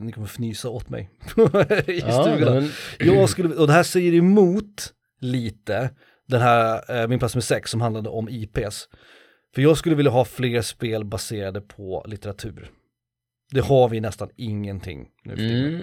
ni 0.00 0.12
kommer 0.12 0.26
fnysa 0.26 0.68
åt 0.68 0.88
mig 0.88 1.10
i 1.86 2.00
ja, 2.00 2.24
stugorna. 2.24 2.50
men, 2.50 2.70
Jag 2.98 3.28
skulle, 3.28 3.54
och 3.54 3.66
det 3.66 3.72
här 3.72 3.82
säger 3.82 4.14
emot 4.14 4.92
lite 5.20 5.90
den 6.28 6.40
här, 6.40 7.06
min 7.08 7.18
plats 7.18 7.34
med 7.34 7.44
sex 7.44 7.70
som 7.70 7.80
handlade 7.80 8.08
om 8.08 8.28
IPs. 8.28 8.88
För 9.54 9.62
jag 9.62 9.78
skulle 9.78 9.94
vilja 9.94 10.12
ha 10.12 10.24
fler 10.24 10.62
spel 10.62 11.04
baserade 11.04 11.60
på 11.60 12.04
litteratur. 12.08 12.70
Det 13.50 13.60
har 13.60 13.88
vi 13.88 14.00
nästan 14.00 14.28
ingenting 14.36 15.08
nu 15.24 15.36
för 15.36 15.42
mm, 15.42 15.80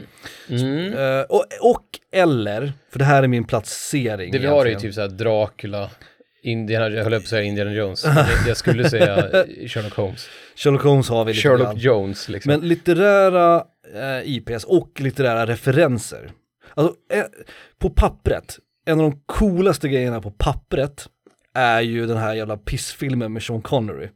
mm. 0.50 0.94
Eh, 0.94 1.22
och, 1.22 1.46
och 1.62 1.86
eller, 2.12 2.74
för 2.90 3.00
det 3.00 3.06
här 3.06 3.24
är 3.24 3.28
min 3.28 3.44
placering 3.44 4.32
Det 4.32 4.40
vi 4.40 4.48
har 4.48 4.66
är 4.66 4.70
ju 4.70 4.80
typ 4.80 4.94
såhär 4.94 5.08
Dracula, 5.08 5.90
Indiana, 6.44 6.90
jag 6.90 7.04
höll 7.04 7.12
på 7.12 7.18
att 7.18 7.28
säga 7.28 7.44
Indiana 7.44 7.74
Jones, 7.74 8.06
jag 8.48 8.58
skulle 8.58 8.90
säga 8.90 9.16
Sherlock 9.68 9.94
Holmes. 9.94 10.30
Sherlock 10.56 10.84
Holmes 10.84 11.10
har 11.10 11.26
vi 11.26 11.34
lite 11.34 11.48
Sherlock 11.48 11.68
grann. 11.68 11.78
Jones 11.78 12.30
liksom. 12.30 12.52
Men 12.52 12.68
litterära 12.68 13.64
eh, 13.96 14.30
IPs 14.30 14.64
och 14.64 15.02
litterära 15.02 15.48
referenser. 15.48 16.32
Alltså, 16.74 16.96
eh, 17.14 17.24
på 17.80 17.90
pappret, 17.90 18.60
en 18.86 19.00
av 19.00 19.12
de 19.12 19.22
coolaste 19.26 19.90
grejerna 19.90 20.22
på 20.22 20.32
pappret 20.32 21.08
är 21.54 21.82
ju 21.82 22.06
den 22.08 22.18
här 22.18 22.34
jävla 22.34 22.58
pissfilmen 22.58 23.34
med 23.34 23.44
Sean 23.44 23.62
Connery. 23.62 24.08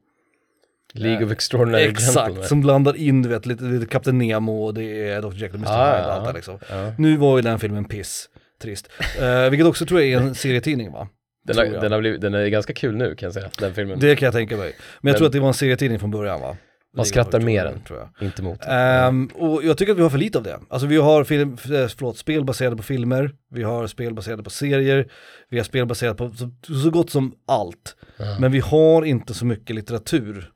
League 0.93 1.25
of 1.25 1.32
Extraordinary 1.32 1.84
Exakt, 1.84 2.15
Gentlemen. 2.17 2.43
som 2.47 2.62
blandar 2.62 2.97
in 2.97 3.21
du 3.21 3.30
vet 3.30 3.45
lite, 3.45 3.63
lite 3.63 3.86
Kapten 3.86 4.17
Nemo 4.17 4.63
och 4.63 4.73
det 4.73 5.10
är 5.10 5.21
Dr. 5.21 5.28
Jekyll 5.34 5.49
och 5.49 5.56
Mr. 5.56 5.71
Ah, 5.71 5.95
Hyde 5.95 6.08
och 6.08 6.13
allt 6.13 6.25
det 6.28 6.34
liksom. 6.34 6.60
Ja. 6.69 6.93
Nu 6.97 7.17
var 7.17 7.38
ju 7.38 7.41
den 7.41 7.60
filmen 7.60 7.86
piss, 7.86 8.30
trist. 8.62 8.89
Eh, 9.21 9.49
vilket 9.49 9.67
också 9.67 9.86
tror 9.86 10.02
jag 10.02 10.10
är 10.10 10.17
en 10.17 10.36
serietidning 10.36 10.91
va? 10.91 11.08
Den, 11.45 11.58
har, 11.58 11.65
jag. 11.65 11.82
den, 11.82 11.91
har 11.91 11.99
blivit, 11.99 12.21
den 12.21 12.34
är 12.34 12.47
ganska 12.47 12.73
kul 12.73 12.95
nu 12.95 13.15
kan 13.15 13.28
jag 13.28 13.34
säga, 13.34 13.49
den 13.60 13.73
filmen. 13.73 13.99
Det 13.99 14.15
kan 14.15 14.25
jag 14.25 14.34
tänka 14.34 14.58
mig. 14.58 14.65
Men 14.65 14.73
jag 14.75 14.84
Men- 15.02 15.13
tror 15.17 15.28
att 15.28 15.34
det 15.34 15.39
var 15.39 15.47
en 15.47 15.54
serietidning 15.54 15.99
från 15.99 16.12
början 16.12 16.41
va? 16.41 16.58
Man 16.95 17.06
skrattar 17.06 17.39
mer 17.39 17.65
än 17.65 17.73
än. 17.73 17.82
tror 17.82 17.99
jag. 17.99 18.28
Inte 18.28 18.41
mot. 18.41 18.60
Ehm, 18.67 19.25
och 19.36 19.63
jag 19.63 19.78
tycker 19.78 19.91
att 19.91 19.97
vi 19.97 20.02
har 20.02 20.10
för 20.10 20.17
lite 20.17 20.38
av 20.38 20.43
det. 20.43 20.60
Alltså 20.69 20.88
vi 20.88 20.97
har 20.97 21.23
film, 21.23 21.52
eh, 21.54 21.58
förlåt, 21.88 22.17
spel 22.17 22.45
baserade 22.45 22.75
på 22.75 22.84
filmer, 22.84 23.32
vi 23.52 23.63
har 23.63 23.88
spel 23.88 24.13
baserade 24.13 24.43
på 24.43 24.49
serier, 24.49 25.08
vi 25.49 25.58
har 25.58 25.63
spel 25.63 25.86
baserade 25.86 26.17
på 26.17 26.32
så, 26.36 26.52
så 26.84 26.89
gott 26.89 27.10
som 27.10 27.34
allt. 27.47 27.95
Ja. 28.17 28.38
Men 28.39 28.52
vi 28.52 28.60
har 28.60 29.06
inte 29.06 29.34
så 29.34 29.45
mycket 29.45 29.75
litteratur 29.75 30.52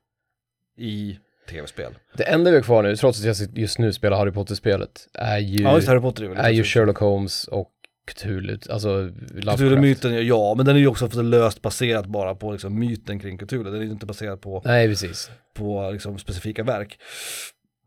i 0.77 1.17
tv-spel. 1.49 1.93
Det 2.17 2.23
enda 2.23 2.51
vi 2.51 2.57
har 2.57 2.63
kvar 2.63 2.83
nu, 2.83 2.95
trots 2.95 3.19
att 3.19 3.39
jag 3.39 3.57
just 3.57 3.79
nu 3.79 3.93
spelar 3.93 4.17
Harry 4.17 4.31
Potter-spelet, 4.31 5.07
är 5.13 5.37
ju, 5.37 5.63
Ja, 5.63 5.75
just 5.75 5.87
Harry 5.87 5.99
Potter 6.01 6.23
är 6.23 6.27
väl 6.27 6.37
är 6.37 6.49
ju. 6.49 6.63
Sherlock 6.63 6.97
Holmes 6.97 7.47
och 7.47 7.69
Cthulhu, 8.07 8.57
alltså. 8.69 9.09
Cthulhu-myten, 9.55 10.27
ja, 10.27 10.53
men 10.57 10.65
den 10.65 10.75
är 10.75 10.79
ju 10.79 10.87
också 10.87 11.21
löst 11.21 11.61
baserad 11.61 12.11
bara 12.11 12.35
på 12.35 12.51
liksom, 12.51 12.79
myten 12.79 13.19
kring 13.19 13.37
Cthulhu. 13.37 13.63
Den 13.71 13.81
är 13.81 13.85
ju 13.85 13.91
inte 13.91 14.05
baserad 14.05 14.41
på, 14.41 14.61
Nej, 14.65 14.87
precis. 14.87 15.31
på 15.53 15.89
liksom, 15.91 16.17
specifika 16.19 16.63
verk. 16.63 16.99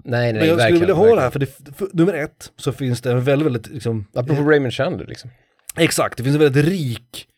Nej, 0.05 0.33
nej, 0.33 0.41
men 0.41 0.49
jag 0.49 0.61
skulle 0.61 0.79
vilja 0.81 0.95
ha 0.95 1.03
verkligen. 1.03 1.17
det 1.17 1.23
här, 1.23 1.31
för, 1.31 1.39
det, 1.39 1.77
för 1.77 1.89
nummer 1.93 2.15
ett 2.15 2.53
så 2.57 2.73
finns 2.73 3.01
det 3.01 3.11
en 3.13 3.25
väldigt, 3.25 3.47
väldigt 3.47 3.69
liksom, 3.69 4.07
Apropå 4.15 4.43
Raymond 4.43 4.73
Chandler 4.73 5.07
liksom. 5.07 5.31
Exakt, 5.77 6.17
det 6.17 6.25
finns 6.25 6.35
en 6.37 6.43
väldigt 6.43 6.65
rik 6.65 7.29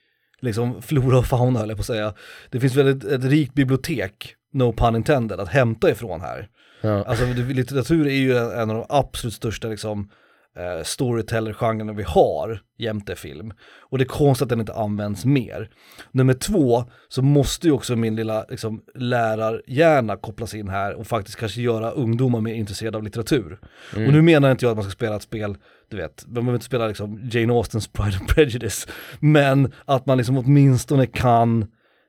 liksom, 0.41 0.83
flora 0.83 1.19
och 1.19 1.27
fauna 1.27 1.59
höll 1.61 1.69
jag 1.69 1.79
på 1.79 1.81
att 1.81 1.87
säga. 1.87 2.15
Det 2.51 2.61
finns 2.61 2.75
väldigt 2.77 3.13
ett 3.13 3.25
rikt 3.25 3.55
bibliotek, 3.55 4.35
no 4.53 4.73
pun 4.73 4.97
intended, 4.97 5.41
att 5.41 5.49
hämta 5.49 5.91
ifrån 5.91 6.21
här. 6.21 6.49
Ja. 6.81 7.05
Alltså 7.05 7.25
litteratur 7.27 8.07
är 8.07 8.13
ju 8.13 8.37
en, 8.37 8.51
en 8.51 8.71
av 8.71 8.77
de 8.77 8.87
absolut 8.89 9.35
största 9.35 9.69
liksom, 9.69 10.11
eh, 10.57 10.85
storyteller-genrerna 10.85 11.93
vi 11.93 12.03
har 12.03 12.61
jämte 12.79 13.17
film. 13.17 13.53
Och 13.81 13.99
det 13.99 14.05
är 14.05 14.09
konstigt 14.09 14.43
att 14.43 14.49
den 14.49 14.61
inte 14.61 14.75
används 14.75 15.25
mer. 15.25 15.71
Nummer 16.11 16.35
två, 16.35 16.85
så 17.09 17.23
måste 17.23 17.67
ju 17.67 17.73
också 17.73 17.97
min 17.97 18.17
lilla 18.17 18.45
liksom, 18.49 18.83
lärarhjärna 18.95 20.17
kopplas 20.17 20.55
in 20.55 20.69
här 20.69 20.95
och 20.95 21.07
faktiskt 21.07 21.39
kanske 21.39 21.61
göra 21.61 21.91
ungdomar 21.91 22.41
mer 22.41 22.55
intresserade 22.55 22.97
av 22.97 23.05
litteratur. 23.05 23.59
Mm. 23.97 24.07
Och 24.07 24.13
nu 24.13 24.23
menar 24.23 24.51
inte 24.51 24.65
jag 24.65 24.71
att 24.71 24.77
man 24.77 24.85
ska 24.85 24.93
spela 24.93 25.17
ett 25.17 25.23
spel, 25.23 25.57
du 25.91 25.97
vet, 25.97 26.25
man 26.27 26.35
behöver 26.35 26.55
inte 26.55 26.67
spela 26.67 26.89
liksom 26.89 27.21
Jane 27.33 27.53
Austens 27.53 27.89
Pride 27.89 28.17
and 28.17 28.29
Prejudice, 28.29 28.87
men 29.21 29.73
att 29.85 30.07
man 30.07 30.19
liksom 30.19 30.39
åtminstone 30.39 31.07
kan 31.07 31.67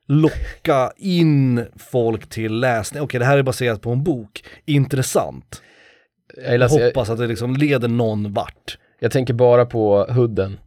locka 0.10 0.92
in 0.98 1.66
folk 1.76 2.30
till 2.30 2.60
läsning. 2.60 3.04
Okej, 3.04 3.20
det 3.20 3.26
här 3.26 3.38
är 3.38 3.44
baserat 3.44 3.82
på 3.82 3.92
en 3.92 4.04
bok, 4.04 4.44
intressant. 4.66 5.62
Jag 6.46 6.60
läser, 6.60 6.80
jag, 6.80 6.86
hoppas 6.86 7.10
att 7.10 7.18
det 7.18 7.28
liksom 7.28 7.56
leder 7.56 7.88
någon 7.88 8.34
vart. 8.34 8.78
jag 9.00 9.12
tänker 9.12 9.34
bara 9.34 9.66
på 9.66 10.06
hudden. 10.10 10.60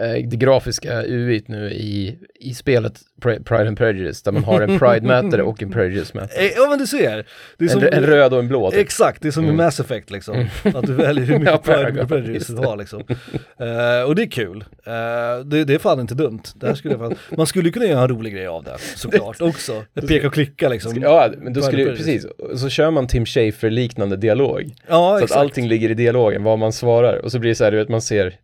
Eh, 0.00 0.28
Det 0.28 0.36
grafiska 0.36 1.02
UIt 1.06 1.48
nu 1.48 1.70
i, 1.70 2.18
i 2.40 2.54
spelet 2.54 3.00
Pri- 3.22 3.44
Pride 3.44 3.68
and 3.68 3.78
Prejudice, 3.78 4.22
där 4.22 4.32
man 4.32 4.44
har 4.44 4.60
en 4.60 4.78
Pride-mätare 4.78 5.42
och 5.42 5.62
en 5.62 5.72
Prejudice-mätare. 5.72 6.40
Eh, 6.44 6.50
Ja 6.56 6.66
men 6.70 6.78
du 6.78 6.86
ser, 6.86 7.26
det 7.58 7.64
är 7.64 7.68
som, 7.68 7.82
En, 7.82 7.88
en 7.92 8.02
röd 8.06 8.32
och 8.32 8.38
en 8.38 8.48
blå. 8.48 8.70
typ. 8.70 8.80
Exakt, 8.80 9.22
det 9.22 9.28
är 9.28 9.32
som 9.32 9.44
i 9.44 9.48
Mm. 9.48 9.56
Mass 9.56 9.80
Effect 9.80 10.10
liksom. 10.10 10.46
Att 10.74 10.86
du 10.86 10.92
väljer 10.94 11.24
hur 11.24 11.34
Ja, 11.34 11.38
mycket 11.38 11.62
Pride 11.62 12.00
and 12.00 12.08
Prejudice 12.08 12.46
du 12.46 12.56
har 12.56 12.76
liksom. 12.76 13.02
Eh, 13.58 14.08
och 14.08 14.14
det 14.14 14.22
är 14.22 14.30
kul. 14.30 14.64
Eh, 14.86 15.44
det, 15.44 15.64
det 15.64 15.74
är 15.74 15.78
fan 15.78 16.00
inte 16.00 16.14
dumt. 16.14 16.42
Det 16.54 16.66
här 16.66 16.74
skulle 16.74 16.98
fan, 16.98 17.14
man 17.36 17.46
skulle 17.46 17.70
kunna 17.70 17.86
göra 17.86 18.02
en 18.02 18.08
rolig 18.08 18.32
grej 18.32 18.46
av 18.46 18.64
det, 18.64 18.76
såklart 18.96 19.36
också. 19.40 19.84
Peka 20.08 20.26
och 20.26 20.32
klicka 20.34 20.68
liksom. 20.68 20.92
Ja, 21.02 21.30
men 21.38 21.52
då 21.52 21.62
skulle, 21.62 21.84
precis, 21.96 22.26
så 22.56 22.68
kör 22.68 22.90
man 22.90 23.06
Tim 23.06 23.26
Schafer-liknande 23.26 24.16
dialog. 24.16 24.74
Ja, 24.88 25.10
Så 25.10 25.16
att 25.16 25.22
exakt. 25.22 25.40
allting 25.40 25.68
ligger 25.68 25.90
i 25.90 25.94
dialogen, 25.94 26.42
vad 26.42 26.58
man 26.58 26.72
svarar. 26.72 27.16
Och 27.24 27.32
så 27.32 27.38
blir 27.38 27.48
det 27.50 27.54
så 27.54 27.64
här, 27.64 27.70
du 27.70 27.76
vet, 27.76 27.88
man 27.88 28.02
ser 28.02 28.34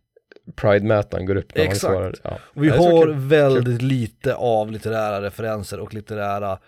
Pride-mätaren 0.55 1.25
går 1.25 1.35
upp 1.35 1.55
när 1.55 1.63
Exakt. 1.63 1.83
man 1.83 1.91
svarar. 1.93 2.13
Ja. 2.23 2.37
Och 2.43 2.63
vi 2.63 2.67
Ja, 2.67 2.75
har 2.75 3.05
kul. 3.05 3.15
väldigt 3.15 3.81
lite 3.81 4.35
av 4.35 4.71
litterära 4.71 5.21
referenser 5.21 5.79
och 5.79 5.93
litterära 5.93 6.59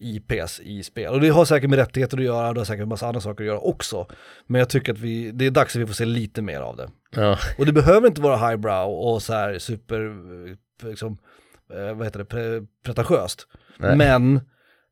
IPs 0.00 0.60
i 0.60 0.82
spel. 0.82 1.12
Och 1.12 1.20
det 1.20 1.28
har 1.28 1.44
säkert 1.44 1.70
med 1.70 1.78
rättigheter 1.78 2.18
att 2.18 2.24
göra, 2.24 2.52
det 2.52 2.60
har 2.60 2.64
säkert 2.64 2.78
med 2.80 2.88
massa 2.88 3.06
andra 3.06 3.20
saker 3.20 3.44
att 3.44 3.48
göra 3.48 3.58
också. 3.58 4.06
Men 4.46 4.58
jag 4.58 4.68
tycker 4.68 4.92
att 4.92 4.98
vi, 4.98 5.30
det 5.30 5.46
är 5.46 5.50
dags 5.50 5.76
att 5.76 5.82
vi 5.82 5.86
får 5.86 5.94
se 5.94 6.04
lite 6.04 6.42
mer 6.42 6.60
av 6.60 6.76
det. 6.76 6.90
Ja. 7.16 7.38
Och 7.58 7.66
det 7.66 7.72
behöver 7.72 8.06
inte 8.08 8.20
vara 8.20 8.48
highbrow 8.48 8.88
och 8.90 9.22
så 9.22 9.32
här 9.32 9.58
super, 9.58 10.10
liksom, 10.88 11.18
eh, 11.74 11.94
vad 11.96 12.06
heter 12.06 12.18
det, 12.18 12.24
pre, 12.24 12.66
pretentiöst. 12.84 13.46
Nej. 13.78 13.96
Men 13.96 14.40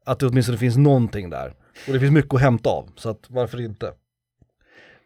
att 0.05 0.19
det 0.19 0.27
åtminstone 0.27 0.59
finns 0.59 0.77
någonting 0.77 1.31
där. 1.31 1.55
Och 1.87 1.93
det 1.93 2.01
finns 2.01 2.13
mycket 2.13 2.35
att 2.35 2.41
hämta 2.41 2.71
av, 2.71 2.91
så 2.97 3.09
att 3.11 3.25
varför 3.29 3.61
inte? 3.61 3.93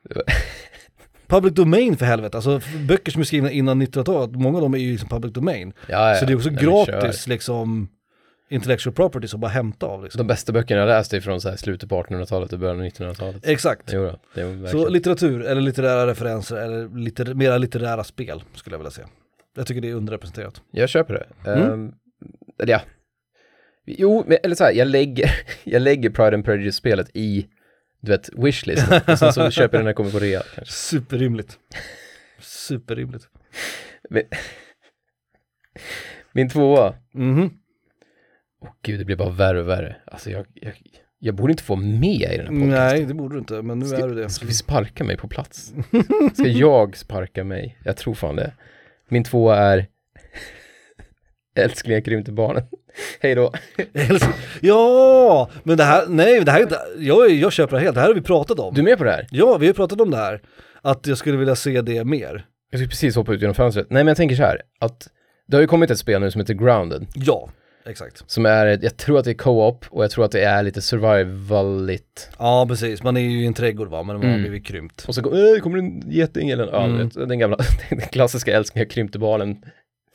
Public 1.31 1.55
domain 1.55 1.97
för 1.97 2.07
helvete, 2.07 2.37
alltså 2.37 2.61
böcker 2.89 3.13
som 3.13 3.21
är 3.21 3.25
skrivna 3.25 3.51
innan 3.51 3.83
1900-talet, 3.83 4.37
många 4.37 4.57
av 4.57 4.63
dem 4.63 4.75
är 4.75 4.79
ju 4.79 4.93
liksom 4.93 5.09
public 5.09 5.33
domain. 5.33 5.73
Ja, 5.89 6.09
ja, 6.09 6.15
så 6.15 6.25
det 6.25 6.33
är 6.33 6.37
också 6.37 6.51
gratis 6.51 7.27
liksom 7.27 7.89
intellectual 8.51 8.95
properties 8.95 9.35
att 9.35 9.41
bara 9.41 9.51
hämta 9.51 9.87
av 9.87 10.03
liksom. 10.03 10.19
De 10.19 10.27
bästa 10.27 10.53
böckerna 10.53 10.81
jag 10.81 10.87
läst 10.87 11.15
är 11.15 11.21
från 11.21 11.41
så 11.41 11.49
här 11.49 11.57
slutet 11.57 11.89
på 11.89 12.03
1800-talet 12.03 12.53
och 12.53 12.59
början 12.59 12.81
av 12.81 12.87
1900-talet. 12.87 13.47
Exakt. 13.47 13.93
Jo 13.93 14.03
verkligen. 14.35 14.69
Så 14.69 14.89
litteratur 14.89 15.43
eller 15.43 15.61
litterära 15.61 16.07
referenser 16.07 16.57
eller 16.57 16.99
litter, 16.99 17.35
mera 17.35 17.59
litterära 17.59 18.05
spel 18.05 18.43
skulle 18.55 18.75
jag 18.75 18.79
vilja 18.79 18.91
säga. 18.91 19.09
Jag 19.57 19.67
tycker 19.67 19.81
det 19.81 19.89
är 19.89 19.95
underrepresenterat. 19.95 20.63
Jag 20.71 20.89
köper 20.89 21.15
det. 21.15 21.51
Mm. 21.51 21.93
Eller 22.63 22.73
ja. 22.73 22.81
Jo, 23.87 24.25
men, 24.27 24.39
eller 24.43 24.55
så 24.55 24.65
här, 24.65 24.73
jag 24.73 24.89
lägger, 24.89 25.31
jag 25.65 25.83
lägger 25.83 26.11
Pride 26.11 26.35
and 26.35 26.45
Prejudice-spelet 26.45 27.11
i, 27.15 27.47
du 28.01 28.11
vet, 28.13 28.31
wishlisten. 28.37 29.01
och 29.09 29.19
sen 29.19 29.33
så 29.33 29.51
köper 29.51 29.63
jag 29.63 29.81
den 29.81 29.85
när 29.85 29.89
jag 29.89 29.97
kommer 29.97 30.11
på 30.11 30.19
rea 30.19 30.43
kanske. 30.55 30.75
Superrimligt. 30.75 31.59
Superrimligt. 32.41 33.29
Men, 34.11 34.23
min 36.33 36.49
tvåa, 36.49 36.95
Mhm. 37.15 37.51
åh 38.63 38.71
gud, 38.83 38.99
det 39.01 39.05
blir 39.05 39.17
bara 39.17 39.31
värre 39.31 39.61
och 39.61 39.69
värre. 39.69 39.97
Alltså 40.07 40.31
jag, 40.31 40.47
jag, 40.55 40.73
jag 41.19 41.35
borde 41.35 41.51
inte 41.53 41.63
få 41.63 41.77
med 41.77 42.05
i 42.05 42.37
den 42.37 42.47
här 42.47 42.47
podcasten. 42.47 42.69
Nej, 42.69 43.05
det 43.05 43.15
borde 43.15 43.35
du 43.35 43.39
inte, 43.39 43.63
men 43.63 43.79
nu 43.79 43.87
Ska, 43.87 43.97
är 44.05 44.09
du 44.09 44.15
det. 44.15 44.29
ska 44.31 44.47
vi 44.47 44.53
sparka 44.53 45.05
mig 45.05 45.17
på 45.17 45.29
plats? 45.29 45.75
Ska 46.35 46.47
jag 46.49 46.97
sparka 46.97 47.45
mig? 47.45 47.79
Jag 47.85 47.97
tror 47.97 48.15
fan 48.15 48.37
det. 48.37 48.53
Min 49.09 49.25
tvåa 49.25 49.57
är 49.57 49.87
Älskling, 51.55 51.95
jag 51.95 52.05
krympte 52.05 52.33
barnen. 52.33 52.63
Hej 53.21 53.35
då. 53.35 53.53
Ja, 54.61 55.51
men 55.63 55.77
det 55.77 55.85
här, 55.85 56.05
nej, 56.09 56.41
det 56.45 56.51
här 56.51 56.59
är 56.59 56.63
inte, 56.63 56.79
jag, 56.99 57.31
jag 57.31 57.53
köper 57.53 57.77
det 57.77 57.83
helt, 57.83 57.95
det 57.95 58.01
här 58.01 58.09
har 58.09 58.15
vi 58.15 58.21
pratat 58.23 58.59
om. 58.59 58.75
Du 58.75 58.81
är 58.81 58.85
med 58.85 58.99
på 58.99 59.05
det 59.05 59.11
här? 59.11 59.27
Ja, 59.31 59.57
vi 59.59 59.67
har 59.67 59.75
pratat 59.75 60.01
om 60.01 60.11
det 60.11 60.17
här. 60.17 60.41
Att 60.83 61.07
jag 61.07 61.19
skulle 61.19 61.37
vilja 61.37 61.57
se 61.57 61.81
det 61.83 62.05
mer. 62.05 62.47
Jag 62.71 62.79
skulle 62.79 62.89
precis 62.89 63.17
hoppa 63.17 63.33
ut 63.33 63.41
genom 63.41 63.55
fönstret. 63.55 63.87
Nej 63.91 64.05
men 64.05 64.09
jag 64.09 64.17
tänker 64.17 64.37
så 64.37 64.43
här, 64.43 64.61
att 64.81 65.09
det 65.49 65.57
har 65.57 65.61
ju 65.61 65.67
kommit 65.67 65.91
ett 65.91 65.99
spel 65.99 66.21
nu 66.21 66.31
som 66.31 66.41
heter 66.41 66.55
Grounded. 66.55 67.07
Ja, 67.15 67.51
exakt. 67.87 68.23
Som 68.31 68.47
är, 68.47 68.67
jag 68.83 68.97
tror 68.97 69.19
att 69.19 69.25
det 69.25 69.31
är 69.31 69.35
co-op 69.35 69.85
och 69.91 70.05
jag 70.05 70.11
tror 70.11 70.25
att 70.25 70.33
det 70.33 70.45
är 70.45 70.63
lite 70.63 70.81
survivaligt. 70.83 72.31
Ja, 72.39 72.67
precis. 72.69 73.03
Man 73.03 73.17
är 73.17 73.21
ju 73.21 73.43
i 73.43 73.47
en 73.47 73.55
trädgård 73.55 73.89
va, 73.89 74.03
men 74.03 74.17
man 74.17 74.25
har 74.27 74.31
Mm. 74.35 74.41
blivit 74.41 74.67
krympt. 74.67 75.05
Och 75.09 75.15
så 75.15 75.23
går, 75.23 75.55
äh, 75.57 75.61
kommer 75.61 75.79
en 75.79 76.11
getingel, 76.11 76.69
ja 76.73 76.85
Mm. 76.85 76.99
du 76.99 77.05
vet, 77.05 77.29
den 77.29 77.39
gamla, 77.39 77.57
den 77.91 78.01
klassiska 78.01 78.57
älskling, 78.57 78.81
jag 78.83 78.91
krympte 78.91 79.19
barnen. 79.19 79.57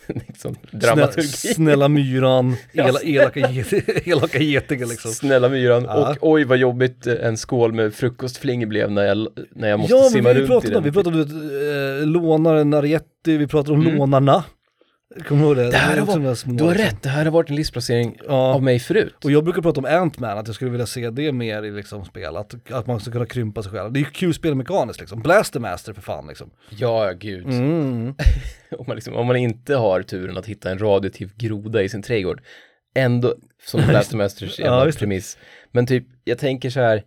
liksom, 0.28 0.56
dramaturgi. 0.72 1.28
Snälla, 1.28 1.56
snälla 1.56 1.88
myran, 1.88 2.56
Ja, 2.72 2.88
ela, 2.88 3.00
elaka, 3.00 3.40
elaka 4.06 4.40
getingen 4.40 4.90
liksom. 4.90 5.12
Snälla 5.12 5.50
myran, 5.50 5.84
Ja. 5.84 6.10
och 6.20 6.32
oj 6.32 6.44
vad 6.44 6.58
jobbigt 6.58 7.08
eh, 7.08 7.14
en 7.22 7.38
skål 7.38 7.74
med 7.74 7.94
frukostflingor 7.94 8.68
blev 8.68 8.92
när 8.92 9.06
jag, 9.06 9.28
när 9.56 9.70
jag 9.70 9.80
måste 9.80 9.96
Ja, 9.96 10.04
simma 10.10 10.30
vi 10.34 10.36
runt 10.40 10.46
i 10.46 10.48
pratade 10.48 10.70
den. 10.70 10.78
om, 10.78 10.84
vi 10.84 10.92
pratade 10.92 11.22
om 11.22 12.02
äh, 12.02 12.08
lånaren 12.08 12.74
Arietti, 12.74 13.38
vi 13.38 13.48
pratade 13.48 13.74
om 13.74 13.82
Mm. 13.82 13.96
lånarna. 13.98 14.44
Kommer 15.28 15.42
du 15.42 15.48
ihåg 15.48 15.56
det? 15.58 15.72
Det 15.72 15.78
här 15.78 15.94
är 15.96 16.00
har 16.00 16.06
varit- 16.08 16.44
Du 16.58 16.64
har 16.64 16.72
liksom. 16.72 16.86
rätt, 16.86 17.02
det 17.04 17.10
här 17.10 17.26
har 17.26 17.32
varit 17.32 17.50
en 17.50 17.56
livsplacering 17.56 18.18
Ja. 18.28 18.54
av 18.54 18.64
mig 18.64 18.80
förut. 18.80 19.16
Och 19.26 19.32
jag 19.32 19.44
brukar 19.44 19.62
prata 19.62 19.80
om 19.80 19.86
Ant-Man, 19.86 20.38
att 20.38 20.48
jag 20.48 20.56
skulle 20.56 20.72
vilja 20.72 20.86
se 20.86 21.10
det 21.10 21.32
mer 21.32 21.64
i 21.64 21.72
liksom 21.72 22.06
spel, 22.06 22.36
att, 22.38 22.72
att 22.72 22.88
man 22.88 23.00
ska 23.00 23.12
kunna 23.12 23.26
krympa 23.26 23.64
sig 23.64 23.72
själv. 23.72 23.92
Det 23.94 24.00
är 24.00 24.02
ju 24.02 24.10
kul 24.10 24.34
spelmekaniskt 24.34 25.00
liksom, 25.00 25.22
Blaster 25.22 25.60
Master 25.60 25.94
för 25.94 26.02
fan 26.02 26.28
liksom. 26.28 26.50
Ja, 26.70 27.12
gud. 27.12 27.46
Mm. 27.46 28.16
Om, 28.78 28.86
man 28.88 28.96
liksom, 28.96 29.16
om 29.16 29.28
man 29.28 29.36
inte 29.36 29.76
har 29.76 30.02
turen 30.02 30.38
att 30.38 30.46
hitta 30.46 30.72
en 30.72 30.80
radioaktiv 30.80 31.32
groda 31.38 31.82
i 31.84 31.90
sin 31.90 32.02
trädgård, 32.02 32.42
ändå 32.96 33.36
som 33.66 33.82
Blaster 33.88 34.18
Masters 34.18 34.60
Ja, 34.60 34.92
premiss. 35.00 35.38
Men 35.72 35.88
typ, 35.88 36.04
jag 36.24 36.38
tänker 36.38 36.70
så 36.70 36.80
här, 36.80 37.04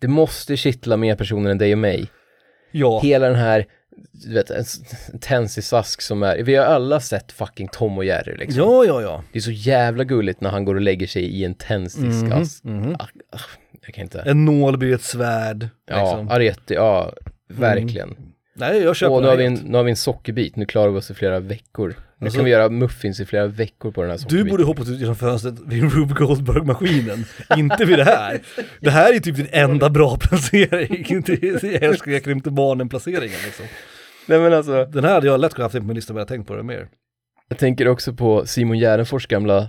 det 0.00 0.08
måste 0.08 0.56
kittla 0.56 0.96
mer 0.96 1.16
personer 1.16 1.50
än 1.50 1.58
dig 1.58 1.72
och 1.72 1.78
mig. 1.78 2.06
Ja, 2.70 3.00
Hela 3.02 3.26
den 3.26 3.36
här, 3.38 3.66
du 4.12 4.34
vet, 4.34 4.50
en, 4.50 4.64
en 5.12 5.18
tändsticksask 5.18 6.02
som 6.02 6.22
är, 6.22 6.42
vi 6.42 6.54
har 6.54 6.64
alla 6.64 7.00
sett 7.00 7.32
fucking 7.32 7.68
Tom 7.68 7.98
och 7.98 8.04
Jerry 8.04 8.36
liksom. 8.36 8.62
ja, 8.62 8.84
ja, 8.84 9.02
ja. 9.02 9.22
Det 9.32 9.38
är 9.38 9.42
så 9.42 9.50
jävla 9.50 10.04
gulligt 10.04 10.40
när 10.40 10.50
han 10.50 10.64
går 10.64 10.74
och 10.74 10.80
lägger 10.80 11.06
sig 11.06 11.22
i 11.22 11.44
en 11.44 11.54
tändsticksask. 11.54 12.64
Mhm. 12.64 12.96
Ah, 12.98 13.06
ah, 13.32 13.40
jag 13.86 13.94
kan 13.94 14.02
inte. 14.02 14.20
En 14.20 14.44
nål 14.44 14.78
blir 14.78 14.94
ett 14.94 15.02
svärd. 15.02 15.68
Ja, 15.86 16.00
liksom. 16.00 16.28
Arietti, 16.28 16.74
ja, 16.74 17.12
verkligen. 17.48 18.16
Nej, 18.54 18.82
jag 18.82 18.96
köper 18.96 19.14
Och 19.14 19.22
nu 19.22 19.28
har, 19.28 19.36
vi 19.36 19.44
en, 19.44 19.54
nu 19.54 19.76
har 19.76 19.84
vi 19.84 19.90
en 19.90 19.96
sockerbit, 19.96 20.56
nu 20.56 20.66
klarar 20.66 20.90
vi 20.90 20.98
oss 20.98 21.10
i 21.10 21.14
flera 21.14 21.40
veckor. 21.40 21.94
Nu 22.18 22.26
Alltså- 22.26 22.38
kan 22.38 22.44
vi 22.44 22.50
göra 22.50 22.68
muffins 22.68 23.20
i 23.20 23.24
flera 23.24 23.46
veckor 23.46 23.90
på 23.90 24.02
den 24.02 24.10
här 24.10 24.18
Du 24.28 24.44
borde 24.44 24.64
hoppat 24.64 24.88
ut 24.88 25.00
genom 25.00 25.16
fönstret 25.16 25.54
vid 25.66 25.92
Rube 25.94 26.14
Goldberg-maskinen, 26.14 27.24
inte 27.56 27.84
vid 27.84 27.98
det 27.98 28.04
här. 28.04 28.40
Det 28.80 28.90
här 28.90 29.12
är 29.14 29.18
typ 29.20 29.36
din 29.36 29.48
enda 29.50 29.90
bra 29.90 30.16
placering. 30.20 31.22
Det 31.26 31.42
är 31.82 32.12
jag 32.12 32.24
krympte 32.24 32.50
barnen-placeringen 32.50 33.38
liksom. 33.44 33.66
Nej 34.26 34.40
men 34.40 34.52
alltså, 34.52 34.84
Den 34.84 35.04
här 35.04 35.12
hade 35.14 35.26
jag 35.26 35.40
lätt 35.40 35.54
kunnat 35.54 35.72
haft 35.72 35.80
på 35.82 35.86
min 35.86 35.96
lista 35.96 36.12
om 36.12 36.16
jag 36.16 36.20
hade 36.20 36.34
tänkt 36.34 36.46
på 36.48 36.56
det 36.56 36.62
mer. 36.62 36.88
jag 37.48 37.58
tänker 37.58 37.88
också 37.88 38.12
på 38.12 38.46
Simon 38.46 38.78
Gärdenfors 38.78 39.26
gamla 39.26 39.68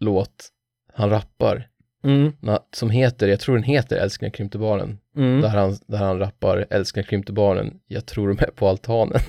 låt, 0.00 0.48
han 0.94 1.10
rappar, 1.10 1.66
Mm, 2.04 2.32
som 2.72 2.90
heter, 2.90 3.28
jag 3.28 3.40
tror 3.40 3.54
den 3.54 3.64
heter 3.64 3.96
Älskling 3.96 4.26
jag 4.26 4.34
krympte 4.34 4.58
barnen. 4.58 4.98
mm. 5.16 5.40
Där, 5.40 5.48
han, 5.48 5.76
där 5.86 5.98
han 5.98 6.18
rappar 6.18 6.66
Älskling 6.70 7.02
jag 7.02 7.08
krympte 7.08 7.32
barnen, 7.32 7.74
jag 7.86 8.06
tror 8.06 8.28
de 8.28 8.44
är 8.44 8.50
på 8.50 8.68
altanen. 8.68 9.18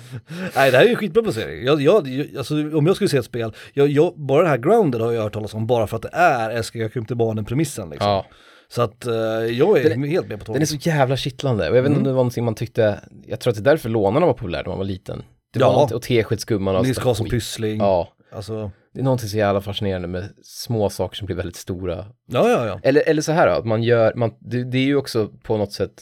Nej 0.56 0.70
det 0.70 0.76
här 0.76 0.84
är 0.84 0.88
ju 0.88 0.96
skitbra 0.96 1.22
placering. 1.22 1.64
Jag, 1.64 1.82
jag, 1.82 2.26
alltså, 2.38 2.54
om 2.76 2.86
jag 2.86 2.96
skulle 2.96 3.08
se 3.08 3.16
ett 3.16 3.24
spel, 3.24 3.52
jag, 3.74 3.88
jag, 3.88 4.14
bara 4.16 4.42
det 4.42 4.48
här 4.48 4.58
grounded 4.58 5.00
har 5.00 5.12
jag 5.12 5.22
hört 5.22 5.32
talas 5.32 5.54
om 5.54 5.66
bara 5.66 5.86
för 5.86 5.96
att 5.96 6.02
det 6.02 6.10
är 6.12 6.64
jag 6.74 6.92
krympte 6.92 7.14
barnen-premissen 7.14 7.90
liksom. 7.90 8.08
Ja, 8.10 8.26
Så 8.68 8.82
att 8.82 9.06
eh, 9.06 9.12
jag 9.50 9.78
är 9.78 9.88
Den 9.88 10.04
helt 10.04 10.28
med 10.28 10.38
på 10.38 10.44
den 10.52 10.62
är 10.62 10.66
tåget. 10.66 10.82
så 10.82 10.88
jävla 10.88 11.16
kittlande. 11.16 11.70
Och 11.70 11.76
jag 11.76 11.82
vet 11.82 11.88
inte 11.90 11.98
om 11.98 12.02
Mm. 12.02 12.04
det 12.04 12.10
var 12.12 12.16
någonting 12.16 12.44
man 12.44 12.54
tyckte, 12.54 13.00
jag 13.26 13.40
tror 13.40 13.50
att 13.50 13.56
det 13.56 13.70
är 13.70 13.72
därför 13.72 13.88
lånarna 13.88 14.26
var 14.26 14.32
populära 14.32 14.62
när 14.62 14.68
man 14.68 14.78
var 14.78 14.84
liten. 14.84 15.22
Det 15.52 15.60
Ja. 15.60 15.72
var 15.72 15.80
något, 15.82 15.92
och 15.92 16.02
Teskedsgumman 16.02 16.76
och 16.76 16.84
Nils 16.86 16.98
Karlsson. 16.98 17.28
Pyssling. 17.28 17.78
Ja, 17.78 18.08
Alltså, 18.34 18.70
det 18.94 19.00
är 19.00 19.04
någonting 19.04 19.28
så 19.28 19.36
jävla 19.36 19.60
fascinerande 19.60 20.08
med 20.08 20.28
små 20.42 20.90
saker 20.90 21.16
som 21.16 21.26
blir 21.26 21.36
väldigt 21.36 21.56
stora. 21.56 21.96
ja 22.26 22.48
ja 22.50 22.66
ja. 22.66 22.80
Eller, 22.82 23.02
eller 23.08 23.22
så 23.22 23.32
här 23.32 23.46
då, 23.46 23.52
att 23.52 23.64
man 23.66 23.82
gör, 23.82 24.12
man, 24.16 24.30
det, 24.40 24.64
det 24.64 24.78
är 24.78 24.82
ju 24.82 24.96
också 24.96 25.28
på 25.42 25.56
något 25.56 25.72
sätt, 25.72 25.92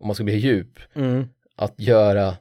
om 0.00 0.06
man 0.06 0.14
ska 0.14 0.24
bli 0.24 0.36
djup, 0.38 0.78
Mm. 0.96 1.24
att 1.56 1.74
göra 1.80 2.34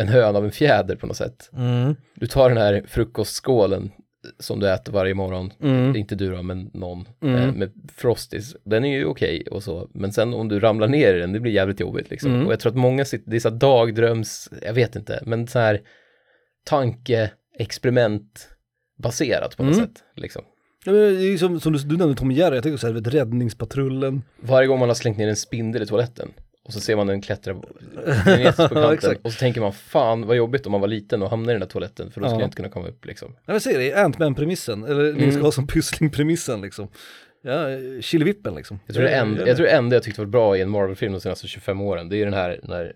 en 0.00 0.08
höna 0.08 0.38
av 0.38 0.44
en 0.44 0.52
fjäder 0.52 0.96
på 0.96 1.06
något 1.06 1.16
sätt. 1.16 1.50
Mm. 1.56 1.96
Du 2.14 2.26
tar 2.26 2.48
den 2.48 2.58
här 2.58 2.82
frukostskålen 2.88 3.90
som 4.38 4.60
du 4.60 4.70
äter 4.70 4.92
varje 4.92 5.14
morgon, 5.14 5.52
Mm. 5.62 5.96
inte 5.96 6.14
du 6.14 6.30
då, 6.30 6.42
men 6.42 6.70
någon, 6.74 7.08
Mm. 7.22 7.34
eh, 7.36 7.52
med 7.54 7.72
Frosties. 7.96 8.56
Den 8.64 8.84
är 8.84 8.96
ju 8.98 9.04
okej 9.04 9.46
och 9.50 9.62
så, 9.62 9.88
men 9.94 10.12
sen 10.12 10.34
om 10.34 10.48
du 10.48 10.60
ramlar 10.60 10.88
ner 10.88 11.14
i 11.14 11.18
den, 11.20 11.32
det 11.32 11.40
blir 11.40 11.52
jävligt 11.52 11.80
jobbigt 11.80 12.10
liksom. 12.10 12.34
Mm. 12.34 12.46
Och 12.46 12.52
jag 12.52 12.60
tror 12.60 12.70
att 12.72 12.76
många 12.78 13.04
sitter, 13.04 13.30
det 13.30 13.36
är 13.36 13.40
så 13.40 13.50
dagdröms, 13.50 14.48
jag 14.62 14.72
vet 14.74 14.96
inte, 14.96 15.22
men 15.26 15.46
så 15.46 15.58
här 15.58 15.80
tankeexperiment 16.64 18.48
baserat 19.02 19.56
på 19.56 19.62
något 19.62 19.74
Mm. 19.76 19.86
sätt. 19.86 20.02
Liksom. 20.16 20.42
Ja, 20.84 20.92
men 20.92 21.00
det 21.00 21.24
är 21.24 21.36
som, 21.36 21.60
som 21.60 21.72
du, 21.72 21.78
du 21.78 21.96
nämnde 21.96 22.14
Tom 22.14 22.28
och 22.28 22.32
Jerry, 22.34 22.54
jag 22.54 22.62
tänker 22.62 22.76
så 22.78 22.86
här, 22.86 22.94
vet, 22.94 23.14
räddningspatrullen. 23.14 24.22
Varje 24.40 24.68
gång 24.68 24.78
man 24.78 24.88
har 24.88 24.94
slängt 24.94 25.18
ner 25.18 25.28
en 25.28 25.36
spindel 25.36 25.82
i 25.82 25.86
toaletten 25.86 26.28
och 26.64 26.72
så 26.72 26.80
ser 26.80 26.96
man 26.96 27.06
den 27.06 27.20
klättra 27.20 27.54
på 27.54 27.66
kanten 28.68 29.16
och 29.22 29.32
så 29.32 29.38
tänker 29.38 29.60
man 29.60 29.72
fan 29.72 30.26
vad 30.26 30.36
jobbigt 30.36 30.66
om 30.66 30.72
man 30.72 30.80
var 30.80 30.88
liten 30.88 31.22
och 31.22 31.30
hamnade 31.30 31.52
i 31.52 31.54
den 31.54 31.60
där 31.60 31.66
toaletten 31.68 32.10
för 32.10 32.20
då 32.20 32.26
skulle 32.26 32.36
Ja. 32.36 32.40
jag 32.40 32.46
inte 32.46 32.56
kunna 32.56 32.68
komma 32.68 32.88
upp 32.88 33.04
liksom. 33.06 33.32
Ja 33.46 33.52
men 33.52 33.60
ser 33.60 33.78
det, 33.78 33.94
Ant-Man-premissen, 33.94 34.84
eller 34.84 35.12
Nils 35.12 35.22
Mm. 35.34 35.40
Karlsson 35.42 35.66
Pyssling-premissen 35.66 36.60
liksom. 36.62 36.88
Ja, 37.42 37.66
Killevippen 38.00 38.54
liksom. 38.54 38.80
Jag 38.86 38.94
tror 38.94 39.04
det 39.04 39.10
enda, 39.14 39.46
jag 39.48 39.56
tror 39.56 39.66
det 39.66 39.72
enda 39.72 39.96
jag 39.96 40.02
tyckte 40.02 40.20
var 40.20 40.26
bra 40.26 40.56
i 40.56 40.60
en 40.60 40.70
Marvel-film 40.70 41.12
de 41.12 41.20
senaste 41.20 41.46
25 41.48 41.80
åren, 41.80 42.08
det 42.08 42.16
är 42.16 42.24
den 42.24 42.34
här 42.34 42.60
när, 42.62 42.92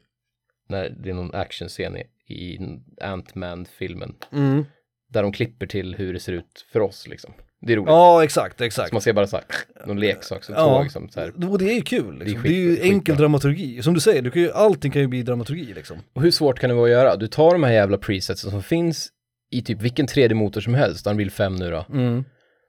när 0.69 0.89
det 1.03 1.11
är 1.11 1.15
någon 1.15 1.35
actionscen 1.35 1.97
i, 1.97 2.03
i 2.35 2.59
Ant-Man-filmen, 3.01 4.15
Mm. 4.33 4.65
där 5.09 5.23
de 5.23 5.33
klipper 5.33 5.67
till 5.67 5.95
hur 5.95 6.12
det 6.12 6.21
ser 6.21 6.33
ut 6.33 6.67
för 6.73 6.81
oss 6.81 7.09
liksom. 7.09 7.33
Det 7.67 7.73
är 7.73 7.77
roligt. 7.77 7.89
Ja, 7.89 8.25
exakt, 8.25 8.59
Så 8.59 8.65
exakt. 8.65 8.93
man 8.93 9.03
ser 9.03 9.12
bara 9.12 9.27
så 9.27 9.37
här, 9.37 9.45
någon 9.87 10.01
leksak 10.01 10.45
som 10.45 10.55
Ja. 10.55 10.65
tåg 10.65 10.83
liksom, 10.83 11.09
så 11.09 11.21
här. 11.21 11.51
Och 11.51 11.59
det 11.59 11.65
är 11.71 11.75
ju 11.75 11.83
kul 11.83 12.19
liksom. 12.19 12.43
Det 12.43 12.49
Det 12.49 12.49
är 12.49 12.53
är, 12.53 12.57
ju 12.57 12.69
skit- 12.69 12.75
skitbra. 12.81 12.89
enkel 12.95 13.17
dramaturgi. 13.17 13.83
Som 13.83 13.95
du 13.95 14.01
säger, 14.01 14.23
du 14.23 14.31
kan 14.31 14.43
ju, 14.43 14.53
allting 14.53 14.93
kan 14.93 15.03
ju 15.03 15.09
bli 15.09 15.23
dramaturgi 15.23 15.75
liksom. 15.75 15.97
Och 16.12 16.23
hur 16.23 16.31
svårt 16.31 16.59
kan 16.59 16.71
det 16.71 16.77
vara 16.77 16.85
att 16.85 16.91
göra? 16.91 17.17
Du 17.17 17.27
tar 17.27 17.53
de 17.53 17.62
här 17.62 17.73
jävla 17.73 17.99
presetsen 17.99 18.51
som 18.51 18.62
finns 18.62 19.09
i 19.51 19.62
typ 19.62 19.81
vilken 19.83 20.07
3D-motor 20.07 20.61
som 20.61 20.75
helst, 20.75 21.07
Unreal 21.07 21.31
5 21.31 21.57
nu 21.57 21.71
då, 21.71 21.87
Mm. 21.93 22.25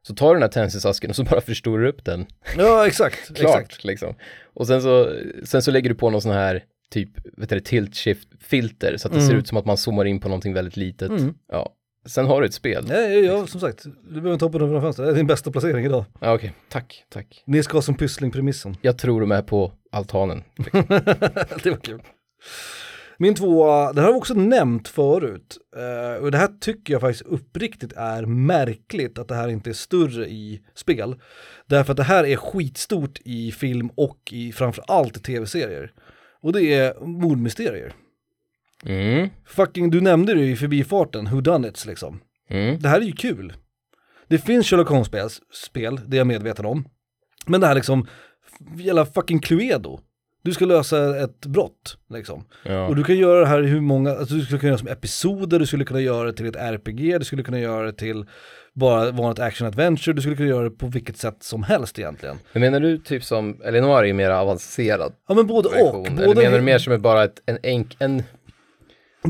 så 0.08 0.16
tar 0.16 0.28
du 0.28 0.34
den 0.34 0.42
här 0.42 0.50
tändsticksasken 0.50 1.10
och 1.10 1.16
så 1.16 1.24
bara 1.24 1.42
förstorar 1.46 1.84
du 1.84 1.90
upp 1.90 2.06
den. 2.06 2.26
Ja, 2.58 2.88
exakt. 2.88 3.36
Klart, 3.36 3.60
exakt. 3.62 3.84
liksom. 3.84 4.16
Och 4.54 4.68
sen 4.68 4.82
så, 4.82 5.14
sen 5.44 5.62
så 5.62 5.72
lägger 5.72 5.90
du 5.90 5.96
på 5.96 6.10
någon 6.10 6.22
sån 6.22 6.32
här 6.32 6.64
typ, 6.92 7.10
vet 7.38 7.50
du, 7.50 7.60
tilt 7.60 7.96
shift 7.96 8.28
filter 8.42 8.98
så 8.98 9.08
att 9.08 9.12
det 9.14 9.20
Mm. 9.20 9.30
ser 9.30 9.36
ut 9.38 9.48
som 9.48 9.58
att 9.58 9.66
man 9.66 9.78
zoomar 9.78 10.06
in 10.06 10.20
på 10.20 10.28
någonting 10.28 10.54
väldigt 10.54 10.78
litet. 10.78 11.10
Mm. 11.10 11.34
Ja. 11.52 11.74
Sen 12.06 12.26
har 12.26 12.42
du 12.42 12.48
ett 12.48 12.54
spel. 12.54 12.86
Ja, 12.90 12.96
Nej, 12.96 13.26
ja, 13.26 13.48
som 13.48 13.60
sagt, 13.60 13.84
du 13.84 14.10
behöver 14.10 14.34
inte 14.34 14.46
hoppa 14.46 14.58
över 14.58 14.82
fönstret. 14.82 15.08
Det 15.08 15.12
är 15.12 15.16
din 15.16 15.28
bästa 15.28 15.52
placering 15.52 15.86
idag. 15.86 16.06
okej. 16.20 16.54
Tack, 16.70 17.06
tack. 17.10 17.44
Nils 17.46 17.68
Karlsson 17.68 17.96
Pyssling-premissen. 17.96 18.78
Jag 18.82 18.98
tror 18.98 19.22
de 19.22 19.32
är 19.32 19.42
på 19.42 19.72
altanen. 19.92 20.44
det 21.64 21.70
var 21.70 21.84
kul. 21.84 22.02
Min 23.18 23.36
tvåa, 23.36 23.94
den 23.94 24.04
har 24.04 24.12
vi 24.12 24.20
också 24.20 24.34
nämnt 24.34 24.88
förut. 24.88 25.58
Eh, 25.76 26.24
och 26.24 26.32
det 26.32 26.38
här 26.38 26.50
tycker 26.62 26.94
jag 26.94 27.02
faktiskt 27.02 27.26
uppriktigt 27.26 27.94
är 27.94 28.26
märkligt 28.26 29.20
att 29.20 29.28
det 29.28 29.36
här 29.36 29.48
inte 29.48 29.70
är 29.70 29.74
större 29.74 30.28
i 30.28 30.62
spel. 30.74 31.16
Därför 31.66 31.92
att 31.92 31.98
det 31.98 32.04
här 32.04 32.26
är 32.26 32.36
skitstort 32.36 33.20
i 33.26 33.52
film 33.52 33.90
och 33.96 34.20
i 34.32 34.52
framförallt 34.52 35.18
i 35.18 35.20
tv-serier. 35.20 35.92
Och 36.42 36.54
det 36.54 36.74
är 36.74 37.06
mordmysterier. 37.06 37.94
Mm. 38.86 39.30
Fucking, 39.48 39.90
du 39.90 40.02
nämnde 40.02 40.34
det 40.34 40.42
ju 40.42 40.52
i 40.52 40.56
förbifarten, 40.56 41.26
who 41.32 41.42
done 41.42 41.68
it 41.68 41.86
liksom. 41.86 42.20
Mm. 42.50 42.80
Det 42.80 42.90
här 42.90 43.02
är 43.02 43.06
ju 43.06 43.12
kul. 43.12 43.54
Det 44.28 44.38
finns 44.38 44.68
Sherlock 44.68 44.90
Holmes-spel, 44.90 45.30
spel, 45.54 46.00
det 46.08 46.18
är 46.18 46.20
jag 46.20 46.28
medveten 46.28 46.66
om. 46.66 46.86
Men 47.46 47.62
det 47.62 47.68
här 47.68 47.76
liksom, 47.76 48.08
jävla 48.78 49.06
fucking 49.06 49.40
Cluedo. 49.40 50.00
Du 50.44 50.54
ska 50.54 50.66
lösa 50.66 51.24
ett 51.24 51.46
brott, 51.46 51.98
liksom. 52.10 52.46
Ja. 52.64 52.88
Och 52.88 52.96
du 52.96 53.04
kan 53.04 53.18
göra 53.18 53.40
det 53.40 53.46
här 53.46 53.64
i 53.64 53.68
hur 53.68 53.82
många, 53.82 54.12
alltså 54.12 54.36
du 54.36 54.42
skulle 54.42 54.60
kunna 54.60 54.70
göra 54.70 54.78
som 54.78 54.88
episoder, 54.88 55.60
du 55.60 55.66
skulle 55.66 55.86
kunna 55.86 56.02
göra 56.02 56.28
det 56.28 56.34
till 56.34 56.46
ett 56.46 56.56
RPG, 56.56 57.20
du 57.20 57.26
skulle 57.26 57.44
kunna 57.44 57.60
göra 57.60 57.86
det 57.86 57.94
till 57.94 58.26
bara 58.74 59.12
vanligt 59.12 59.40
action 59.40 59.68
adventure, 59.68 60.14
du 60.14 60.22
skulle 60.22 60.36
kunna 60.36 60.50
göra 60.50 60.64
det 60.64 60.70
på 60.70 60.88
vilket 60.88 61.18
sätt 61.18 61.44
som 61.44 61.64
helst 61.64 62.00
egentligen. 62.00 62.38
Men 62.54 62.62
menar 62.62 62.80
du 62.80 62.98
typ 62.98 63.24
som, 63.24 63.62
eller 63.64 63.82
Noir 63.82 63.98
är 63.98 64.04
ju 64.04 64.14
mer 64.14 64.30
avancerad 64.30 65.14
Ja 65.28 65.36
men 65.36 65.48
både 65.48 65.70
version, 65.70 66.02
och. 66.02 66.08
eller 66.08 66.26
Både, 66.26 66.42
menar 66.42 66.58
du 66.58 66.64
mer 66.64 66.78
som 66.78 66.94
är 66.94 66.98
bara 66.98 67.24
ett, 67.24 67.42
en 67.46 67.58
enk, 67.64 67.96
en, 68.00 68.16
vad 68.18 68.45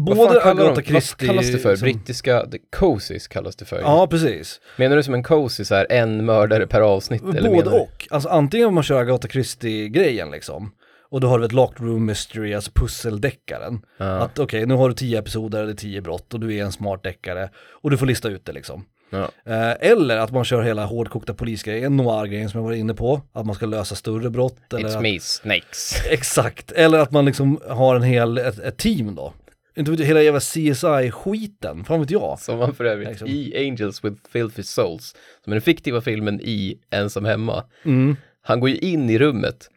både 0.02 0.22
Agatha 0.44 0.54
de, 0.54 0.74
vad 0.76 0.86
Christie. 0.86 1.28
kallas 1.28 1.52
det 1.52 1.58
för? 1.58 1.70
liksom- 1.70 1.86
Brittiska, 1.86 2.46
cozies 2.76 3.28
kallas 3.28 3.56
det 3.56 3.66
för. 3.66 3.80
Ja 3.80 4.08
precis. 4.08 4.62
Menar 4.78 4.96
du 4.96 5.04
som 5.04 5.14
en 5.14 5.24
cozy 5.24 5.66
så 5.66 5.76
här, 5.76 5.88
en 5.90 6.26
mördare 6.26 6.68
per 6.68 6.82
avsnitt? 6.82 7.22
eller 7.22 7.34
Både 7.34 7.50
menar 7.50 7.72
du- 7.72 7.78
och. 7.80 8.08
Alltså 8.10 8.30
antingen 8.30 8.68
om 8.68 8.74
man 8.74 8.84
kör 8.84 9.00
Agatha 9.00 9.28
Christie-grejen 9.28 10.32
liksom. 10.32 10.72
Och 11.10 11.22
då 11.22 11.28
har 11.28 11.40
du 11.40 11.46
ett 11.46 11.52
locked 11.52 11.86
room 11.88 12.06
mystery, 12.06 12.54
alltså 12.54 12.72
pusseldeckaren. 12.76 13.82
Ja. 13.98 14.06
Att 14.06 14.40
okej, 14.40 14.66
nu 14.66 14.74
har 14.74 14.90
du 14.90 14.96
tio 14.96 15.20
episoder 15.20 15.64
eller 15.64 15.74
tio 15.74 16.02
brott 16.02 16.34
och 16.34 16.40
du 16.40 16.56
är 16.58 16.64
en 16.64 16.72
smart 16.72 17.04
deckare. 17.04 17.50
Och 17.84 17.92
du 17.92 17.98
får 17.98 18.06
lista 18.06 18.30
ut 18.30 18.46
det 18.46 18.52
liksom. 18.52 18.86
Ja. 19.10 19.30
Eh, 19.46 19.72
eller 19.92 20.18
att 20.18 20.32
man 20.32 20.46
kör 20.46 20.62
hela 20.62 20.86
hårdkokta 20.86 21.34
polisgrejen, 21.34 21.98
noir-grejen 21.98 22.50
som 22.50 22.60
jag 22.60 22.66
var 22.66 22.74
inne 22.74 22.94
på. 22.94 23.22
Att 23.34 23.46
man 23.46 23.56
ska 23.56 23.66
lösa 23.66 23.96
större 23.96 24.30
brott. 24.30 24.58
Eller 24.74 24.90
It's 24.90 24.96
att, 24.96 25.02
me, 25.02 25.20
snakes. 25.20 25.96
Exakt, 26.10 26.72
eller 26.72 27.00
att 27.00 27.12
man 27.12 27.26
liksom 27.26 27.60
har 27.70 27.96
en 27.96 28.04
hel, 28.04 28.38
ett, 28.38 28.60
ett 28.60 28.78
team 28.78 29.16
då. 29.16 29.34
Inte 29.78 29.92
vet 29.92 30.00
hela 30.00 30.22
jävla 30.22 30.40
CSI-skiten, 30.40 31.84
fan 31.86 32.00
vet 32.00 32.12
jag. 32.12 32.40
Som 32.40 32.58
man 32.60 32.76
för 32.76 32.86
övrigt 32.86 33.10
Liksom. 33.10 33.28
i 33.28 33.54
Angels 33.68 34.04
with 34.04 34.16
Filthy 34.32 34.64
Souls, 34.64 35.16
som 35.44 35.54
är 35.54 35.56
den 35.56 35.62
fiktiva 35.62 36.02
filmen 36.02 36.42
i 36.44 36.78
Ensam 36.92 37.26
Hemma, 37.26 37.64
Mm. 37.86 38.16
han 38.42 38.60
går 38.60 38.70
ju 38.70 38.78
in 38.78 39.10
i 39.10 39.18
rummet, 39.20 39.70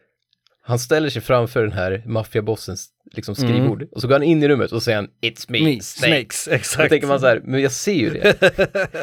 han 0.61 0.79
ställer 0.79 1.09
sig 1.09 1.21
framför 1.21 1.63
den 1.63 1.71
här 1.71 2.03
maffiabossens 2.05 2.87
liksom 3.11 3.35
skrivbord, 3.35 3.87
och 3.91 4.01
så 4.01 4.07
går 4.07 4.15
han 4.15 4.23
in 4.23 4.43
i 4.43 4.47
rummet 4.47 4.71
och 4.71 4.83
säger 4.83 4.95
han 4.95 5.09
It's 5.21 5.45
me, 5.47 5.63
Me, 5.63 5.81
snakes. 5.81 5.93
snakes, 5.95 6.45
Då 6.45 6.51
exakt. 6.51 6.89
tänker 6.89 7.07
man 7.07 7.19
så 7.19 7.27
här, 7.27 7.41
men 7.45 7.61
jag 7.61 7.71
ser 7.71 7.93
ju 7.93 8.09
det. 8.09 8.35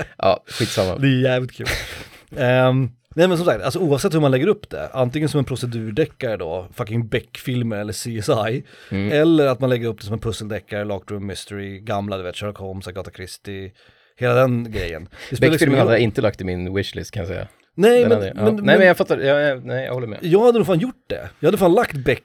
ja, 0.19 0.45
skitsamma. 0.47 0.97
Det 0.99 1.07
är 1.07 1.21
jävligt 1.23 1.53
kul. 1.53 1.67
Ehm, 2.37 2.91
nej 3.17 3.29
men 3.29 3.37
som 3.37 3.47
sagt, 3.47 3.63
alltså 3.65 3.79
oavsett 3.79 4.15
hur 4.15 4.21
man 4.21 4.31
lägger 4.31 4.47
upp 4.47 4.71
det, 4.71 4.89
antingen 4.93 5.29
som 5.29 5.39
en 5.39 5.45
procedurdeckare 5.45 6.37
då, 6.37 6.69
fucking 6.75 7.09
Beck-filmer 7.09 7.77
eller 7.77 7.93
CSI, 7.93 8.65
Mm. 8.91 9.13
eller 9.13 9.47
att 9.47 9.61
man 9.61 9.71
lägger 9.71 9.89
upp 9.89 9.99
det 9.99 10.05
som 10.05 10.13
en 10.15 10.21
pusseldeckare, 10.21 10.85
Locked 10.85 11.11
Room 11.11 11.27
Mystery, 11.27 11.79
gamla 11.81 12.17
du 12.17 12.23
vet, 12.23 12.37
Sherlock 12.37 12.59
Holmes, 12.59 12.89
Agatha 12.89 13.11
Christie, 13.11 13.73
hela 14.19 14.35
den 14.35 14.73
grejen. 14.73 15.09
Liksom 15.31 15.51
Beck-filmen 15.51 15.75
ingen 15.75 15.87
hade 15.87 15.93
jag 15.99 16.03
inte 16.03 16.21
lagt 16.21 16.41
i 16.41 16.45
min 16.45 16.75
wishlist 16.75 17.11
kan 17.11 17.21
jag 17.21 17.29
säga. 17.29 17.49
Nej 17.79 18.03
men, 18.03 18.13
hade, 18.13 18.27
ja. 18.27 18.35
men, 18.35 18.45
nej 18.45 18.65
men, 18.65 18.79
men 18.79 18.87
jag 18.87 18.97
fattar, 18.97 19.19
ja, 19.19 19.41
ja, 19.41 19.61
nej 19.65 19.85
jag 19.85 19.95
håller 19.95 20.07
med. 20.07 20.19
jag 20.23 20.41
hade 20.45 20.59
nog 20.59 20.67
fan 20.67 20.79
gjort 20.79 21.05
det. 21.07 21.29
Jag 21.41 21.47
hade 21.47 21.59
fan 21.59 21.73
lagt 21.75 21.97
Beck 21.97 22.25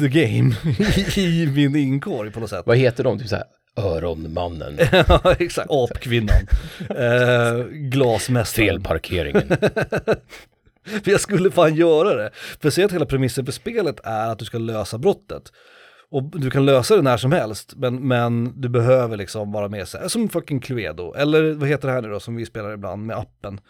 the 0.00 0.08
game 0.08 0.54
i 1.16 1.46
min 1.46 1.76
inkorg 1.76 2.30
på 2.30 2.40
något 2.40 2.50
sätt. 2.50 2.62
Vad 2.66 2.76
heter 2.76 3.04
de? 3.04 3.18
Typ 3.18 3.28
såhär, 3.28 3.44
Öronmannen, 3.76 4.78
Ja, 5.08 5.34
exakt. 5.38 5.70
Apkvinnan. 5.70 6.46
Uh, 6.90 7.66
glasmästaren. 7.70 8.68
felparkeringen. 8.68 9.48
För 10.84 11.10
jag 11.10 11.20
skulle 11.20 11.50
fan 11.50 11.74
göra 11.74 12.14
det. 12.14 12.30
För 12.60 12.70
säg 12.70 12.84
att 12.84 12.92
hela 12.92 13.06
premissen 13.06 13.44
för 13.44 13.52
spelet 13.52 14.00
är 14.04 14.28
att 14.28 14.38
du 14.38 14.44
ska 14.44 14.58
lösa 14.58 14.98
brottet. 14.98 15.52
Och 16.10 16.22
du 16.22 16.50
kan 16.50 16.66
lösa 16.66 16.96
det 16.96 17.02
när 17.02 17.16
som 17.16 17.32
helst, 17.32 17.74
men, 17.76 18.08
men 18.08 18.60
du 18.60 18.68
behöver 18.68 19.16
liksom 19.16 19.52
vara 19.52 19.68
med 19.68 19.88
sig, 19.88 20.10
som 20.10 20.28
fucking 20.28 20.60
Cluedo, 20.60 21.14
eller 21.14 21.52
vad 21.52 21.68
heter 21.68 21.88
det 21.88 21.94
här 21.94 22.02
nu 22.02 22.08
då 22.08 22.20
som 22.20 22.36
vi 22.36 22.46
spelar 22.46 22.72
ibland 22.72 23.06
med 23.06 23.16
appen? 23.16 23.60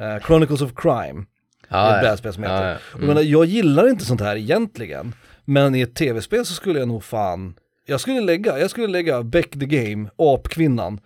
Eh, 0.00 0.26
Chronicles 0.26 0.62
of 0.62 0.70
Crime, 0.76 1.24
det 1.68 1.76
är 1.76 1.96
ett 1.96 2.02
brädspel 2.02 2.32
som 2.32 2.42
heter. 2.42 2.64
Ja, 2.64 2.70
ja. 2.70 2.76
Och 2.94 3.00
jag, 3.00 3.06
menar, 3.06 3.22
jag 3.22 3.44
gillar 3.44 3.88
inte 3.88 4.04
sånt 4.04 4.20
här 4.20 4.36
egentligen, 4.36 5.14
men 5.44 5.74
i 5.74 5.80
ett 5.80 5.94
tv-spel 5.94 6.46
så 6.46 6.54
skulle 6.54 6.78
jag 6.78 6.88
nog 6.88 7.04
fan, 7.04 7.54
jag 7.86 8.00
skulle 8.00 8.20
lägga, 8.20 8.58
jag 8.58 8.70
skulle 8.70 8.86
lägga 8.86 9.22
Beck 9.22 9.50
the 9.50 9.66
Game, 9.66 10.10
Apkvinnan, 10.18 11.00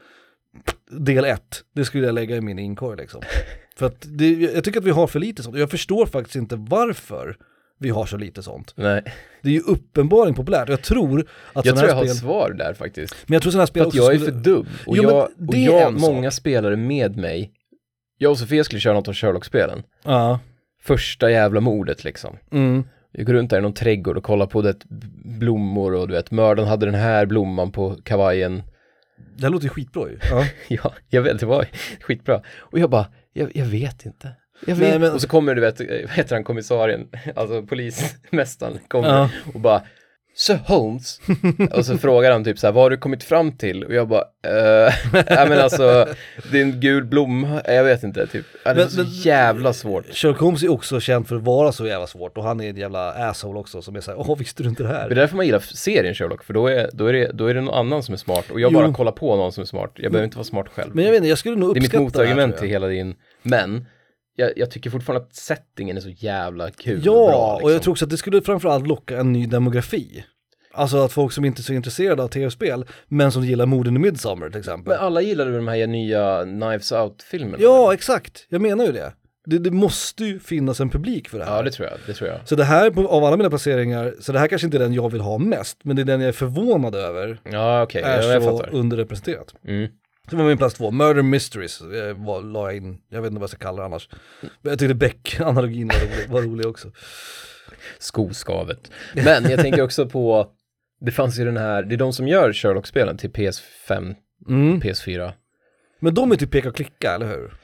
del 0.90 1.24
1, 1.24 1.42
det 1.74 1.84
skulle 1.84 2.06
jag 2.06 2.14
lägga 2.14 2.36
i 2.36 2.40
min 2.40 2.58
inkorg 2.58 2.96
liksom. 2.96 3.22
För 3.76 3.86
att 3.86 4.06
det, 4.18 4.30
jag 4.32 4.64
tycker 4.64 4.78
att 4.80 4.86
vi 4.86 4.90
har 4.90 5.06
för 5.06 5.20
lite 5.20 5.42
sånt, 5.42 5.58
jag 5.58 5.70
förstår 5.70 6.06
faktiskt 6.06 6.36
inte 6.36 6.56
varför 6.56 7.36
vi 7.80 7.90
har 7.90 8.06
så 8.06 8.16
lite 8.16 8.42
sånt. 8.42 8.72
Nej, 8.76 9.02
Det 9.42 9.48
är 9.48 9.52
ju 9.52 9.60
uppenbarligen 9.60 10.34
populärt, 10.34 10.68
jag 10.68 10.82
tror 10.82 11.26
att 11.52 11.66
jag 11.66 11.76
tror 11.76 11.88
jag 11.88 11.94
här 11.94 12.02
har 12.02 12.06
spel, 12.06 12.16
svar 12.16 12.50
där 12.50 12.74
faktiskt. 12.74 13.16
men 13.26 13.32
jag 13.34 13.42
tror 13.42 13.52
sådana 13.52 13.62
här 13.62 13.66
spel 13.66 13.82
För 13.82 13.88
att 13.88 13.94
jag 13.94 14.14
är 14.14 14.18
skulle... 14.18 14.32
för 14.32 14.40
dum. 14.40 14.66
Och 14.86 14.96
Jo, 14.96 15.02
jag, 15.02 15.48
och 15.48 15.54
jag 15.56 15.82
en 15.82 16.00
sak. 16.00 16.10
många 16.10 16.30
spelare 16.30 16.76
med 16.76 17.16
mig. 17.16 17.52
Jag 18.18 18.30
och 18.30 18.38
Sofia 18.38 18.64
skulle 18.64 18.80
köra 18.80 18.94
något 18.94 19.08
av 19.08 19.14
Sherlock-spelen. 19.14 19.82
Ja, 20.04 20.40
Första 20.82 21.30
jävla 21.30 21.60
mordet 21.60 22.04
liksom. 22.04 22.36
mm. 22.52 22.84
Jag 23.12 23.26
går 23.26 23.32
runt 23.32 23.50
där 23.50 23.58
i 23.58 23.60
någon 23.62 23.74
trädgård 23.74 24.16
och 24.16 24.22
kollar 24.24 24.46
på 24.46 24.62
det, 24.62 24.76
blommor 25.24 25.94
och 25.94 26.08
du 26.08 26.14
vet, 26.14 26.30
mördaren 26.30 26.68
hade 26.68 26.86
den 26.86 26.94
här 26.94 27.26
blomman 27.26 27.72
på 27.72 27.96
kavajen. 28.04 28.62
Det 29.36 29.42
här 29.42 29.50
låter 29.50 29.68
skitbra 29.68 30.08
ju. 30.10 30.18
Ja. 30.30 30.44
Ja, 30.68 30.92
jag 31.08 31.22
vet, 31.22 31.40
det 31.40 31.46
var 31.46 31.66
skitbra. 32.00 32.42
Och 32.58 32.78
jag 32.78 32.90
bara, 32.90 33.06
jag, 33.32 33.50
jag 33.56 33.64
vet 33.66 34.06
inte. 34.06 34.32
Jag 34.66 34.76
vet. 34.76 34.88
Nej, 34.90 34.98
men- 34.98 35.12
Och 35.12 35.20
så 35.20 35.28
kommer 35.28 35.54
du 35.54 35.60
vet, 35.60 35.80
vad 35.80 36.10
heter 36.10 36.34
han, 36.34 36.44
kommissarien, 36.44 37.08
alltså 37.36 37.62
polismästaren 37.62 38.78
kommer 38.88 39.08
Ja. 39.08 39.30
och 39.54 39.60
bara 39.60 39.82
Sir 40.40 40.58
Holmes. 40.66 41.20
och 41.72 41.86
så 41.86 41.98
frågar 41.98 42.32
han 42.32 42.44
typ 42.44 42.58
så 42.58 42.66
här, 42.66 42.72
vad 42.72 42.82
har 42.84 42.90
du 42.90 42.96
kommit 42.96 43.22
fram 43.22 43.52
till? 43.52 43.84
Och 43.84 43.94
jag 43.94 44.08
bara, 44.08 44.22
eh, 44.46 44.94
ja 45.28 45.46
men 45.48 45.58
alltså, 45.58 46.08
det 46.52 46.58
är 46.58 46.62
en 46.62 46.80
gul 46.80 47.04
blomma, 47.04 47.62
jag 47.64 47.84
vet 47.84 48.02
inte, 48.02 48.26
typ. 48.26 48.46
Ja, 48.64 48.74
det 48.74 48.80
är 48.80 48.84
Men- 48.84 48.90
så 48.90 49.00
men- 49.02 49.10
jävla 49.10 49.72
svårt. 49.72 50.04
Sherlock 50.14 50.40
Holmes 50.40 50.62
är 50.62 50.68
också 50.72 51.00
känd 51.00 51.28
för 51.28 51.36
att 51.36 51.42
vara 51.42 51.72
så 51.72 51.86
jävla 51.86 52.06
svårt 52.06 52.36
och 52.38 52.44
han 52.44 52.60
är 52.60 52.70
en 52.70 52.76
jävla 52.76 53.12
asshole 53.12 53.58
också 53.58 53.82
som 53.82 53.96
är 53.96 54.00
såhär, 54.00 54.18
åh 54.20 54.38
visste 54.38 54.62
du 54.62 54.68
inte 54.68 54.82
det 54.82 54.88
Det 54.88 54.94
är 54.94 54.98
här? 55.00 55.08
därför 55.10 55.36
man 55.36 55.46
gillar 55.46 55.58
serien 55.60 56.14
Sherlock, 56.14 56.44
för 56.44 56.54
då 56.54 56.66
är, 56.66 56.90
då 56.92 57.06
är, 57.06 57.12
det, 57.12 57.30
då 57.34 57.46
är 57.46 57.54
det 57.54 57.60
någon 57.60 57.74
annan 57.74 58.02
som 58.02 58.12
är 58.14 58.18
smart. 58.18 58.44
Och 58.50 58.60
jag 58.60 58.72
Jo. 58.72 58.78
bara 58.80 58.92
kollar 58.92 59.12
på 59.12 59.36
någon 59.36 59.52
som 59.52 59.62
är 59.62 59.66
smart, 59.66 59.90
jag 59.94 60.12
behöver 60.12 60.24
inte 60.24 60.36
vara 60.36 60.44
smart 60.44 60.66
själv. 60.74 60.94
Men 60.94 61.04
jag 61.04 61.10
vet 61.12 61.16
inte, 61.18 61.28
jag 61.28 61.38
skulle 61.38 61.56
nog 61.56 61.74
det 61.74 61.78
är 61.78 61.80
mitt 61.80 61.94
uppskatta 61.94 62.18
det 62.22 62.26
här, 62.28 62.34
motargument 62.34 62.52
tror 62.56 62.60
till 62.60 62.72
jag. 62.72 62.80
hela 62.80 62.86
din, 62.88 63.14
men 63.42 63.86
jag, 64.38 64.52
jag 64.56 64.70
tycker 64.70 64.90
fortfarande 64.90 65.26
att 65.26 65.34
settingen 65.34 65.96
är 65.96 66.00
så 66.00 66.08
jävla 66.10 66.70
kul 66.70 67.00
Ja, 67.04 67.12
och 67.12 67.28
bra. 67.28 67.54
Liksom. 67.54 67.64
och 67.64 67.72
jag 67.72 67.82
tror 67.82 67.92
också 67.92 68.04
att 68.04 68.10
det 68.10 68.16
skulle 68.16 68.42
framförallt 68.42 68.86
locka 68.86 69.18
en 69.18 69.32
ny 69.32 69.46
demografi. 69.46 70.24
Alltså 70.72 70.96
att 70.96 71.12
folk 71.12 71.32
som 71.32 71.44
inte 71.44 71.60
är 71.60 71.62
så 71.62 71.72
intresserade 71.72 72.22
av 72.22 72.28
tv-spel, 72.28 72.86
men 73.08 73.32
som 73.32 73.44
gillar 73.44 73.66
morden 73.66 73.96
i 73.96 73.98
Midsommar 73.98 74.50
till 74.50 74.58
exempel. 74.58 74.92
Men 74.94 75.06
alla 75.06 75.20
gillade 75.20 75.56
de 75.56 75.68
här 75.68 75.86
nya 75.86 76.44
Knives 76.44 76.92
Out-filmerna? 76.92 77.56
Ja, 77.60 77.94
exakt. 77.94 78.46
Jag 78.48 78.60
menar 78.60 78.84
ju 78.86 78.92
det. 78.92 79.12
det. 79.46 79.58
Det 79.58 79.70
måste 79.70 80.24
ju 80.24 80.40
finnas 80.40 80.80
en 80.80 80.90
publik 80.90 81.28
för 81.28 81.38
det 81.38 81.44
här. 81.44 81.56
Ja, 81.56 81.62
det 81.62 81.70
tror 81.70 81.88
jag, 81.88 81.98
det 82.06 82.14
tror 82.14 82.30
jag. 82.30 82.48
Så 82.48 82.54
det 82.54 82.64
här, 82.64 82.86
av 83.06 83.24
alla 83.24 83.36
mina 83.36 83.48
placeringar, 83.48 84.14
så 84.20 84.32
det 84.32 84.38
här 84.38 84.46
kanske 84.48 84.66
inte 84.66 84.76
är 84.76 84.82
den 84.82 84.94
jag 84.94 85.12
vill 85.12 85.20
ha 85.20 85.38
mest, 85.38 85.78
men 85.84 85.96
det 85.96 86.02
är 86.02 86.04
den 86.04 86.20
jag 86.20 86.28
är 86.28 86.32
förvånad 86.32 86.94
över 86.94 87.40
Ja, 87.50 87.82
okej, 87.82 88.02
är 88.02 88.32
ja, 88.32 88.40
så 88.40 88.64
underrepresenterat. 88.70 89.54
Mm. 89.66 89.88
Det 90.30 90.36
var 90.36 90.44
min 90.44 90.58
plats 90.58 90.74
två, 90.74 90.90
Murder 90.90 91.22
Mysteries 91.22 91.80
eh, 91.80 92.16
var, 92.16 92.42
la 92.42 92.66
jag 92.66 92.76
in, 92.76 92.98
jag 93.08 93.22
vet 93.22 93.28
inte 93.28 93.40
vad 93.40 93.42
jag 93.42 93.50
ska 93.50 93.58
kalla 93.58 93.78
det 93.78 93.84
annars. 93.86 94.08
Men 94.40 94.70
jag 94.70 94.78
tyckte 94.78 94.94
Beck-analogin 94.94 95.88
var 95.88 96.00
rolig, 96.00 96.28
var 96.30 96.42
rolig 96.42 96.66
också. 96.66 96.88
Skoskavet. 97.98 98.90
Men 99.14 99.50
jag 99.50 99.60
tänker 99.60 99.82
också 99.82 100.06
på, 100.08 100.46
det 101.00 101.10
fanns 101.12 101.38
ju 101.38 101.44
den 101.44 101.56
här, 101.56 101.82
det 101.82 101.94
är 101.94 101.96
de 101.96 102.12
som 102.12 102.28
gör 102.28 102.52
Sherlock-spelen 102.52 103.16
till 103.18 103.30
PS5, 103.30 104.14
Mm. 104.48 104.80
PS4. 104.80 105.32
Men 106.00 106.14
de 106.14 106.32
är 106.32 106.36
typ 106.36 106.50
peka 106.50 106.68
och 106.68 106.76
klicka, 106.76 107.14
eller 107.14 107.26
hur? 107.26 107.54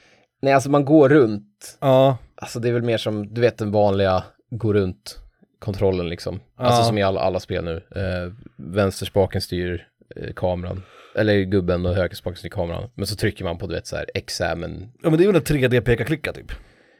Nej, 0.41 0.53
alltså 0.53 0.69
man 0.69 0.85
går 0.85 1.09
runt 1.09 1.77
Ja, 1.81 2.17
Alltså 2.35 2.59
det 2.59 2.69
är 2.69 2.73
väl 2.73 2.81
mer 2.83 2.97
som, 2.97 3.33
du 3.33 3.41
vet 3.41 3.57
den 3.57 3.71
vanliga 3.71 4.23
gå 4.49 4.73
runt 4.73 5.19
kontrollen 5.59 6.09
liksom. 6.09 6.39
Alltså 6.57 6.81
Ja. 6.81 6.85
som 6.85 6.97
i 6.97 7.03
alla, 7.03 7.19
alla 7.19 7.39
spel 7.39 7.63
nu. 7.63 7.75
Eh, 7.75 8.33
vänsterspaken 8.57 9.41
styr 9.41 9.87
eh, 10.15 10.33
kameran. 10.33 10.83
Eller 11.17 11.41
gubben 11.41 11.85
och 11.85 11.95
högerspaken 11.95 12.37
styr 12.37 12.49
kameran. 12.49 12.89
Men 12.95 13.07
så 13.07 13.15
trycker 13.15 13.43
man 13.43 13.57
på 13.57 13.67
du 13.67 13.73
vet 13.75 13.87
så 13.87 13.95
här 13.95 14.05
examen. 14.13 14.91
ja 15.03 15.09
men 15.09 15.17
det 15.19 15.23
är 15.23 15.27
väl 15.27 15.35
en 15.35 15.41
3D 15.41 15.81
peka 15.81 16.03
klicka 16.03 16.33
typ. 16.33 16.51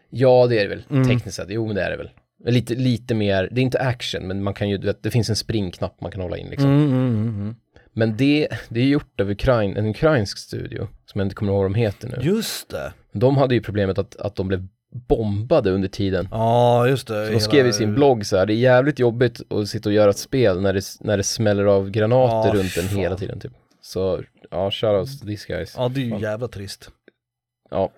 Ja 0.09 0.47
det 0.47 0.59
är 0.59 0.63
det 0.63 0.69
väl, 0.69 0.83
Mm. 0.89 1.07
tekniskt 1.07 1.35
sett. 1.37 1.47
Jo 1.49 1.65
men 1.67 1.75
det 1.75 1.81
är 1.81 1.91
det 1.91 1.97
väl. 1.97 2.09
Lite, 2.45 2.75
lite 2.75 3.15
mer, 3.15 3.49
det 3.51 3.61
är 3.61 3.63
inte 3.63 3.79
action 3.79 4.27
men 4.27 4.43
man 4.43 4.53
kan 4.53 4.69
ju, 4.69 4.77
du 4.77 4.87
vet, 4.87 5.03
det 5.03 5.11
finns 5.11 5.29
en 5.29 5.35
springknapp 5.35 6.01
man 6.01 6.11
kan 6.11 6.21
hålla 6.21 6.37
in 6.37 6.47
liksom. 6.49 6.69
Mm, 6.69 6.87
mm, 6.87 7.07
mm, 7.21 7.27
mm. 7.41 7.55
Men 7.93 8.17
det, 8.17 8.47
det 8.69 8.79
är 8.79 8.85
gjort 8.85 9.21
av 9.21 9.29
Ukrain, 9.31 9.77
en 9.77 9.85
ukrainsk 9.85 10.37
studio. 10.37 10.87
Som 11.05 11.19
jag 11.19 11.25
inte 11.25 11.35
kommer 11.35 11.51
ihåg 11.51 11.61
vad 11.61 11.71
de 11.71 11.75
heter 11.75 12.07
nu. 12.07 12.17
Just 12.21 12.69
det. 12.69 12.93
De 13.11 13.37
hade 13.37 13.55
ju 13.55 13.61
problemet 13.61 13.97
att, 13.97 14.15
att 14.15 14.35
de 14.35 14.47
blev 14.47 14.67
bombade 15.07 15.71
under 15.71 15.87
tiden. 15.87 16.27
Ja, 16.31 16.87
just 16.87 17.07
det. 17.07 17.25
Så 17.25 17.31
de 17.33 17.39
skrev 17.39 17.67
i 17.67 17.73
sin 17.73 17.95
blogg 17.95 18.25
så 18.25 18.37
här, 18.37 18.45
det 18.45 18.53
är 18.53 18.55
jävligt 18.55 18.99
jobbigt 18.99 19.51
att 19.51 19.67
sitta 19.67 19.89
och 19.89 19.93
göra 19.93 20.09
ett 20.09 20.17
spel 20.17 20.61
när 20.61 20.73
det, 20.73 20.81
när 21.01 21.17
det 21.17 21.23
smäller 21.23 21.65
av 21.65 21.89
granater 21.89 22.49
Ja, 22.49 22.53
runt 22.63 22.77
en 22.77 22.97
hela 22.97 23.17
tiden 23.17 23.39
typ. 23.39 23.51
Så, 23.87 24.23
ja, 24.51 24.71
shoutouts 24.71 25.19
to 25.19 25.25
these 25.27 25.47
guys. 25.53 25.73
Ja, 25.77 25.83
Ja, 25.83 25.89
det 25.89 25.99
är 26.01 26.03
ju 26.03 26.09
Fan. 26.11 26.19
jävla 26.19 26.47
trist. 26.47 26.89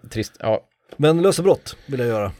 trist. 0.09 0.33
Ja, 0.39 0.67
Men 0.97 1.21
lösa 1.21 1.43
brott 1.43 1.77
vill 1.85 1.99
jag 1.99 2.09
göra. 2.09 2.31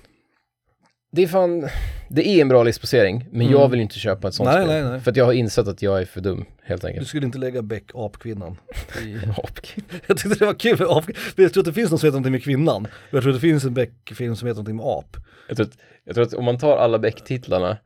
Det 1.12 1.24
är 1.24 1.28
fan, 1.28 1.68
det 2.10 2.28
är 2.28 2.42
en 2.42 2.48
bra 2.48 2.64
listbasering, 2.64 3.26
men 3.32 3.42
Mm. 3.42 3.52
jag 3.54 3.70
vill 3.70 3.80
inte 3.80 4.00
köpa 4.00 4.28
ett 4.28 4.34
sånt 4.34 4.50
Nej, 4.50 4.64
spel. 4.66 4.68
nej, 4.84 4.92
nej. 4.92 5.00
För 5.02 5.12
att 5.12 5.18
jag 5.18 5.26
har 5.26 5.34
insett 5.34 5.68
att 5.68 5.82
jag 5.82 6.02
är 6.02 6.06
för 6.06 6.22
dum, 6.22 6.46
helt 6.64 6.82
Du 6.82 6.88
enkelt. 6.88 7.08
skulle 7.08 7.26
inte 7.26 7.38
lägga 7.38 7.62
Beck 7.62 7.84
apkvinnan. 7.94 8.58
I... 9.06 9.18
Apk. 9.44 9.76
jag 10.08 10.18
tyckte 10.18 10.40
det 10.40 10.46
var 10.46 10.54
kul 10.54 10.80
med 10.80 10.88
ap. 10.88 11.06
Men 11.36 11.44
Jag 11.44 11.54
tror 11.54 11.62
att 11.62 11.66
det 11.66 11.74
finns 11.74 11.92
något 11.92 12.00
som 12.00 12.08
heter 12.08 12.14
någonting 12.14 12.32
med 12.32 12.44
kvinnan. 12.44 12.88
Jag 13.10 13.22
tror 13.24 13.32
att 13.34 13.38
det 13.38 13.48
finns 13.48 13.64
en 13.64 13.74
Beck-film 13.74 14.36
som 14.36 14.48
heter 14.48 14.56
någonting 14.58 14.76
med 14.76 14.86
ap. 14.86 15.18
Jag 15.48 15.58
tror, 15.58 15.66
att, 15.68 15.78
jag 16.04 16.16
tror 16.16 16.26
att 16.26 16.34
om 16.34 16.46
man 16.46 16.58
tar 16.58 16.78
alla 16.78 17.00
Beck-titlarna, 17.00 17.78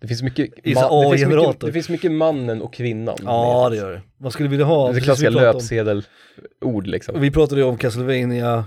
det 0.00 0.08
finns 0.08 0.22
mycket, 0.22 0.46
ma- 0.46 1.10
det, 1.10 1.18
finns 1.18 1.28
mycket 1.28 1.60
det 1.60 1.72
finns 1.72 1.88
mycket 1.88 2.12
mannen 2.12 2.62
och 2.62 2.74
kvinnan. 2.74 3.16
Ja 3.24 3.68
det 3.70 3.76
gör 3.76 3.92
det. 3.92 4.00
Man 4.20 4.30
skulle 4.32 4.48
vilja 4.48 4.64
ha, 4.66 4.92
Det 4.92 4.98
är 4.98 5.00
klassiska 5.00 5.30
vi 5.30 5.36
löpsedelord 5.36 6.86
liksom. 6.86 7.20
Vi 7.20 7.30
pratade 7.30 7.60
ju 7.60 7.66
om 7.66 7.76
Castlevania 7.78 8.64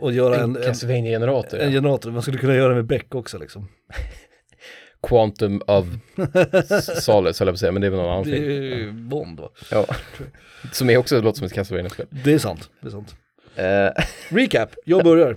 och 0.00 0.12
göra 0.12 0.36
En 0.36 0.42
en, 0.42 0.56
en, 0.56 0.62
Castlevania-generator. 0.62 1.58
en 1.58 1.72
ja. 1.72 1.80
generator. 1.80 2.10
Man 2.10 2.22
skulle 2.22 2.38
kunna 2.38 2.54
göra 2.54 2.68
det 2.68 2.74
med 2.74 2.86
Beck 2.86 3.14
också 3.14 3.38
liksom. 3.38 3.68
Quantum 5.02 5.62
of 5.66 5.86
Solace, 6.98 7.44
höll 7.44 7.46
jag 7.46 7.46
på 7.46 7.50
att 7.50 7.58
säga, 7.58 7.72
men 7.72 7.80
det 7.80 7.86
är 7.86 7.90
väl 7.90 8.00
någon 8.00 8.10
annan 8.12 8.24
Det 8.24 8.30
är 8.36 8.40
film. 8.40 8.62
ju 8.74 8.92
Bond 8.92 9.40
va? 9.40 9.48
Ja. 9.70 9.86
Som 10.72 10.90
är 10.90 10.96
också 10.96 11.20
låter 11.20 11.38
som 11.38 11.46
ett 11.46 11.52
Castlevania-spel. 11.52 12.06
Det 12.10 12.32
är 12.32 12.38
sant, 12.38 12.70
det 12.80 12.86
är 12.86 12.90
sant. 12.90 13.14
Eh, 13.56 14.04
Recap, 14.36 14.70
jag 14.84 15.04
börjar. 15.04 15.36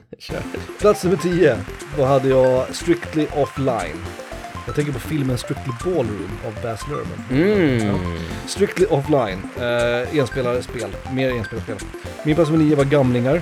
Plats 0.80 1.04
nummer 1.04 1.18
10, 1.18 1.58
då 1.98 2.04
hade 2.04 2.30
jag 2.30 2.76
Strictly 2.76 3.26
Offline. 3.36 3.98
Jag 4.66 4.76
tänker 4.76 4.91
på 4.91 4.99
filmen 4.99 5.38
Strictly 5.38 5.74
Ballroom 5.84 6.32
av 6.47 6.64
Baz 6.64 6.88
Luhrmann. 6.89 7.24
Mm. 7.32 7.97
Strictly 8.47 8.86
Offline, 8.86 9.41
eh, 9.57 10.18
enspelare 10.18 10.64
spel, 10.64 10.95
mer 11.14 11.30
enspelare 11.30 11.64
spel. 11.64 11.78
Min 12.26 12.36
plats 12.36 12.51
nummer 12.51 12.66
9 12.66 12.76
var 12.76 12.86
Gamlingar, 12.86 13.41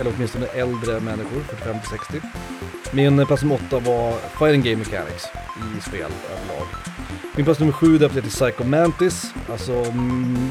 eller 0.00 0.12
åtminstone 0.16 0.46
äldre 0.46 1.00
människor, 1.00 1.40
45-60. 1.40 2.20
Min 2.92 3.26
plats 3.26 3.42
nummer 3.42 3.58
8 3.68 3.78
var 3.78 4.12
Fighting 4.38 4.62
Game 4.62 4.76
Mechanics 4.76 5.24
i 5.78 5.80
spel 5.80 6.10
överlag. 6.30 6.66
Min 7.36 7.44
plats 7.44 7.60
nummer 7.60 7.72
7 7.72 7.98
döpte 7.98 8.16
jag 8.16 8.24
till 8.24 8.32
Psycho 8.32 8.64
Mantis, 8.64 9.34
alltså 9.50 9.92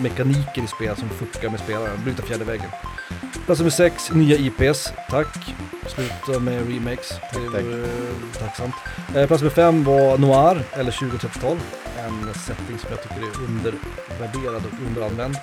mekaniker 0.02 0.64
i 0.64 0.68
spel 0.68 0.96
som 0.96 1.10
fuckar 1.10 1.50
med 1.50 1.60
spelaren, 1.60 2.04
bryter 2.04 2.24
fjärde 2.24 2.46
väggen. 2.46 2.70
Plats 3.46 3.60
nummer 3.60 3.72
6, 3.72 4.12
nya 4.12 4.36
IPs, 4.38 4.94
tack. 5.10 5.28
Sluta 5.88 6.40
med 6.40 6.68
remakes, 6.74 7.10
det 7.10 7.40
Tack. 7.52 7.64
vore 7.64 7.88
tacksamt. 8.40 8.76
Eh, 9.16 9.28
plats 9.28 9.42
nummer 9.44 9.56
5 9.56 9.84
var 9.84 10.18
Noir, 10.18 10.64
eller 10.74 10.92
2030-tal. 10.92 11.58
En 12.06 12.34
setting 12.34 12.78
som 12.78 12.90
jag 12.90 13.04
tycker 13.04 13.16
är 13.16 13.44
undervärderad 13.48 14.64
och 14.66 14.88
underanvänd. 14.88 15.38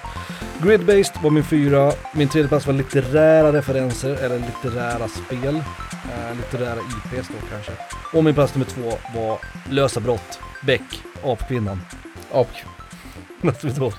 Grid-based 0.63 1.23
var 1.23 1.31
min 1.31 1.45
fyra. 1.45 1.93
Min 2.15 2.29
tredje 2.29 2.49
plats 2.49 2.67
var 2.67 2.75
litterära 2.75 3.53
referenser, 3.53 4.15
eller 4.25 4.39
litterära 4.39 5.09
spel. 5.09 5.57
Eh, 6.05 6.37
litterära 6.37 6.79
IPs 6.81 7.29
då 7.29 7.35
kanske. 7.51 7.73
Och 8.13 8.25
min 8.25 8.35
plats 8.35 8.55
nummer 8.55 8.67
två 8.67 8.93
var 9.19 9.39
lösa 9.71 10.01
brott. 10.01 10.39
Beck, 10.61 11.03
apkvinnan. 11.25 11.81
Ap, 12.33 12.49
Plats 13.41 13.63
nummer 13.65 13.77
två. 13.77 13.93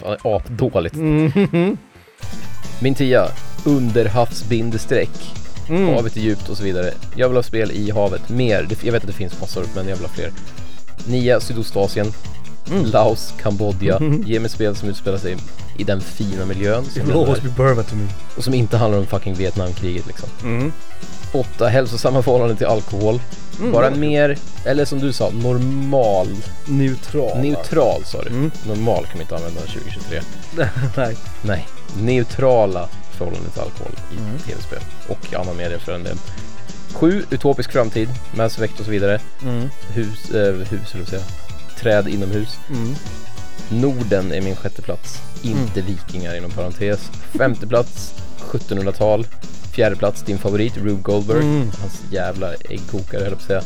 fan, 0.00 0.16
apdåligt. 0.24 0.94
Mhm. 0.96 1.76
Min 2.80 2.94
tia, 2.94 3.28
underhavsbindestreck. 3.64 5.10
Mm. 5.68 5.94
Havet 5.94 6.16
är 6.16 6.20
djupt 6.20 6.48
och 6.48 6.56
så 6.56 6.62
vidare. 6.62 6.90
Jag 7.16 7.28
vill 7.28 7.36
ha 7.36 7.42
spel 7.42 7.70
i 7.70 7.90
havet, 7.90 8.28
mer. 8.28 8.68
Jag 8.82 8.92
vet 8.92 9.02
att 9.02 9.06
det 9.06 9.12
finns 9.14 9.40
massor, 9.40 9.64
men 9.74 9.88
jag 9.88 9.96
vill 9.96 10.04
ha 10.06 10.12
fler. 10.14 10.30
Nia, 11.06 11.40
Sydostasien. 11.40 12.12
Mm. 12.70 12.84
Laos, 12.84 13.34
Kambodja. 13.42 13.98
Mhm. 14.00 14.22
Ge 14.26 14.40
mig 14.40 14.50
spel 14.50 14.76
som 14.76 14.88
utspelar 14.88 15.18
sig 15.18 15.36
i 15.78 15.84
den 15.84 16.00
fina 16.00 16.46
miljön 16.46 16.84
It 16.84 16.92
som 16.92 17.06
will 17.06 17.16
always 17.16 17.42
be 17.42 17.48
Burma 17.56 17.82
to 17.82 17.96
me. 17.96 18.06
och 18.36 18.44
som 18.44 18.54
inte 18.54 18.76
handlar 18.76 18.98
om 18.98 19.06
fucking 19.06 19.34
Vietnamkriget 19.34 20.06
liksom. 20.06 20.28
Mm. 20.42 20.72
Åtta, 21.32 21.68
hälsosamma 21.68 22.22
förhållanden 22.22 22.56
till 22.56 22.66
alkohol. 22.66 23.20
Mm. 23.60 23.72
Bara 23.72 23.90
mer, 23.90 24.38
eller 24.64 24.84
som 24.84 24.98
du 24.98 25.12
sa, 25.12 25.30
normal. 25.30 26.28
Neutral. 26.64 27.38
Neutral 27.38 28.04
sa 28.04 28.22
du. 28.22 28.28
Mm. 28.28 28.50
Normal 28.66 29.04
kan 29.06 29.12
man 29.12 29.20
inte 29.20 29.36
använda 29.36 29.60
2023. 29.60 30.20
Nej. 30.96 31.16
Nej, 31.42 31.68
neutrala 32.02 32.88
förhållanden 33.18 33.50
till 33.52 33.60
alkohol 33.62 33.92
i 34.12 34.16
Mm. 34.18 34.38
tv-spel 34.38 34.80
och 35.08 35.34
annan 35.34 35.56
media 35.56 35.78
för 35.78 35.92
en 35.92 36.04
del. 36.04 36.16
Sju, 36.92 37.22
utopisk 37.30 37.72
framtid, 37.72 38.08
Mass 38.34 38.56
Effect 38.58 38.78
och 38.80 38.84
så 38.84 38.90
vidare. 38.90 39.20
Mm. 39.42 39.68
Hus, 39.94 40.30
eh, 40.30 40.54
hus 40.54 40.94
eller 40.94 41.04
säga. 41.04 41.22
Träd 41.80 42.08
inomhus. 42.08 42.58
Mm. 42.70 42.94
Norden 43.68 44.32
är 44.32 44.40
min 44.40 44.56
sjätte 44.56 44.82
plats, 44.82 45.18
inte 45.42 45.80
vikingar 45.80 46.36
inom 46.36 46.50
parentes. 46.50 47.10
Femte 47.38 47.66
plats, 47.66 48.14
1700-tal. 48.40 49.26
Fjärde 49.72 49.96
plats, 49.96 50.22
din 50.22 50.38
favorit, 50.38 50.76
Rube 50.76 51.02
Goldberg. 51.02 51.38
Mm. 51.42 51.70
Hans 51.80 52.02
jävla 52.12 52.54
äggkokare 52.54 53.20
höll 53.22 53.30
jag 53.30 53.32
på 53.32 53.36
att 53.36 53.42
säga. 53.42 53.62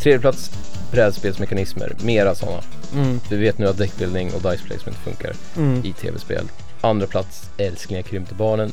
Tredje 0.00 0.20
plats, 0.20 0.50
brädspelsmekanismer, 0.92 1.96
mera 2.04 2.34
sådana. 2.34 2.62
Mm. 2.94 3.20
Vi 3.30 3.36
vet 3.36 3.58
nu 3.58 3.66
att 3.66 3.78
deckbuilding 3.78 4.32
och 4.34 4.40
dice 4.50 4.64
placement 4.64 4.96
funkar 4.96 5.32
Mm. 5.56 5.84
i 5.84 5.92
tv-spel. 5.92 6.44
Andra 6.80 7.06
plats, 7.06 7.50
älsklingar 7.58 8.02
krympte 8.02 8.34
barnen. 8.34 8.72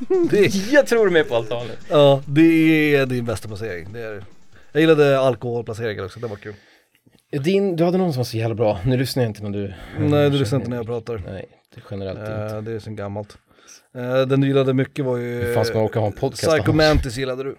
Är, 0.32 0.72
Jag 0.74 0.86
tror 0.86 1.04
de 1.10 1.16
är 1.16 1.24
på 1.24 1.36
altanen. 1.36 1.76
ja, 1.88 2.22
det 2.26 2.94
är 2.96 3.06
din 3.06 3.24
bästa 3.24 3.48
placering. 3.48 3.92
Det 3.92 4.00
är 4.00 4.12
det. 4.12 4.24
Jag 4.72 4.80
gillade 4.80 5.20
alkoholplaceringar 5.20 6.04
också, 6.04 6.20
det 6.20 6.26
var 6.26 6.36
kul. 6.36 6.54
Din, 7.44 7.76
du 7.76 7.84
hade 7.84 7.98
någon 7.98 8.12
som 8.12 8.20
var 8.20 8.24
så 8.24 8.36
jävla 8.36 8.54
bra. 8.54 8.80
Nu 8.84 8.96
lyssnar 8.96 9.22
jag 9.22 9.30
inte 9.30 9.42
när 9.42 9.50
du... 9.50 9.72
Nej, 9.98 10.30
du 10.30 10.38
lyssnar 10.38 10.58
inte 10.58 10.70
när 10.70 10.76
jag 10.76 10.86
pratar. 10.86 11.22
Nej, 11.26 11.48
det 11.74 11.80
är 11.80 11.84
generellt 11.90 12.18
inte. 12.18 12.56
Eh, 12.56 12.62
det 12.62 12.72
är 12.72 12.78
sen 12.78 12.96
gammalt. 12.96 13.36
Eh, 13.94 14.20
den 14.26 14.40
du 14.40 14.46
gillade 14.46 14.74
mycket 14.74 15.04
var 15.04 15.16
ju... 15.16 15.42
Hur 15.42 15.54
fan 15.54 15.64
ska 15.64 15.74
man 15.74 15.84
orka 15.84 15.98
ha 15.98 16.06
en 16.06 16.12
podcast 16.12 16.52
Psycho? 16.52 16.72
Mantis 16.72 17.16
gillade 17.16 17.44
du. 17.44 17.56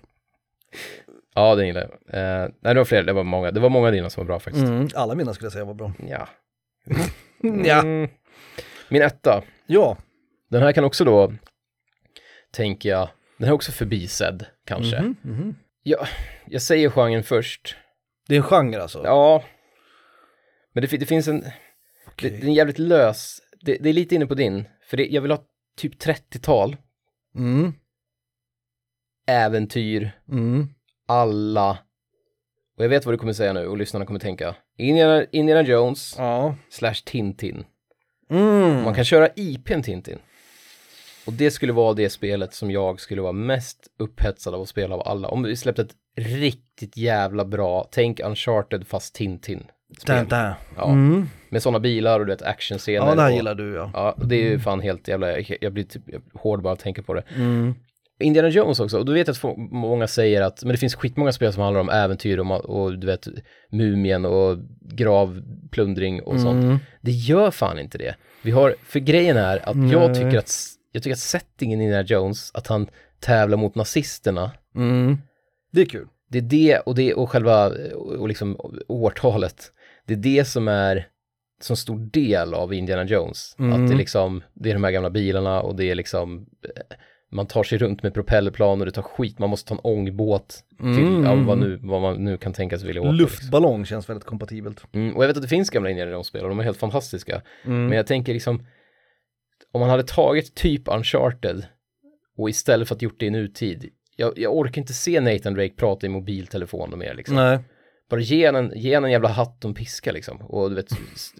Ja, 1.35 1.55
den 1.55 1.67
gillar 1.67 1.81
jag. 1.81 1.91
Eh, 1.91 2.49
nej, 2.61 2.73
det 2.73 2.79
var 2.79 2.85
fler. 2.85 3.03
Det 3.03 3.13
var 3.13 3.23
många. 3.23 3.51
Det 3.51 3.59
var 3.59 3.69
många 3.69 3.91
dina 3.91 4.09
som 4.09 4.21
var 4.21 4.25
bra 4.25 4.39
faktiskt. 4.39 4.65
Mm. 4.65 4.87
Alla 4.95 5.15
mina 5.15 5.33
skulle 5.33 5.45
jag 5.45 5.53
säga 5.53 5.65
var 5.65 5.73
bra. 5.73 5.93
Ja. 6.09 6.27
Ja. 7.65 7.81
Mm. 7.81 8.09
Min 8.89 9.01
etta. 9.01 9.43
Ja. 9.65 9.97
Den 10.49 10.61
här 10.61 10.71
kan 10.71 10.83
också 10.83 11.05
då, 11.05 11.33
tänker 12.51 12.89
jag, 12.89 13.09
den 13.37 13.45
här 13.45 13.51
är 13.51 13.55
också 13.55 13.71
förbisedd 13.71 14.45
kanske. 14.65 15.01
Mhm, 15.01 15.15
mhm. 15.21 15.55
Jag 16.45 16.61
säger 16.61 16.89
genren 16.89 17.23
först. 17.23 17.75
Det 18.27 18.35
är 18.35 18.37
en 18.37 18.43
genre 18.43 18.81
alltså? 18.81 19.01
Ja. 19.03 19.43
Men 20.73 20.81
det, 20.81 20.97
det 20.97 21.05
finns 21.05 21.27
en, 21.27 21.43
Okej. 22.07 22.29
det, 22.29 22.37
det 22.37 22.43
är 22.43 22.47
en 22.47 22.53
jävligt 22.53 22.79
lös, 22.79 23.41
det, 23.61 23.77
det 23.77 23.89
är 23.89 23.93
lite 23.93 24.15
inne 24.15 24.25
på 24.25 24.35
din, 24.35 24.67
för 24.89 24.97
det, 24.97 25.05
jag 25.05 25.21
vill 25.21 25.31
ha 25.31 25.43
typ 25.77 25.99
30-tal, 25.99 26.77
Mm. 27.35 27.73
äventyr, 29.27 30.11
Mm. 30.31 30.67
alla, 31.07 31.71
och 32.77 32.83
jag 32.83 32.89
vet 32.89 33.05
vad 33.05 33.13
du 33.13 33.17
kommer 33.17 33.33
säga 33.33 33.53
nu 33.53 33.67
och 33.67 33.77
lyssnarna 33.77 34.05
kommer 34.05 34.19
tänka, 34.19 34.55
Indiana, 34.77 35.25
Indiana 35.31 35.61
Jones 35.61 36.15
Ja. 36.17 36.55
slash 36.69 36.93
Tintin. 37.05 37.65
Mm. 38.29 38.83
Man 38.83 38.93
kan 38.93 39.05
köra 39.05 39.29
IPn 39.35 39.81
Tintin. 39.81 40.19
Och 41.25 41.33
det 41.33 41.51
skulle 41.51 41.73
vara 41.73 41.93
det 41.93 42.09
spelet 42.09 42.53
som 42.53 42.71
jag 42.71 42.99
skulle 42.99 43.21
vara 43.21 43.31
mest 43.31 43.77
upphetsad 43.99 44.53
av 44.55 44.61
att 44.61 44.67
spela 44.69 44.95
av 44.95 45.07
alla. 45.07 45.27
Om 45.27 45.43
vi 45.43 45.55
släppte 45.55 45.81
ett 45.81 45.95
riktigt 46.17 46.97
jävla 46.97 47.45
bra, 47.45 47.87
tänk 47.91 48.19
Uncharted 48.19 48.87
fast 48.87 49.15
Tintin. 49.15 49.63
spel. 49.99 50.25
Ja, 50.77 50.85
Mm. 50.85 51.27
med 51.49 51.61
sådana 51.63 51.79
bilar 51.79 52.19
och 52.19 52.25
du 52.25 52.31
vet 52.31 52.41
actionscener. 52.41 53.07
Ja, 53.07 53.15
det 53.15 53.21
här 53.21 53.29
och, 53.29 53.35
gillar 53.35 53.55
du 53.55 53.75
ja. 53.75 53.91
Ja, 53.93 54.15
det 54.25 54.35
är 54.35 54.49
ju 54.49 54.59
fan 54.59 54.79
helt 54.79 55.07
jävla, 55.07 55.31
jag, 55.39 55.57
jag 55.61 55.73
blir 55.73 55.83
typ 55.83 56.03
hård 56.33 56.61
bara 56.61 56.73
att 56.73 56.79
tänka 56.79 57.03
på 57.03 57.13
det. 57.13 57.23
Mm. 57.35 57.75
Indiana 58.19 58.49
Jones 58.49 58.79
också, 58.79 58.97
och 58.99 59.05
du 59.05 59.13
vet 59.13 59.29
att 59.29 59.37
få- 59.37 59.55
många 59.57 60.07
säger 60.07 60.41
att, 60.41 60.63
men 60.63 60.71
det 60.71 60.77
finns 60.77 60.95
skitmånga 60.95 61.31
spel 61.31 61.53
som 61.53 61.63
handlar 61.63 61.81
om 61.81 61.89
äventyr 61.89 62.37
och, 62.37 62.65
och 62.65 62.99
du 62.99 63.07
vet, 63.07 63.27
mumien 63.71 64.25
och 64.25 64.57
gravplundring 65.25 66.21
och 66.21 66.39
sånt. 66.39 66.63
Mm. 66.63 66.77
Det 67.01 67.11
gör 67.11 67.51
fan 67.51 67.79
inte 67.79 67.97
det. 67.97 68.15
Vi 68.41 68.51
har, 68.51 68.75
för 68.83 68.99
grejen 68.99 69.37
är 69.37 69.57
att 69.69 69.91
jag 69.91 70.11
Nej. 70.11 70.13
tycker 70.15 70.37
att, 70.37 70.53
jag 70.91 71.03
tycker 71.03 71.13
att 71.13 71.19
settingen 71.19 71.81
i 71.81 71.83
Indiana 71.83 72.05
Jones, 72.07 72.51
att 72.53 72.67
han 72.67 72.87
tävlar 73.19 73.57
mot 73.57 73.75
nazisterna, 73.75 74.51
Mm. 74.75 75.17
Det 75.71 75.81
är 75.81 75.85
kul. 75.85 76.07
det 76.29 76.37
är 76.37 76.41
det 76.41 76.77
och 76.79 76.95
det 76.95 77.13
och 77.13 77.29
själva, 77.29 77.69
och 77.95 78.27
liksom 78.27 78.57
årtalet, 78.87 79.71
det 80.07 80.13
är 80.13 80.17
det 80.17 80.45
som 80.45 80.67
är 80.67 81.07
så 81.61 81.75
stor 81.75 81.99
del 81.99 82.53
av 82.53 82.73
Indiana 82.73 83.03
Jones. 83.03 83.55
Mm. 83.59 83.73
Att 83.83 83.91
det 83.91 83.95
liksom, 83.97 84.43
det 84.53 84.69
är 84.69 84.73
de 84.73 84.83
här 84.83 84.91
gamla 84.91 85.09
bilarna 85.09 85.61
och 85.61 85.75
det 85.75 85.85
är 85.91 85.95
liksom, 85.95 86.45
eh, 86.63 86.95
man 87.31 87.45
tar 87.47 87.63
sig 87.63 87.77
runt 87.77 88.03
med 88.03 88.13
propellerplan 88.13 88.79
och 88.79 88.85
det 88.85 88.91
tar 88.91 89.01
skit, 89.01 89.39
man 89.39 89.49
måste 89.49 89.67
ta 89.69 89.75
en 89.75 89.81
ångbåt 89.83 90.63
till, 90.77 90.87
Mm. 90.87 91.23
ja, 91.23 91.35
vad, 91.47 91.57
nu, 91.57 91.79
vad 91.83 92.01
man 92.01 92.23
nu 92.25 92.37
kan 92.37 92.53
tänkas 92.53 92.83
vilja 92.83 93.01
åka. 93.01 93.11
Liksom. 93.11 93.25
Luftballong 93.25 93.85
känns 93.85 94.09
väldigt 94.09 94.25
kompatibelt. 94.25 94.83
Mm, 94.91 95.15
och 95.15 95.23
jag 95.23 95.27
vet 95.27 95.37
att 95.37 95.43
det 95.43 95.49
finns 95.49 95.69
gamla 95.69 95.89
Indiana 95.89 96.11
Jones-spel 96.11 96.43
och 96.43 96.49
de 96.49 96.59
är 96.59 96.63
helt 96.63 96.77
fantastiska. 96.77 97.41
Mm. 97.65 97.85
Men 97.87 97.97
jag 97.97 98.07
tänker 98.07 98.33
liksom, 98.33 98.65
om 99.71 99.81
man 99.81 99.89
hade 99.89 100.03
tagit 100.03 100.55
typ 100.55 100.87
Uncharted 100.87 101.65
och 102.37 102.49
istället 102.49 102.87
för 102.87 102.95
att 102.95 103.01
gjort 103.01 103.19
det 103.19 103.25
i 103.25 103.29
nutid, 103.29 103.89
jag, 104.15 104.39
jag 104.39 104.55
orkar 104.55 104.81
inte 104.81 104.93
se 104.93 105.21
Nathan 105.21 105.53
Drake 105.53 105.73
prata 105.75 106.05
i 106.05 106.09
mobiltelefon 106.09 106.91
och 106.91 106.99
mer 106.99 107.13
liksom. 107.13 107.35
Nej. 107.35 107.59
Bara 108.09 108.19
ge 108.19 108.45
en, 108.45 108.71
ge 108.75 108.93
en 108.93 109.11
jävla 109.11 109.29
hatt 109.29 109.65
och 109.65 109.69
en 109.69 109.75
piska 109.75 110.11
liksom. 110.11 110.41
Och 110.41 110.69
du 110.69 110.75
vet, 110.75 110.89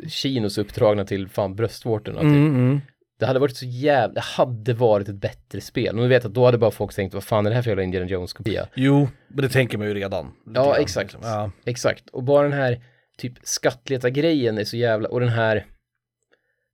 chinos 0.10 0.58
uppdragna 0.58 1.06
till 1.06 1.30
fan 1.30 1.56
bröstvårtorna. 1.56 2.20
Typ. 2.20 2.28
Mm, 2.28 2.56
mm. 2.56 2.82
Det 3.20 3.26
hade 3.26 3.40
varit 3.40 3.58
så 3.58 3.66
jävla, 3.66 4.14
det 4.14 4.22
hade 4.22 4.74
varit 4.74 5.10
ett 5.10 5.16
bättre 5.16 5.62
spel. 5.62 5.96
Och 5.96 6.02
nu 6.02 6.08
vet 6.08 6.26
att 6.26 6.34
då 6.34 6.46
hade 6.46 6.58
bara 6.58 6.72
folk 6.72 6.94
tänkt, 6.94 7.14
vad 7.14 7.24
fan 7.24 7.46
är 7.46 7.50
det 7.50 7.56
här 7.56 7.64
för 7.64 7.70
jävla 7.70 7.84
Indiana 7.84 8.08
Jones-kopia? 8.08 8.68
Jo, 8.76 9.08
men 9.28 9.42
det 9.42 9.50
tänker 9.50 9.78
man 9.78 9.88
ju 9.88 9.94
redan. 9.94 10.32
Ja, 10.56 10.78
exakt. 10.78 11.14
liksom. 11.14 11.32
Ja. 11.32 11.52
Exakt, 11.66 12.10
och 12.10 12.24
bara 12.24 12.44
den 12.44 12.54
här 12.54 12.84
typ 13.18 13.34
skattleta-grejen 13.44 14.58
är 14.58 14.64
så 14.64 14.78
jävla, 14.78 15.10
och 15.10 15.20
den 15.20 15.30
här, 15.30 15.66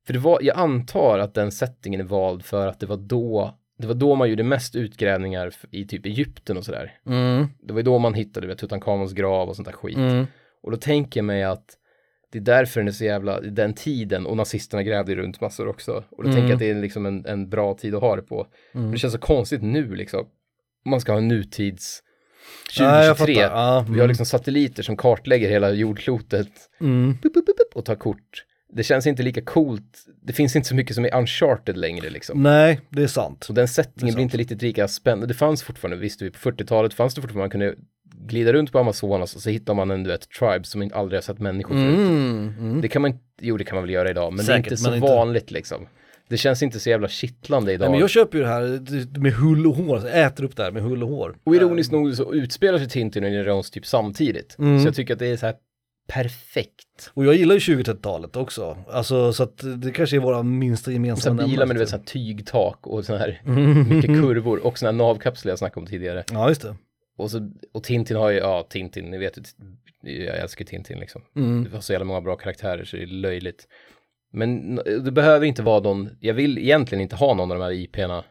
för 0.07 0.13
det 0.13 0.19
var, 0.19 0.39
jag 0.41 0.57
antar 0.57 1.19
att 1.19 1.33
den 1.33 1.51
settingen 1.51 1.99
är 2.01 2.05
vald 2.05 2.45
för 2.45 2.67
att 2.67 2.79
det 2.79 2.85
var 2.85 2.97
då, 2.97 3.57
det 3.77 3.87
var 3.87 3.93
då 3.93 4.15
man 4.15 4.29
gjorde 4.29 4.43
mest 4.43 4.75
utgrävningar 4.75 5.53
i 5.71 5.85
typ 5.85 6.05
Egypten 6.05 6.57
och 6.57 6.65
sådär. 6.65 6.99
Mm, 7.05 7.47
Det 7.61 7.73
var 7.73 7.79
ju 7.79 7.83
då 7.83 7.99
man 7.99 8.13
hittade, 8.13 8.55
Tutankhamons 8.55 9.13
grav 9.13 9.49
och 9.49 9.55
sånt 9.55 9.67
där 9.67 9.73
skit. 9.73 9.97
mm. 9.97 10.25
Och 10.63 10.71
då 10.71 10.77
tänker 10.77 11.19
jag 11.19 11.25
mig 11.25 11.43
att 11.43 11.65
det 12.31 12.37
är 12.37 12.41
därför 12.43 12.79
den 12.79 12.87
är 12.87 12.91
så 12.91 13.05
jävla, 13.05 13.41
den 13.41 13.73
tiden, 13.73 14.25
och 14.25 14.37
nazisterna 14.37 14.83
grävde 14.83 15.15
runt 15.15 15.41
massor 15.41 15.67
också. 15.67 15.91
Och 16.11 16.23
då 16.23 16.29
Mm. 16.29 16.33
tänker 16.35 16.47
jag 16.47 16.53
att 16.53 16.59
det 16.59 16.69
är 16.69 16.75
liksom 16.81 17.05
en, 17.05 17.25
en 17.25 17.49
bra 17.49 17.73
tid 17.73 17.95
att 17.95 18.01
ha 18.01 18.15
det 18.15 18.21
på. 18.21 18.47
Mm. 18.75 18.91
Det 18.91 18.97
känns 18.97 19.13
så 19.13 19.19
konstigt 19.19 19.61
nu 19.61 19.95
liksom. 19.95 20.19
Om 20.85 20.91
man 20.91 21.01
ska 21.01 21.11
ha 21.11 21.17
en 21.19 21.27
nutids 21.27 22.03
Ja, 22.79 23.05
jag 23.05 23.17
2023. 23.17 23.43
fattar. 23.43 23.57
Ja, 23.57 23.79
Vi 23.87 23.91
har 23.91 23.95
mm. 23.97 24.07
liksom 24.07 24.25
satelliter 24.25 24.83
som 24.83 24.97
kartlägger 24.97 25.49
hela 25.49 25.71
jordklotet 25.71 26.49
Mm. 26.81 27.17
bup, 27.23 27.33
bup, 27.33 27.45
bup, 27.45 27.75
och 27.75 27.85
tar 27.85 27.95
kort. 27.95 28.43
Det 28.73 28.83
känns 28.83 29.07
inte 29.07 29.23
lika 29.23 29.41
coolt. 29.41 30.05
Det 30.21 30.33
finns 30.33 30.55
inte 30.55 30.67
så 30.67 30.75
mycket 30.75 30.95
som 30.95 31.05
är 31.05 31.15
uncharted 31.15 31.77
längre 31.77 32.09
liksom. 32.09 32.43
Nej, 32.43 32.79
det 32.89 33.03
är 33.03 33.07
sant. 33.07 33.43
Så 33.43 33.53
den 33.53 33.67
settingen 33.67 34.15
blir 34.15 34.23
inte 34.23 34.37
riktigt 34.37 34.61
lika 34.61 34.87
spännande. 34.87 35.27
Det 35.27 35.33
fanns 35.33 35.63
fortfarande, 35.63 35.97
visste 35.97 36.23
vi, 36.23 36.31
på 36.31 36.37
40-talet 36.37 36.93
fanns 36.93 37.15
det 37.15 37.21
fortfarande, 37.21 37.43
man 37.43 37.49
kunde 37.49 37.75
glida 38.27 38.53
runt 38.53 38.71
på 38.71 38.79
Amazonas 38.79 39.35
och 39.35 39.41
så 39.41 39.49
hittar 39.49 39.73
man 39.73 39.91
en, 39.91 40.03
du 40.03 40.09
vet, 40.09 40.29
tribe 40.29 40.63
som 40.63 40.81
inte 40.81 40.95
aldrig 40.95 41.17
har 41.17 41.21
sett 41.21 41.39
människor 41.39 41.75
förut. 41.75 41.95
Mm. 41.97 42.53
Mm. 42.59 42.81
Det 42.81 42.87
kan 42.87 43.01
man 43.01 43.11
inte, 43.11 43.23
jo 43.41 43.57
det 43.57 43.63
kan 43.63 43.75
man 43.75 43.83
väl 43.83 43.93
göra 43.93 44.09
idag, 44.09 44.33
men 44.33 44.45
det 44.45 44.51
är 44.51 44.57
Säkert, 44.57 44.71
inte 44.71 44.83
så 44.83 44.95
inte- 44.95 45.07
vanligt 45.07 45.51
liksom. 45.51 45.87
Det 46.29 46.37
känns 46.37 46.63
inte 46.63 46.79
så 46.79 46.89
jävla 46.89 47.07
kittlande 47.07 47.73
idag. 47.73 47.85
Nej, 47.85 47.91
men 47.91 47.99
jag 47.99 48.09
köper 48.09 48.37
ju 48.37 48.43
det 48.43 48.49
här 48.49 49.19
med 49.19 49.33
hull 49.33 49.67
och 49.67 49.75
hår, 49.75 49.95
alltså, 49.95 50.09
äter 50.09 50.43
upp 50.43 50.55
det 50.55 50.63
här 50.63 50.71
med 50.71 50.83
hull 50.83 51.03
och 51.03 51.09
hår. 51.09 51.35
Och 51.43 51.55
ironiskt 51.55 51.91
nog 51.91 52.13
så 52.13 52.33
utspelar 52.33 52.77
sig 52.77 52.89
Tintin 52.89 53.23
och 53.23 53.27
Indiana 53.27 53.49
Jones 53.49 53.71
typ 53.71 53.85
samtidigt. 53.85 54.55
Mm. 54.59 54.79
Så 54.79 54.87
jag 54.87 54.95
tycker 54.95 55.13
att 55.13 55.19
det 55.19 55.27
är 55.27 55.37
så 55.37 55.45
här 55.45 55.55
perfekt. 56.07 57.11
Och 57.13 57.25
jag 57.25 57.35
gillar 57.35 57.55
ju 57.55 57.59
20-30-talet 57.59 58.35
också, 58.35 58.77
alltså 58.89 59.33
så 59.33 59.43
att 59.43 59.63
det 59.81 59.91
kanske 59.91 60.15
är 60.15 60.19
våra 60.19 60.43
minsta 60.43 60.91
gemensamma 60.91 61.41
här 61.41 61.49
bilar 61.49 61.65
med 61.65 61.75
du 61.75 61.79
vet, 61.79 61.89
så 61.89 61.97
här 61.97 62.03
tygtak 62.03 62.87
och 62.87 63.05
så 63.05 63.15
här 63.15 63.41
mycket 63.89 64.09
kurvor 64.09 64.65
och 64.65 64.77
sådana 64.77 65.03
här 65.03 65.07
navkapslar 65.07 65.51
jag 65.51 65.59
snackade 65.59 65.79
om 65.79 65.87
tidigare. 65.87 66.23
Ja, 66.31 66.49
just 66.49 66.61
det. 66.61 66.75
Och, 67.17 67.31
så, 67.31 67.51
och 67.73 67.83
Tintin 67.83 68.17
har 68.17 68.29
ju, 68.29 68.37
ja 68.37 68.67
Tintin, 68.69 69.05
ni 69.05 69.17
vet 69.17 69.37
jag 70.01 70.37
älskar 70.37 70.65
Tintin 70.65 70.99
liksom. 70.99 71.21
Mm. 71.35 71.63
Det 71.63 71.69
var 71.69 71.79
så 71.79 71.93
jävla 71.93 72.05
många 72.05 72.21
bra 72.21 72.35
karaktärer 72.35 72.85
så 72.85 72.97
det 72.97 73.03
är 73.03 73.07
löjligt. 73.07 73.67
Men 74.31 74.75
det 74.75 75.11
behöver 75.11 75.45
inte 75.45 75.61
vara 75.61 75.79
någon, 75.79 76.09
jag 76.19 76.33
vill 76.33 76.57
egentligen 76.57 77.01
inte 77.01 77.15
ha 77.15 77.33
någon 77.33 77.51
av 77.51 77.57
de 77.57 77.63
här 77.63 77.71
IP'na 77.71 78.23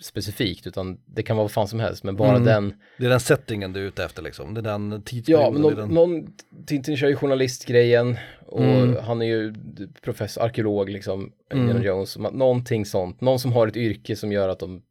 specifikt, 0.00 0.66
utan 0.66 0.98
det 1.06 1.22
kan 1.22 1.36
vara 1.36 1.44
vad 1.44 1.50
fan 1.52 1.68
som 1.68 1.80
helst, 1.80 2.04
men 2.04 2.16
bara 2.16 2.30
Mm. 2.30 2.44
den, 2.44 2.74
Det 2.98 3.06
är 3.06 3.10
den 3.10 3.20
settingen 3.20 3.72
du 3.72 3.80
är 3.80 3.84
ute 3.84 4.04
efter 4.04 4.22
liksom, 4.22 4.54
det 4.54 4.60
är 4.60 4.62
den 4.62 5.02
tidsperioden. 5.02 5.44
ja, 5.46 5.50
men 5.50 5.62
någon, 5.62 5.74
den... 5.74 5.88
någon 5.88 6.26
Tintin 6.66 6.96
kör 6.96 7.08
ju 7.08 7.16
journalistgrejen 7.16 8.16
och 8.46 8.64
Mm. 8.64 8.96
han 9.04 9.22
är 9.22 9.26
ju 9.26 9.54
professor, 10.02 10.42
arkeolog 10.44 10.90
liksom, 10.90 11.32
Mm. 11.50 11.82
Jones, 11.82 12.18
någonting 12.18 12.86
sånt, 12.86 13.20
någon 13.20 13.38
som 13.38 13.52
har 13.52 13.66
ett 13.68 13.76
yrke 13.76 14.16
som 14.16 14.32
gör 14.32 14.48
att 14.48 14.58
de 14.58 14.82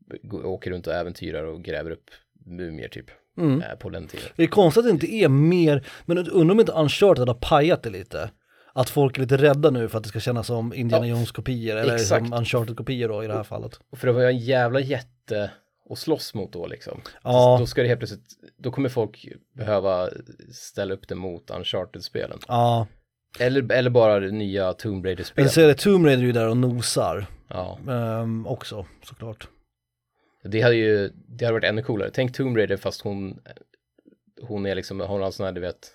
åker 0.43 0.72
runt 0.72 0.88
och 0.88 0.93
äventyrar 0.93 1.43
och 1.43 1.64
gräver 1.64 1.91
upp 1.91 2.10
mumier 2.45 2.88
typ, 2.88 3.06
Mm. 3.38 3.62
eh, 3.62 3.76
på 3.80 3.89
den 3.89 4.08
tiden. 4.08 4.26
Det 4.36 4.43
är 4.43 4.47
konstigt 4.47 4.80
att 4.80 4.86
det 4.86 4.91
inte 5.06 5.14
är 5.16 5.30
mer, 5.30 5.86
men 6.06 6.18
undrar 6.18 6.53
om 6.53 6.60
inte 6.60 6.72
Uncharted 6.72 7.28
har 7.28 7.36
pajat 7.41 7.84
det 7.84 7.89
lite? 7.89 8.30
Att 8.78 8.89
folk 8.89 9.17
är 9.17 9.21
lite 9.21 9.38
rädda 9.38 9.69
nu 9.69 9.89
för 9.89 9.97
att 9.97 10.03
det 10.03 10.09
ska 10.09 10.19
kännas 10.19 10.47
som 10.47 10.73
Indiana 10.73 11.07
Jones-kopior, 11.07 11.76
eller 11.78 11.93
exakt. 11.95 12.28
som 12.28 12.34
Uncharted-kopior 12.38 13.07
då 13.09 13.23
i 13.23 13.28
det 13.28 13.34
här 13.34 13.43
fallet. 13.43 13.80
Och 13.89 13.97
för 13.97 14.07
det 14.07 14.13
var 14.13 14.21
ju 14.21 14.28
en 14.28 14.38
jävla 14.38 14.80
jätte 14.80 15.51
att 15.89 15.97
slåss 15.97 16.34
mot 16.34 16.53
då 16.53 16.67
liksom. 16.67 17.01
Ja. 17.23 17.57
Då 17.59 17.65
ska 17.65 17.82
det 17.82 17.88
helt 17.88 17.99
plötsligt, 17.99 18.26
då 18.57 18.71
kommer 18.71 18.89
folk 18.89 19.28
behöva 19.53 20.09
ställa 20.51 20.93
upp 20.93 21.07
det 21.07 21.15
mot 21.15 21.49
Uncharted-spelen. 21.51 22.39
Ja, 22.47 22.88
Eller, 23.39 23.71
eller 23.71 23.89
bara 23.89 24.19
det 24.19 24.32
nya 24.32 24.73
Tomb 24.73 25.05
Raider-spel. 25.05 25.43
jag 25.45 25.51
säger 25.53 25.67
det, 25.67 25.76
Tomb 25.76 26.05
Raider 26.05 26.23
är 26.23 26.28
ju 26.28 26.32
där 26.32 26.49
och 26.49 26.57
nosar 26.57 27.26
Ja, 27.47 27.80
ehm, 27.89 28.47
också 28.47 28.86
såklart. 29.03 29.47
det 30.43 30.61
hade 30.61 30.76
ju, 30.76 31.09
det 31.28 31.45
hade 31.45 31.53
varit 31.53 31.63
ännu 31.69 31.82
coolare. 31.84 32.09
Tänk 32.13 32.36
Tomb 32.36 32.57
Raider 32.57 32.78
fast 32.78 33.01
hon, 33.01 33.39
hon 34.41 34.65
är 34.65 34.76
liksom, 34.76 34.99
hon 34.99 35.09
har 35.19 35.26
en 35.26 35.32
sån 35.32 35.45
här, 35.45 35.53
du 35.53 35.61
vet, 35.61 35.91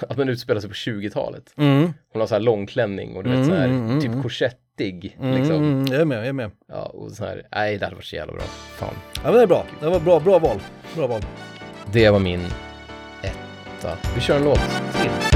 att 0.08 0.16
man 0.18 0.28
utspelar 0.28 0.60
sig 0.60 0.70
på 0.70 0.74
20-talet. 0.74 1.52
Mm. 1.56 1.92
Hon 2.12 2.20
har 2.20 2.26
så 2.26 2.34
här 2.34 2.40
långklänning 2.40 3.16
och 3.16 3.24
du 3.24 3.30
vet 3.30 3.36
Mm, 3.38 3.48
så 3.48 3.54
här, 3.54 3.64
mm, 3.68 3.86
mm, 3.88 4.00
typ 4.00 4.22
korsettig, 4.22 5.16
liksom. 5.20 5.86
jag 5.90 6.00
är 6.00 6.04
med, 6.04 6.18
jag 6.18 6.26
är 6.26 6.32
med. 6.32 6.50
Ja, 6.68 6.82
och 6.82 7.10
så 7.12 7.24
här, 7.24 7.42
nej 7.52 7.78
det 7.78 7.84
hade 7.84 7.96
varit 7.96 8.04
så 8.04 8.16
jävla 8.16 8.32
bra. 8.32 8.42
Fan. 8.76 8.94
Ja 9.14 9.20
men 9.24 9.32
det 9.32 9.42
är 9.42 9.46
bra, 9.46 9.66
det 9.80 9.86
var 9.86 10.00
bra, 10.00 10.20
bra 10.20 10.38
val. 10.38 10.60
Bra 10.96 11.06
val. 11.06 11.20
Det 11.92 12.10
var 12.10 12.18
min 12.18 12.40
etta. 13.22 13.96
Vi 14.14 14.20
kör 14.20 14.36
en 14.36 14.44
låt 14.44 14.60
till. 15.02 15.33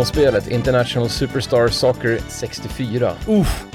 Från 0.00 0.06
spelet 0.06 0.48
International 0.50 1.08
Superstar 1.08 1.68
Soccer 1.68 2.18
64. 2.28 3.16
Uff, 3.28 3.66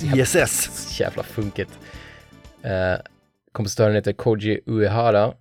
ISS. 0.16 1.00
Jävla 1.00 1.22
funkigt. 1.22 1.78
Eh, 2.62 2.94
kompositören 3.52 3.94
heter 3.94 4.12
Koji 4.12 4.60
Uehara 4.66 5.34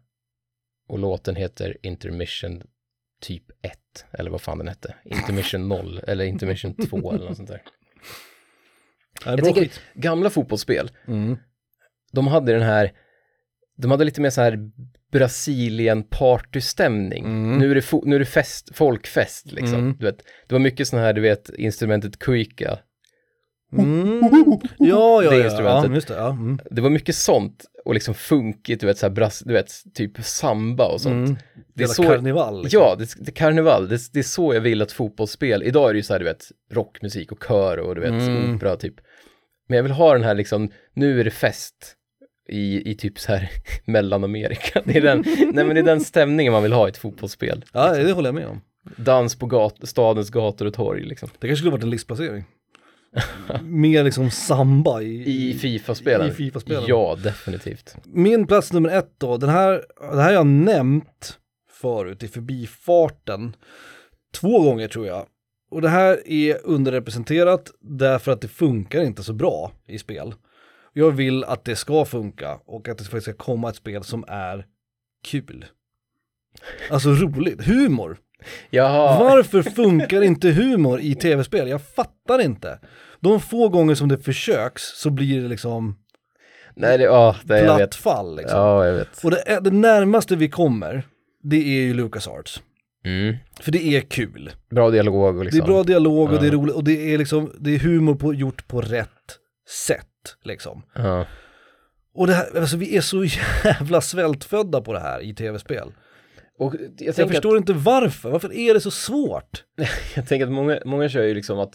och 0.88 1.00
låten 1.00 1.36
heter 1.36 1.78
Intermission 1.82 2.64
typ 3.22 3.44
1, 3.62 4.06
eller 4.12 4.32
vad 4.32 4.42
fan 4.42 4.58
den 4.58 4.68
hette. 4.68 4.96
Intermission 5.06 5.68
0, 5.68 6.00
eller 6.08 6.26
Intermission 6.26 6.76
2 6.90 7.12
eller 7.14 7.26
något 7.26 7.38
sånt 7.38 7.50
där. 7.50 7.62
Ja, 9.26 9.32
Jag 9.32 9.38
bra 9.38 9.46
tänker, 9.46 9.62
skit. 9.62 9.82
gamla 9.94 10.30
fotbollsspel, 10.30 10.92
Mm. 11.08 11.38
de 12.12 12.28
hade 12.28 12.54
den 12.54 12.62
här, 12.64 12.92
de 13.78 13.92
hade 13.92 14.04
lite 14.06 14.22
mer 14.22 14.30
så 14.30 14.42
här 14.42 14.60
Brasilien 15.14 16.03
partystämning. 16.03 17.26
Mm. 17.26 17.57
Nu 17.57 17.72
är 17.72 17.76
det, 17.76 17.91
nu 18.05 18.16
är 18.16 18.20
det 18.20 18.26
fest, 18.26 18.70
folkfest 18.74 19.51
liksom. 19.51 19.80
Mm. 19.80 19.95
Du 19.99 20.05
vet, 20.05 20.18
det 20.47 20.55
var 20.55 20.59
mycket 20.59 20.88
sån 20.88 20.99
här, 20.99 21.14
du 21.14 21.22
vet, 21.22 21.49
instrumentet 21.57 22.20
kuika. 22.20 22.80
Mm. 23.78 24.22
Ja, 24.80 25.24
ja, 25.24 25.30
Det 25.30 25.38
ja, 25.38 25.43
instrumentet. 25.45 25.89
ja, 25.89 25.95
just 25.95 26.07
det. 26.07 26.14
Ja. 26.14 26.30
Mm. 26.30 26.59
Det 26.72 26.82
var 26.82 26.89
mycket 26.89 27.16
sånt 27.16 27.66
och 27.86 27.93
liksom 27.93 28.14
funkigt, 28.14 28.82
du 28.82 28.88
vet, 28.88 28.97
så 28.97 29.05
här, 29.05 29.14
brass, 29.14 29.39
du 29.45 29.53
vet, 29.53 29.72
typ 29.93 30.24
samba 30.24 30.86
och 30.86 31.01
sånt. 31.01 31.28
Mm. 31.30 31.36
Det 31.76 31.84
är 31.84 31.88
så, 31.88 32.03
karneval. 32.03 32.64
liksom. 32.64 32.82
ja, 32.82 32.95
det, 32.99 33.14
det 33.20 33.30
är 33.30 33.36
karneval, 33.36 33.88
det, 33.88 33.99
det 34.14 34.20
är 34.20 34.24
så 34.24 34.53
jag 34.53 34.61
vill 34.61 34.82
att 34.82 34.91
fotbollsspel, 34.91 35.64
idag 35.64 35.89
är 35.89 35.93
det 35.93 35.97
ju 35.97 36.03
så 36.03 36.14
här, 36.14 36.20
du 36.20 36.26
vet, 36.26 36.45
rockmusik 36.72 37.32
och 37.32 37.43
kör 37.47 37.78
och 37.78 37.95
du 37.95 38.01
vet, 38.01 38.09
Mm. 38.11 38.55
opera 38.55 38.76
typ. 38.76 38.95
Men 39.68 39.76
jag 39.76 39.84
vill 39.84 39.91
ha 39.91 40.14
den 40.14 40.24
här 40.24 40.36
liksom, 40.36 40.72
nu 40.93 41.20
är 41.20 41.24
det 41.24 41.32
fest 41.32 41.95
i, 42.50 42.91
i 42.91 42.96
typ 42.96 43.20
så 43.20 43.32
här 43.32 43.50
Mellanamerika. 43.86 44.82
Det 44.86 44.98
är 44.98 45.02
den, 45.02 45.24
nej 45.28 45.66
men 45.66 45.70
det 45.70 45.80
är 45.80 45.86
den 45.86 46.02
stämningen 46.02 46.54
man 46.54 46.64
vill 46.64 46.74
ha 46.74 46.88
i 46.88 46.89
ett 46.89 46.98
fotbollsspel. 46.98 47.66
Ja, 47.74 47.94
det 47.94 48.12
håller 48.12 48.28
jag 48.28 48.36
med 48.36 48.48
om. 48.48 48.62
Dans 48.98 49.36
på 49.36 49.46
gat, 49.46 49.76
stadens 49.84 50.30
gator 50.30 50.66
och 50.66 50.74
torg 50.74 51.04
liksom. 51.04 51.30
Det 51.39 51.48
kanske 51.48 51.58
skulle 51.58 51.72
varit 51.72 51.84
en 51.84 51.89
listplacering. 51.89 52.44
Mer 53.62 54.04
liksom 54.04 54.32
samba 54.32 55.02
i, 55.02 55.50
I 55.50 55.54
Fifa-spelen? 55.54 56.28
i 56.28 56.32
FIFA-spelen. 56.32 56.84
Ja, 56.88 57.18
definitivt. 57.24 57.96
Min 58.04 58.48
plats 58.48 58.74
nummer 58.74 58.89
ett 58.89 59.14
då, 59.18 59.38
den 59.38 59.50
här, 59.50 59.86
det 60.00 60.22
här 60.22 60.24
har 60.24 60.32
jag 60.32 60.46
nämnt 60.46 61.38
förut 61.72 62.24
i 62.24 62.28
förbifarten. 62.28 63.56
Två 64.36 64.62
gånger 64.62 64.88
tror 64.88 65.08
jag. 65.08 65.26
Och 65.72 65.82
det 65.82 65.89
här 65.89 66.28
är 66.28 66.58
underrepresenterat 66.64 67.72
därför 67.82 68.32
att 68.32 68.41
det 68.41 68.48
funkar 68.48 69.02
inte 69.02 69.24
så 69.24 69.34
bra 69.34 69.72
i 69.88 70.00
spel. 70.00 70.34
Jag 70.94 71.12
vill 71.12 71.44
att 71.44 71.66
det 71.66 71.76
ska 71.76 72.06
funka 72.06 72.60
och 72.66 72.89
att 72.89 72.98
det 72.98 73.04
faktiskt 73.04 73.24
ska 73.24 73.34
komma 73.34 73.70
ett 73.70 73.76
spel 73.76 74.04
som 74.04 74.26
är 74.28 74.66
kul. 75.26 75.66
Alltså 76.89 77.10
roligt, 77.10 77.66
humor. 77.66 78.18
Jaha, 78.70 79.20
Varför 79.24 79.62
funkar 79.64 80.22
inte 80.22 80.52
humor 80.52 81.00
i 81.02 81.16
tv-spel? 81.16 81.70
Jag 81.70 81.82
fattar 81.88 82.39
inte. 82.41 82.80
De 83.20 83.39
få 83.39 83.70
gånger 83.70 83.96
som 83.96 84.10
det 84.10 84.18
försöks 84.18 84.84
så 84.84 85.10
blir 85.10 85.41
det 85.41 85.48
liksom 85.48 85.98
nej 86.76 86.98
det, 86.98 87.04
ja, 87.04 87.36
det 87.44 87.58
jag 87.58 87.66
platt 87.66 87.80
vet. 87.82 87.96
fall 87.96 88.36
liksom. 88.36 88.60
Ja, 88.60 88.86
jag 88.86 88.94
vet. 88.94 89.24
Och 89.24 89.32
det, 89.32 89.60
det 89.62 89.72
närmaste 89.72 90.36
vi 90.36 90.50
kommer, 90.50 91.08
det 91.44 91.56
är 91.58 91.82
ju 91.82 91.94
LucasArts. 91.94 92.62
Mm. 93.06 93.36
För 93.62 93.72
det 93.72 93.84
är 93.84 94.02
kul. 94.02 94.52
Bra 94.70 94.89
dialog 94.89 95.44
liksom. 95.44 95.60
Det 95.60 95.64
är 95.66 95.68
bra 95.68 95.84
dialog 95.84 96.32
och 96.34 96.39
det 96.39 96.48
är 96.48 96.52
Ja. 96.52 96.58
roligt 96.58 96.76
och 96.76 96.84
det 96.84 97.14
är 97.14 97.18
liksom, 97.18 97.52
det 97.60 97.76
är 97.76 97.80
humor 97.80 98.16
på, 98.16 98.34
gjort 98.34 98.68
på 98.68 98.82
rätt 98.82 99.10
sätt 99.88 100.08
liksom. 100.44 100.84
Ja. 100.96 101.26
Och 102.16 102.28
det 102.28 102.34
här, 102.34 102.60
alltså 102.60 102.78
vi 102.78 102.98
är 102.98 103.02
så 103.02 103.24
jävla 103.64 104.02
svältfödda 104.02 104.82
på 104.82 104.94
det 104.94 105.00
här 105.00 105.22
i 105.22 105.34
tv-spel. 105.34 105.92
Och 106.60 106.76
jag, 106.98 107.18
Jag 107.20 107.30
förstår 107.30 107.58
inte 107.58 107.74
varför, 107.74 108.30
varför 108.30 108.54
är 108.54 108.74
det 108.74 108.80
så 108.82 108.92
svårt? 108.92 109.64
att, 109.82 109.88
jag 110.16 110.28
tänker 110.28 110.46
att 110.46 110.52
många, 110.52 110.80
många 110.86 111.10
kör 111.10 111.24
ju 111.24 111.34
liksom 111.34 111.60
att 111.60 111.74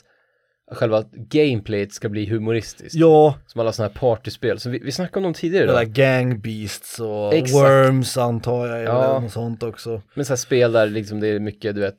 själva 0.72 1.04
gameplayet 1.12 1.92
ska 1.92 2.08
bli 2.08 2.26
humoristiskt. 2.26 2.94
Ja, 2.94 3.34
Som 3.46 3.60
alla 3.60 3.72
sådana 3.72 3.92
här 3.94 4.00
partyspel. 4.00 4.58
Så 4.60 4.70
vi, 4.70 4.78
vi 4.78 4.92
snackade 4.92 5.16
om 5.18 5.22
dem 5.22 5.34
tidigare 5.34 5.66
det 5.66 5.72
där 5.72 5.84
gang 5.84 6.40
beasts 6.40 7.00
och 7.00 7.34
Exakt. 7.34 7.54
worms 7.54 8.16
antar 8.16 8.66
jag, 8.66 8.82
Ja. 8.82 9.04
eller 9.04 9.20
något 9.20 9.32
sånt 9.32 9.62
också. 9.62 10.02
Men 10.14 10.24
så 10.24 10.32
här 10.32 10.36
spel 10.36 10.72
där 10.72 10.86
liksom 10.86 11.20
det 11.20 11.28
är 11.28 11.40
mycket, 11.40 11.74
du 11.74 11.80
vet, 11.80 11.98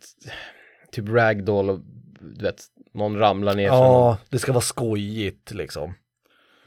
typ 0.91 1.09
ragdoll 1.09 1.69
och 1.69 1.79
du 2.37 2.43
vet, 2.45 2.61
någon 2.93 3.17
ramlar 3.17 3.55
ner 3.55 3.69
från. 3.69 3.77
Ja, 3.79 4.17
det 4.29 4.39
ska 4.39 4.51
vara 4.51 4.61
skojigt 4.61 5.51
liksom. 5.51 5.93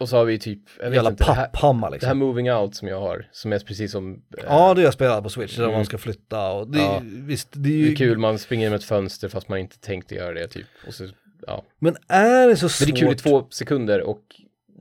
Och 0.03 0.09
så 0.09 0.17
har 0.17 0.25
vi 0.25 0.39
typ, 0.39 0.59
jag 0.79 0.85
vet 0.91 0.95
Jävla 0.95 1.11
inte, 1.11 1.25
det 1.25 1.33
här, 1.33 1.47
papphammar 1.47 1.81
det 1.81 1.87
här 1.87 1.91
liksom. 1.93 2.19
moving 2.19 2.53
out 2.53 2.75
som 2.75 2.89
jag 2.89 3.01
har, 3.01 3.29
som 3.33 3.53
är 3.53 3.59
precis 3.59 3.93
som, 3.93 4.13
eh, 4.15 4.45
Ja, 4.47 4.75
det 4.75 4.83
jag 4.83 4.93
spelat 4.93 5.23
på 5.23 5.29
Switch, 5.31 5.57
där 5.57 5.63
Mm. 5.65 5.77
man 5.77 5.85
ska 5.87 5.99
flytta 5.99 6.53
och 6.53 6.69
det, 6.71 6.79
Ja. 6.79 7.03
visst, 7.05 7.49
det 7.53 7.59
är 7.59 7.63
det 7.63 7.69
ju 7.79 7.93
är 7.93 7.97
kul, 7.97 8.19
man 8.19 8.39
springer 8.39 8.67
in 8.67 8.71
med 8.71 8.79
ett 8.79 8.85
fönster 8.85 9.29
fast 9.29 9.49
man 9.49 9.59
inte 9.59 9.79
tänkte 9.81 10.15
göra 10.15 10.33
det 10.35 10.47
typ. 10.49 10.67
Och 10.87 10.95
så, 10.95 11.09
ja. 11.47 11.65
Men 11.79 11.97
är 12.09 12.49
det 12.49 12.57
så 12.57 12.69
svårt? 12.69 12.89
Men 12.89 12.95
det 12.95 13.01
är 13.01 13.07
kul 13.07 13.13
i 13.13 13.19
två 13.19 13.47
sekunder 13.51 14.01
och 14.01 14.23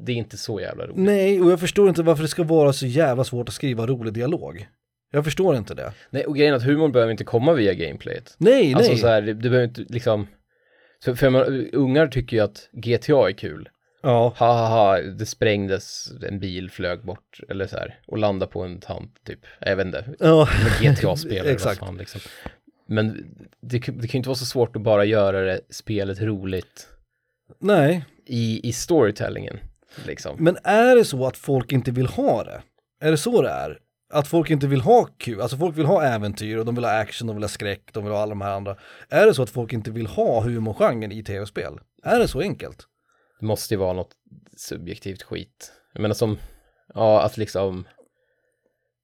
det 0.06 0.12
är 0.12 0.16
inte 0.16 0.38
så 0.38 0.60
jävla 0.60 0.84
roligt. 0.86 0.98
Nej, 0.98 1.42
och 1.42 1.52
jag 1.52 1.60
förstår 1.60 1.90
inte 1.90 2.04
varför 2.04 2.22
det 2.24 2.30
ska 2.30 2.44
vara 2.44 2.74
så 2.74 2.86
jävla 2.86 3.24
svårt 3.24 3.50
att 3.50 3.56
skriva 3.56 3.88
rolig 3.88 4.14
dialog. 4.14 4.68
Jag 5.12 5.24
förstår 5.26 5.56
inte 5.58 5.74
det. 5.74 5.94
Nej, 6.10 6.26
och 6.26 6.36
grejen 6.36 6.54
är 6.54 6.58
att 6.58 6.64
humorn 6.64 6.92
behöver 6.92 7.12
inte 7.12 7.24
komma 7.24 7.54
via 7.54 7.74
gameplayet. 7.74 8.36
Nej, 8.38 8.74
Alltså 8.74 8.92
nej. 8.92 9.02
så 9.02 9.08
här, 9.08 9.22
du 9.22 9.34
behöver 9.34 9.64
inte 9.64 9.86
liksom, 9.90 10.28
för, 11.04 11.16
för 11.16 11.30
man, 11.30 11.44
ungar 11.74 12.08
tycker 12.08 12.38
ju 12.38 12.44
att 12.44 12.70
GTA 12.72 13.28
är 13.30 13.32
kul. 13.32 13.70
Ja, 14.04 14.34
Ha 14.38 14.54
ha 14.54 14.68
ha, 14.68 14.98
det 15.02 15.26
sprängdes, 15.26 16.12
en 16.30 16.40
bil 16.40 16.72
flög 16.72 17.06
bort, 17.06 17.40
eller 17.50 17.68
så 17.68 17.78
här, 17.78 18.00
och 18.08 18.18
landade 18.18 18.52
på 18.52 18.64
en 18.64 18.80
tant 18.80 19.24
typ. 19.26 19.40
Jag 19.60 19.76
vet 19.76 19.86
inte, 19.86 20.06
ja. 20.20 20.48
GTA-spelare, 20.82 21.52
Exakt. 21.54 21.80
fan 21.80 21.98
liksom. 21.98 22.22
Men 22.88 23.26
det, 23.62 23.80
kan- 23.80 23.98
det 23.98 24.08
kan 24.08 24.12
ju 24.14 24.18
inte 24.18 24.30
vara 24.30 24.38
så 24.38 24.46
svårt 24.46 24.76
att 24.76 24.82
bara 24.82 25.06
göra 25.06 25.42
det, 25.42 25.62
spelet 25.70 26.22
roligt 26.22 26.88
nej. 27.60 28.06
i, 28.26 28.70
i 28.70 28.74
storytellingen, 28.74 29.60
liksom. 30.06 30.36
Men 30.40 30.58
är 30.64 30.96
det 30.96 31.06
så 31.06 31.28
att 31.28 31.38
folk 31.38 31.72
inte 31.72 31.92
vill 31.92 32.08
ha 32.08 32.44
det? 32.44 32.62
Är 33.02 33.12
det 33.12 33.18
så 33.18 33.42
det 33.42 33.50
är? 33.50 33.80
Att 34.14 34.28
folk 34.28 34.50
inte 34.50 34.68
vill 34.68 34.82
ha 34.82 35.06
kul, 35.18 35.42
alltså 35.42 35.58
folk 35.58 35.78
vill 35.78 35.86
ha 35.86 36.04
äventyr 36.04 36.58
och 36.58 36.66
de 36.66 36.76
vill 36.76 36.84
ha 36.84 36.92
action, 36.92 37.28
de 37.28 37.36
vill 37.36 37.44
ha 37.44 37.50
skräck, 37.50 37.82
de 37.94 38.04
vill 38.04 38.14
ha 38.14 38.22
alla 38.22 38.30
de 38.30 38.42
här 38.42 38.52
andra. 38.52 38.76
Är 39.10 39.26
det 39.26 39.34
så 39.34 39.44
att 39.44 39.50
folk 39.50 39.74
inte 39.74 39.92
vill 39.92 40.08
ha 40.08 40.42
humorgenren 40.44 41.12
i 41.12 41.24
tv-spel? 41.24 41.74
Är 42.04 42.20
det 42.20 42.28
så 42.28 42.40
enkelt? 42.42 42.88
Det 43.42 43.46
måste 43.48 43.74
ju 43.74 43.78
vara 43.78 43.94
något 43.94 44.12
subjektivt 44.58 45.24
skit. 45.24 45.72
Jag 45.94 46.02
menar 46.02 46.16
som, 46.16 46.38
ja, 46.94 47.22
att 47.22 47.38
liksom, 47.38 47.88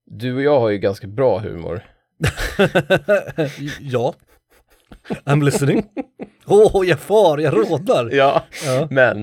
du 0.06 0.36
och 0.36 0.42
jag 0.42 0.60
har 0.60 0.70
ju 0.70 0.78
ganska 0.78 1.08
bra 1.08 1.40
humor. 1.40 1.82
ja. 3.80 4.14
I'm 5.26 5.44
listening. 5.44 5.86
Åh, 6.46 6.76
oh, 6.82 6.88
jag 6.88 7.00
far, 7.00 7.38
jag 7.38 7.54
rådar. 7.58 8.10
Ja, 8.14 8.44
Ja. 8.66 8.88
men, 8.92 9.18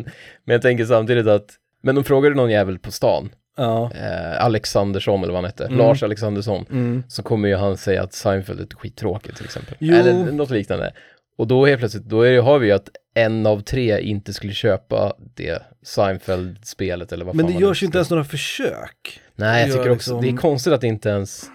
men 0.45 0.53
jag 0.55 0.63
tänker 0.63 0.85
samtidigt 0.85 1.27
att, 1.27 1.47
men 1.83 1.95
de 1.95 2.05
frågade 2.05 2.35
någon 2.35 2.51
jävel 2.51 2.79
på 2.79 2.91
stan, 2.93 3.31
Ja. 3.57 3.91
eh, 3.95 4.45
Alexandersson 4.45 5.23
eller 5.23 5.33
vad 5.33 5.43
han 5.43 5.51
hette, 5.51 5.65
Mm. 5.65 5.79
Lars 5.79 6.03
Alexandersson, 6.03 6.67
Mm. 6.71 7.03
så 7.09 7.23
kommer 7.23 7.49
ju 7.49 7.57
han 7.57 7.77
säga 7.77 8.03
att 8.03 8.13
Seinfeld 8.13 8.61
är 8.61 8.77
skittråkigt 8.77 9.37
till 9.37 9.45
exempel. 9.45 9.77
Jo. 9.79 9.95
Eller 9.97 10.33
något 10.33 10.51
liknande. 10.51 10.93
Och 11.37 11.47
då 11.47 11.67
helt 11.67 11.79
plötsligt, 11.79 12.05
då 12.05 12.23
är 12.23 12.41
har 12.41 12.59
vi 12.59 12.67
ju 12.67 12.73
att 12.73 12.89
en 13.15 13.47
av 13.47 13.61
tre 13.61 14.01
inte 14.01 14.33
skulle 14.33 14.53
köpa 14.53 15.17
det 15.35 15.63
Seinfeld-spelet 15.83 17.13
eller 17.13 17.25
vad 17.25 17.35
Men 17.35 17.47
fan 17.47 17.55
det 17.55 17.61
görs 17.61 17.83
ju 17.83 17.87
inte 17.87 17.99
ens 17.99 18.11
några 18.11 18.25
försök. 18.25 19.21
Nej, 19.37 19.61
jag 19.61 19.77
tycker 19.77 19.91
också, 19.91 19.93
liksom- 19.93 20.21
det 20.23 20.29
är 20.29 20.37
konstigt 20.37 20.73
att 20.73 20.81
det 20.81 20.87
inte 20.87 21.09
ens... 21.09 21.51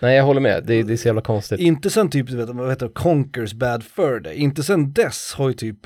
Nej, 0.00 0.16
jag 0.16 0.24
håller 0.24 0.40
med, 0.40 0.64
det, 0.66 0.82
det 0.82 0.92
är 0.92 0.96
så 0.96 1.08
jävla 1.08 1.22
konstigt. 1.22 1.60
Inte 1.60 1.90
sen 1.90 2.10
typ, 2.10 2.30
vet, 2.30 2.48
vad 2.48 2.70
heter 2.70 2.86
det, 2.86 2.92
Conkers 2.92 3.52
Bad 3.52 3.84
Fur 3.84 4.20
Day. 4.20 4.36
Inte 4.36 4.62
sen 4.62 4.92
dess 4.92 5.34
har 5.34 5.48
ju 5.48 5.54
typ 5.54 5.78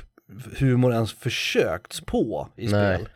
humor 0.59 0.93
ens 0.93 1.13
försökts 1.13 2.01
på 2.01 2.49
i 2.57 2.67
Nej. 2.67 2.95
spel. 2.95 3.09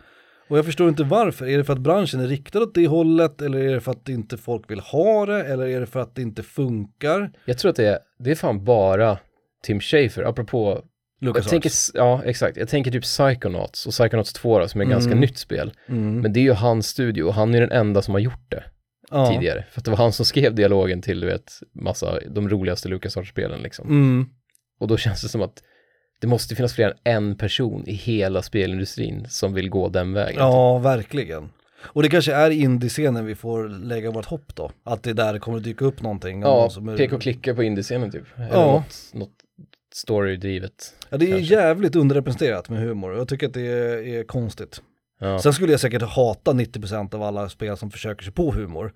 Och 0.50 0.58
jag 0.58 0.66
förstår 0.66 0.90
inte 0.90 1.04
varför. 1.04 1.48
Är 1.48 1.58
det 1.58 1.64
för 1.64 1.74
att 1.74 1.80
branschen 1.80 2.20
är 2.20 2.28
riktad 2.28 2.60
åt 2.60 2.74
det 2.74 2.88
hållet 2.88 3.42
eller 3.42 3.60
är 3.60 3.74
det 3.74 3.82
för 3.82 3.92
att 3.92 4.10
inte 4.10 4.38
folk 4.38 4.72
vill 4.72 4.80
ha 4.80 5.26
det 5.26 5.44
eller 5.44 5.68
är 5.68 5.80
det 5.80 5.86
för 5.86 6.00
att 6.00 6.16
det 6.16 6.22
inte 6.22 6.44
funkar? 6.44 7.32
Jag 7.46 7.58
tror 7.58 7.70
att 7.70 7.76
det 7.76 7.86
är, 7.86 8.00
det 8.20 8.32
är 8.32 8.36
fan 8.36 8.64
bara 8.64 9.18
Tim 9.64 9.80
Schafer, 9.80 10.24
apropå... 10.24 10.82
Lucas 11.22 11.44
jag 11.46 11.50
tänker, 11.50 11.72
ja, 11.94 12.22
exakt. 12.26 12.58
Jag 12.58 12.70
tänker 12.70 12.92
typ 12.92 13.04
Psychonauts 13.04 13.86
och 13.86 13.92
Psychonauts 13.92 14.34
2 14.34 14.60
då, 14.60 14.68
som 14.68 14.82
är 14.82 14.86
ett 14.86 14.92
ganska 14.92 15.12
Mm. 15.12 15.22
nytt 15.22 15.38
spel. 15.38 15.72
Mm. 15.90 16.20
Men 16.22 16.34
det 16.34 16.40
är 16.40 16.42
ju 16.42 16.52
hans 16.54 16.88
studio 16.88 17.24
och 17.24 17.34
han 17.34 17.56
är 17.56 17.62
den 17.62 17.72
enda 17.72 18.02
som 18.02 18.14
har 18.14 18.20
gjort 18.22 18.50
det 18.52 18.64
ja. 19.12 19.32
tidigare. 19.32 19.66
För 19.72 19.82
att 19.82 19.86
det 19.86 19.92
var 19.92 19.98
han 19.98 20.12
som 20.14 20.26
skrev 20.26 20.56
dialogen 20.56 21.02
till, 21.02 21.20
du 21.20 21.28
vet, 21.28 21.52
massa, 21.74 22.20
de 22.30 22.50
roligaste 22.50 22.90
LucasArts-spelen 22.90 23.62
liksom. 23.62 23.88
Mm. 23.88 24.26
Och 24.80 24.88
då 24.88 24.98
känns 24.98 25.22
det 25.22 25.30
som 25.30 25.42
att 25.42 25.64
det 26.22 26.28
måste 26.28 26.56
finnas 26.56 26.74
fler 26.74 26.94
än 27.04 27.16
en 27.16 27.36
person 27.38 27.84
i 27.88 27.94
hela 27.94 28.42
spelindustrin 28.42 29.26
som 29.30 29.54
vill 29.54 29.70
gå 29.70 29.90
den 29.90 30.14
vägen. 30.14 30.30
typ. 30.34 30.40
Ja, 30.40 30.78
verkligen. 30.78 31.50
Och 31.82 32.04
det 32.04 32.10
kanske 32.10 32.34
är 32.34 32.50
indie-scenen 32.52 33.26
vi 33.26 33.36
får 33.36 33.70
lägga 33.70 34.12
vårt 34.12 34.26
hopp 34.26 34.56
då. 34.56 34.72
Att 34.84 35.04
det 35.04 35.10
är 35.10 35.14
där 35.14 35.34
det 35.34 35.40
kommer 35.40 35.60
dyka 35.60 35.86
upp 35.86 36.02
någonting. 36.02 36.42
Ja, 36.42 36.48
Någon 36.48 36.72
som 36.72 36.90
är- 36.90 36.98
peka 36.98 37.16
och 37.16 37.22
klicka 37.22 37.56
på 37.56 37.64
indiescenen 37.64 38.12
typ. 38.12 38.24
Eller 38.38 38.48
Ja. 38.52 38.66
något, 38.74 39.10
något 39.14 39.30
storydrivet. 40.00 40.94
Ja, 41.10 41.18
det 41.18 41.26
är 41.26 41.38
kanske. 41.38 41.54
jävligt 41.56 41.96
underrepresenterat 41.96 42.70
med 42.70 42.80
humor. 42.80 43.16
Jag 43.16 43.28
tycker 43.28 43.48
att 43.48 43.54
det 43.54 43.68
är, 43.68 44.08
är 44.08 44.24
konstigt. 44.24 44.82
Ja. 45.20 45.40
Sen 45.40 45.54
skulle 45.54 45.72
jag 45.74 45.80
säkert 45.80 46.02
hata 46.02 46.52
90% 46.52 47.16
av 47.16 47.24
alla 47.24 47.50
spel 47.50 47.78
som 47.78 47.92
försöker 47.92 48.24
sig 48.24 48.34
på 48.34 48.52
humor. 48.52 48.94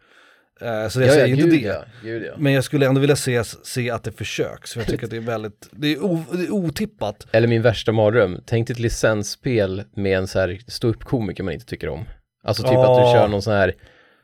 Eh, 0.62 0.88
så 0.88 1.02
jag 1.02 1.08
ja, 1.08 1.14
säger 1.14 1.28
ja, 1.28 1.36
inte 1.36 1.58
gud, 1.58 1.64
det. 1.64 1.86
Gud. 2.04 2.32
Men 2.38 2.54
jag 2.54 2.64
skulle 2.64 2.88
ändå 2.88 3.02
vilja 3.02 3.16
se, 3.16 3.44
se 3.44 3.92
att 3.92 4.04
det 4.04 4.12
försöks. 4.12 4.74
För 4.74 4.80
jag 4.80 4.88
tycker 4.88 5.06
att 5.06 5.12
det 5.12 5.18
är 5.18 5.22
väldigt, 5.22 5.70
det 5.72 5.94
är, 5.94 6.04
o, 6.04 6.24
det 6.32 6.44
är 6.44 6.52
otippat. 6.52 7.28
Eller 7.32 7.48
min 7.48 7.62
värsta 7.62 7.92
mardröm, 7.92 8.40
tänk 8.46 8.68
dig 8.68 8.74
ett 8.74 8.80
licensspel 8.80 9.84
med 9.96 10.18
en 10.18 10.28
så 10.28 10.40
här 10.40 10.60
ståuppkomiker 10.68 11.44
man 11.44 11.54
inte 11.54 11.66
tycker 11.66 11.90
om. 11.90 12.06
Alltså 12.44 12.64
typ 12.64 12.72
att 12.72 12.78
Ja. 12.78 13.06
du 13.06 13.20
kör 13.20 13.28
någon 13.28 13.42
sån 13.42 13.54
här 13.54 13.74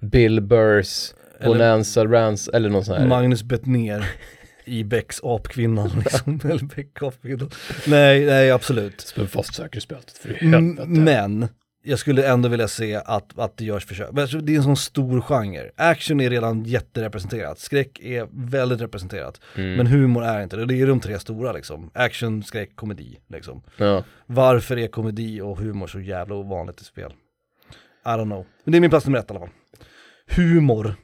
Bill 0.02 0.42
Burrs, 0.42 1.14
Bonanza 1.44 2.06
Rans, 2.06 2.48
eller 2.48 2.70
någon 2.70 2.86
sån 2.86 2.98
här. 2.98 3.08
Magnus 3.08 3.44
Bettner 3.44 4.06
i 4.70 4.84
Becks 4.84 5.20
apkvinnan 5.24 5.90
liksom. 6.04 6.40
Eller 6.44 6.76
Beck 6.76 7.04
apkvinnan. 7.04 7.50
Nej, 7.88 8.26
nej 8.26 8.52
absolut. 8.52 9.02
Spänn 9.02 9.28
fast 9.28 9.56
säkerhetsbältet 9.56 10.18
för 10.18 10.44
Mm, 10.44 10.78
helvete. 10.78 10.90
Men 10.90 11.48
jag 11.84 12.00
skulle 12.00 12.28
ändå 12.28 12.50
vilja 12.50 12.68
se 12.68 12.96
att, 12.96 13.40
att 13.40 13.58
det 13.58 13.66
görs 13.66 13.86
försök. 13.86 14.10
Men 14.12 14.22
alltså, 14.22 14.38
Det 14.38 14.54
är 14.54 14.58
en 14.58 14.64
sån 14.64 14.78
stor 14.78 15.22
genre. 15.22 15.72
Action 15.76 16.22
är 16.22 16.30
redan 16.30 16.64
jätterepresenterat. 16.64 17.60
Skräck 17.60 18.00
är 18.00 18.28
väldigt 18.32 18.82
representerat. 18.82 19.42
Mm. 19.56 19.74
Men 19.74 19.88
humor 19.88 20.24
är 20.24 20.44
inte 20.44 20.56
det. 20.58 20.66
Det 20.66 20.82
är 20.82 20.88
de 20.88 21.00
tre 21.00 21.20
stora 21.20 21.52
liksom. 21.52 21.92
Action, 21.94 22.44
skräck, 22.44 22.76
komedi 22.76 23.18
liksom. 23.28 23.62
Ja. 23.78 24.04
Varför 24.26 24.78
är 24.78 24.88
komedi 24.88 25.42
och 25.42 25.58
humor 25.58 25.88
så 25.88 26.00
jävla 26.00 26.36
ovanligt 26.36 26.82
i 26.82 26.84
spel? 26.84 27.12
I 28.06 28.10
don't 28.10 28.26
know. 28.26 28.46
Men 28.64 28.72
det 28.72 28.78
är 28.78 28.82
min 28.82 28.90
plats 28.90 29.06
nummer 29.06 29.20
ett 29.20 29.26
i 29.26 29.34
alla 29.34 29.40
fall. 29.40 29.50
Humor. 30.36 30.96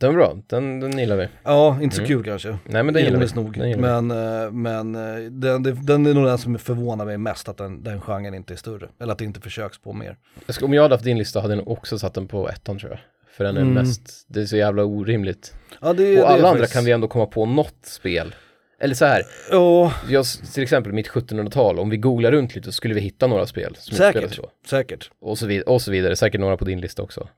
Den 0.00 0.10
är 0.10 0.14
bra, 0.14 0.38
den, 0.46 0.80
den 0.80 0.98
gillar 0.98 1.16
vi. 1.16 1.28
Ja, 1.42 1.78
inte 1.82 1.96
så 1.96 2.02
Mm. 2.02 2.08
kul 2.08 2.24
kanske. 2.24 2.48
Nej 2.64 2.82
men 2.82 2.94
den 2.94 3.04
gillar 3.04 3.18
vi. 3.20 3.26
Nog. 3.34 3.58
Den 3.58 3.68
gillar. 3.70 4.00
Men, 4.02 4.44
eh, 4.44 4.50
men 4.52 4.94
eh, 4.94 5.30
den, 5.30 5.62
den, 5.86 6.06
är 6.06 6.14
nog 6.14 6.24
den 6.26 6.38
som 6.38 6.58
förvånar 6.58 7.04
mig 7.04 7.18
mest 7.18 7.48
att 7.48 7.56
den, 7.56 7.82
den 7.82 8.00
genren 8.00 8.34
inte 8.34 8.54
är 8.54 8.56
större. 8.56 8.88
Eller 9.00 9.12
att 9.12 9.18
det 9.18 9.24
inte 9.24 9.40
försöks 9.40 9.78
på 9.78 9.92
mer. 9.92 10.16
Jag 10.46 10.54
ska, 10.54 10.64
om 10.64 10.74
jag 10.74 10.82
hade 10.82 10.94
haft 10.94 11.04
din 11.04 11.18
lista 11.18 11.40
hade 11.40 11.54
jag 11.54 11.58
nog 11.58 11.68
också 11.70 11.98
satt 11.98 12.14
den 12.14 12.28
på 12.28 12.48
ettan 12.48 12.78
tror 12.78 12.90
jag. 12.90 13.00
För 13.36 13.44
den 13.44 13.56
är 13.56 13.60
Mm. 13.60 13.74
mest, 13.74 14.24
det 14.28 14.40
är 14.40 14.46
så 14.46 14.56
jävla 14.56 14.84
orimligt. 14.84 15.54
Ja, 15.80 15.92
det, 15.92 16.14
det 16.14 16.22
Och 16.22 16.30
alla 16.30 16.34
andra 16.48 16.50
faktiskt- 16.50 16.72
kan 16.74 16.84
vi 16.84 16.92
ändå 16.92 17.08
komma 17.08 17.26
på 17.26 17.46
något 17.46 17.76
spel. 17.82 18.34
Eller 18.80 18.94
så 18.94 19.04
här, 19.04 19.22
Ja, 19.50 19.92
jag, 20.08 20.24
till 20.54 20.62
exempel 20.62 20.92
mitt 20.92 21.08
1700-tal, 21.08 21.78
om 21.78 21.90
vi 21.90 21.96
googlar 21.96 22.32
runt 22.32 22.54
lite 22.54 22.66
så 22.66 22.72
skulle 22.72 22.94
vi 22.94 23.00
hitta 23.00 23.26
några 23.26 23.46
spel 23.46 23.76
som 23.78 23.96
Säkert. 23.96 24.34
så. 24.34 24.50
säkert. 24.70 25.10
Och 25.20 25.38
så, 25.38 25.46
vid, 25.46 25.62
och 25.62 25.82
så 25.82 25.90
vidare, 25.90 26.16
säkert 26.16 26.40
några 26.40 26.56
på 26.56 26.64
din 26.64 26.80
lista 26.80 27.02
också. 27.02 27.28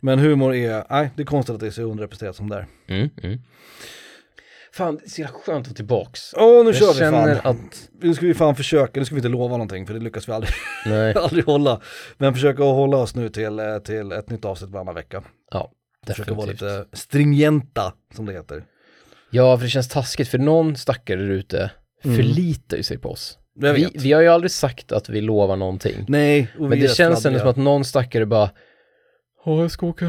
Men 0.00 0.18
humor 0.18 0.54
är, 0.54 0.84
nej 0.90 1.10
det 1.16 1.22
är 1.22 1.26
konstigt 1.26 1.54
att 1.54 1.60
det 1.60 1.66
är 1.66 1.70
så 1.70 1.82
underrepresenterat 1.82 2.36
som 2.36 2.48
det 2.48 2.56
är. 2.56 2.66
Mm, 2.96 3.10
mm. 3.22 3.38
Fan, 4.72 4.96
det 4.96 5.04
är 5.04 5.08
så 5.10 5.20
jävla 5.20 5.38
skönt 5.38 5.60
att 5.60 5.66
vara 5.68 5.74
tillbaks. 5.76 6.34
Åh 6.36 6.64
nu 6.64 6.70
jag 6.70 6.76
kör 6.76 6.92
vi 6.92 6.98
känner 6.98 7.34
fan. 7.34 7.56
att, 7.56 7.88
Nu 8.00 8.14
ska 8.14 8.26
vi 8.26 8.34
fan 8.34 8.56
försöka, 8.56 9.00
nu 9.00 9.06
ska 9.06 9.14
vi 9.14 9.18
inte 9.18 9.28
lova 9.28 9.48
någonting 9.56 9.86
för 9.86 9.94
det 9.94 10.00
lyckas 10.00 10.28
vi 10.28 10.32
aldrig, 10.32 10.50
nej, 10.86 11.14
aldrig 11.16 11.44
hålla. 11.44 11.80
Men 12.18 12.34
försöka 12.34 12.62
att 12.62 12.74
hålla 12.74 12.96
oss 12.96 13.14
nu 13.14 13.28
till, 13.28 13.58
eh, 13.58 13.78
till 13.78 14.12
ett 14.12 14.30
nytt 14.30 14.44
avsnitt 14.44 14.70
varannan 14.70 14.94
vecka. 14.94 15.22
ja, 15.50 15.72
Försöka 16.06 16.34
vara 16.34 16.46
definitivt. 16.46 16.62
lite 16.86 16.96
stringenta 16.96 17.92
som 18.14 18.26
det 18.26 18.32
heter. 18.32 18.64
Ja, 19.30 19.56
för 19.56 19.64
det 19.64 19.70
känns 19.70 19.88
taskigt, 19.88 20.28
för 20.28 20.38
någon 20.38 20.76
stackare 20.76 21.20
där 21.20 21.30
ute 21.30 21.70
Mm. 22.04 22.16
förlitar 22.16 22.76
ju 22.76 22.82
sig 22.82 22.98
på 22.98 23.10
oss. 23.10 23.38
Vi, 23.54 23.88
vi 23.94 24.12
har 24.12 24.22
ju 24.22 24.28
aldrig 24.28 24.50
sagt 24.50 24.92
att 24.92 25.08
vi 25.08 25.20
lovar 25.20 25.56
någonting. 25.56 26.04
Nej, 26.08 26.48
och 26.54 26.60
Men 26.60 26.70
vi 26.70 26.80
det 26.80 26.86
är 26.86 26.94
känns 26.94 27.26
ändå 27.26 27.38
som 27.38 27.48
att 27.48 27.56
någon 27.56 27.84
stackare 27.84 28.26
bara 28.26 28.50
Ja, 29.48 29.60
jag 29.62 29.70
ska 29.70 29.86
åka 29.86 30.06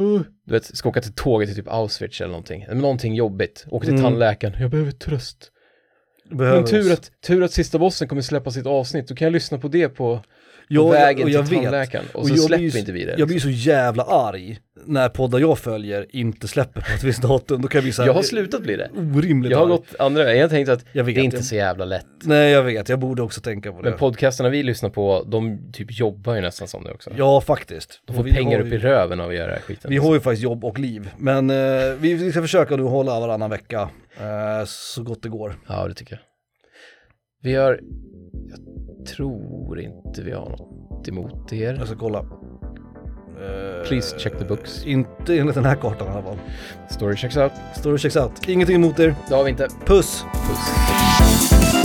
uh. 0.00 0.20
Du 0.44 0.52
vet, 0.52 0.64
ska 0.76 0.88
åka 0.88 1.00
till 1.00 1.12
tåget 1.14 1.48
till 1.48 1.56
typ 1.56 1.68
Auschwitz 1.68 2.20
eller 2.20 2.28
någonting. 2.30 2.64
Men 2.68 2.78
någonting 2.78 3.14
jobbigt. 3.14 3.64
Åka 3.70 3.84
till 3.84 3.94
Mm. 3.94 4.04
tandläkaren. 4.04 4.56
Jag 4.60 4.70
behöver 4.70 4.90
tröst. 4.92 5.50
Behöver 6.30 6.60
Men 6.60 6.70
tur 6.70 6.92
oss. 6.92 6.98
att, 6.98 7.10
tur 7.26 7.42
att 7.42 7.50
sista 7.52 7.78
bossen 7.78 8.08
kommer 8.08 8.22
släppa 8.22 8.50
sitt 8.50 8.66
avsnitt. 8.66 9.08
Då 9.08 9.14
kan 9.14 9.26
jag 9.26 9.32
lyssna 9.32 9.58
på 9.58 9.68
det 9.68 9.88
på, 9.88 10.20
på 10.68 10.74
Ja, 10.74 10.88
vägen 10.88 11.24
och 11.24 11.30
jag 11.30 11.46
till 11.46 11.54
vet. 11.56 11.62
tandläkaren. 11.64 12.04
Och, 12.12 12.20
Och 12.20 12.28
så 12.28 12.34
jag 12.34 12.38
släpper 12.44 12.58
blir 12.68 12.78
inte 12.78 12.92
vi 12.92 13.04
det. 13.04 13.14
Jag 13.18 13.28
blir 13.28 13.34
liksom. 13.36 13.52
så 13.52 13.56
jävla 13.58 14.02
arg 14.02 14.58
när 14.86 15.08
poddar 15.08 15.38
jag 15.38 15.58
följer 15.58 16.06
inte 16.16 16.48
släpper 16.48 16.80
på 16.80 16.86
ett 16.96 17.02
visst 17.02 17.22
datum. 17.22 17.62
Då 17.62 17.68
kan 17.68 17.78
jag 17.78 17.82
bli 17.84 17.92
så 17.92 18.02
här 18.02 18.08
jag 18.08 18.14
har 18.14 18.22
slutat 18.22 18.62
bli 18.62 18.76
det. 18.76 18.90
orimligt 19.16 19.50
Jag 19.52 19.58
har 19.58 19.64
arg. 19.64 19.70
gått 19.70 19.94
andra 19.98 20.24
vägen. 20.24 20.38
Jag 20.40 20.44
har 20.44 20.50
tänkt 20.50 20.68
att 20.68 20.84
Jag 20.92 21.04
vet, 21.04 21.14
det 21.14 21.20
är 21.20 21.24
inte 21.24 21.36
jag- 21.36 21.44
så 21.44 21.54
jävla 21.54 21.84
lätt. 21.84 22.06
Nej 22.22 22.50
jag 22.52 22.62
vet, 22.62 22.88
jag 22.88 22.98
borde 22.98 23.22
också 23.22 23.40
tänka 23.40 23.72
på 23.72 23.82
det. 23.82 23.90
Men 23.90 23.98
podcasterna 23.98 24.48
vi 24.48 24.62
lyssnar 24.62 24.90
på, 24.90 25.24
de 25.28 25.72
typ 25.72 25.98
jobbar 25.98 26.34
ju 26.34 26.40
nästan 26.40 26.68
som 26.68 26.84
det 26.84 26.92
också. 26.92 27.10
Ja 27.16 27.40
faktiskt. 27.40 28.00
De 28.04 28.16
får 28.16 28.24
pengar 28.24 28.60
upp 28.60 28.66
ju- 28.66 28.74
i 28.74 28.78
röven 28.78 29.20
av 29.20 29.28
att 29.28 29.34
göra 29.34 29.58
skiten. 29.60 29.90
Vi 29.90 29.96
har 29.96 30.14
ju 30.14 30.20
faktiskt 30.20 30.42
jobb 30.42 30.64
och 30.64 30.78
liv. 30.78 31.10
Men 31.18 31.50
eh, 31.50 31.56
vi, 32.00 32.30
ska 32.30 32.40
försöka 32.42 32.76
nu 32.76 32.82
hålla 32.82 33.20
varannan 33.20 33.50
vecka 33.50 33.88
eh, 34.20 34.64
så 34.66 35.02
gott 35.02 35.22
det 35.22 35.28
går. 35.28 35.54
Ja, 35.68 35.88
det 35.88 35.94
tycker 35.94 36.12
jag. 36.12 36.20
Vi 37.50 37.54
har, 37.54 37.80
jag 38.50 38.58
tror 39.06 39.80
inte 39.80 40.22
vi 40.22 40.32
har 40.32 40.48
något 40.50 41.08
emot 41.08 41.52
er. 41.52 41.74
Jag 41.78 41.86
ska 41.86 41.96
kolla. 41.96 42.18
Eh, 42.18 43.88
Please 43.88 44.18
check 44.18 44.38
the 44.38 44.44
books. 44.44 44.86
Inte 44.86 45.38
enligt 45.38 45.54
den 45.54 45.64
här 45.64 45.74
kartan 45.76 46.08
i 46.08 46.10
alla 46.10 46.22
fall. 46.22 46.38
Story 46.90 47.16
checks 47.16 47.36
out. 47.36 47.52
Story 47.76 47.98
checks 47.98 48.16
out. 48.16 48.48
Ingenting 48.48 48.76
emot 48.76 48.98
er. 48.98 49.14
Det 49.28 49.34
har 49.34 49.44
vi 49.44 49.50
inte. 49.50 49.68
Puss! 49.86 50.24
Puss. 50.48 51.83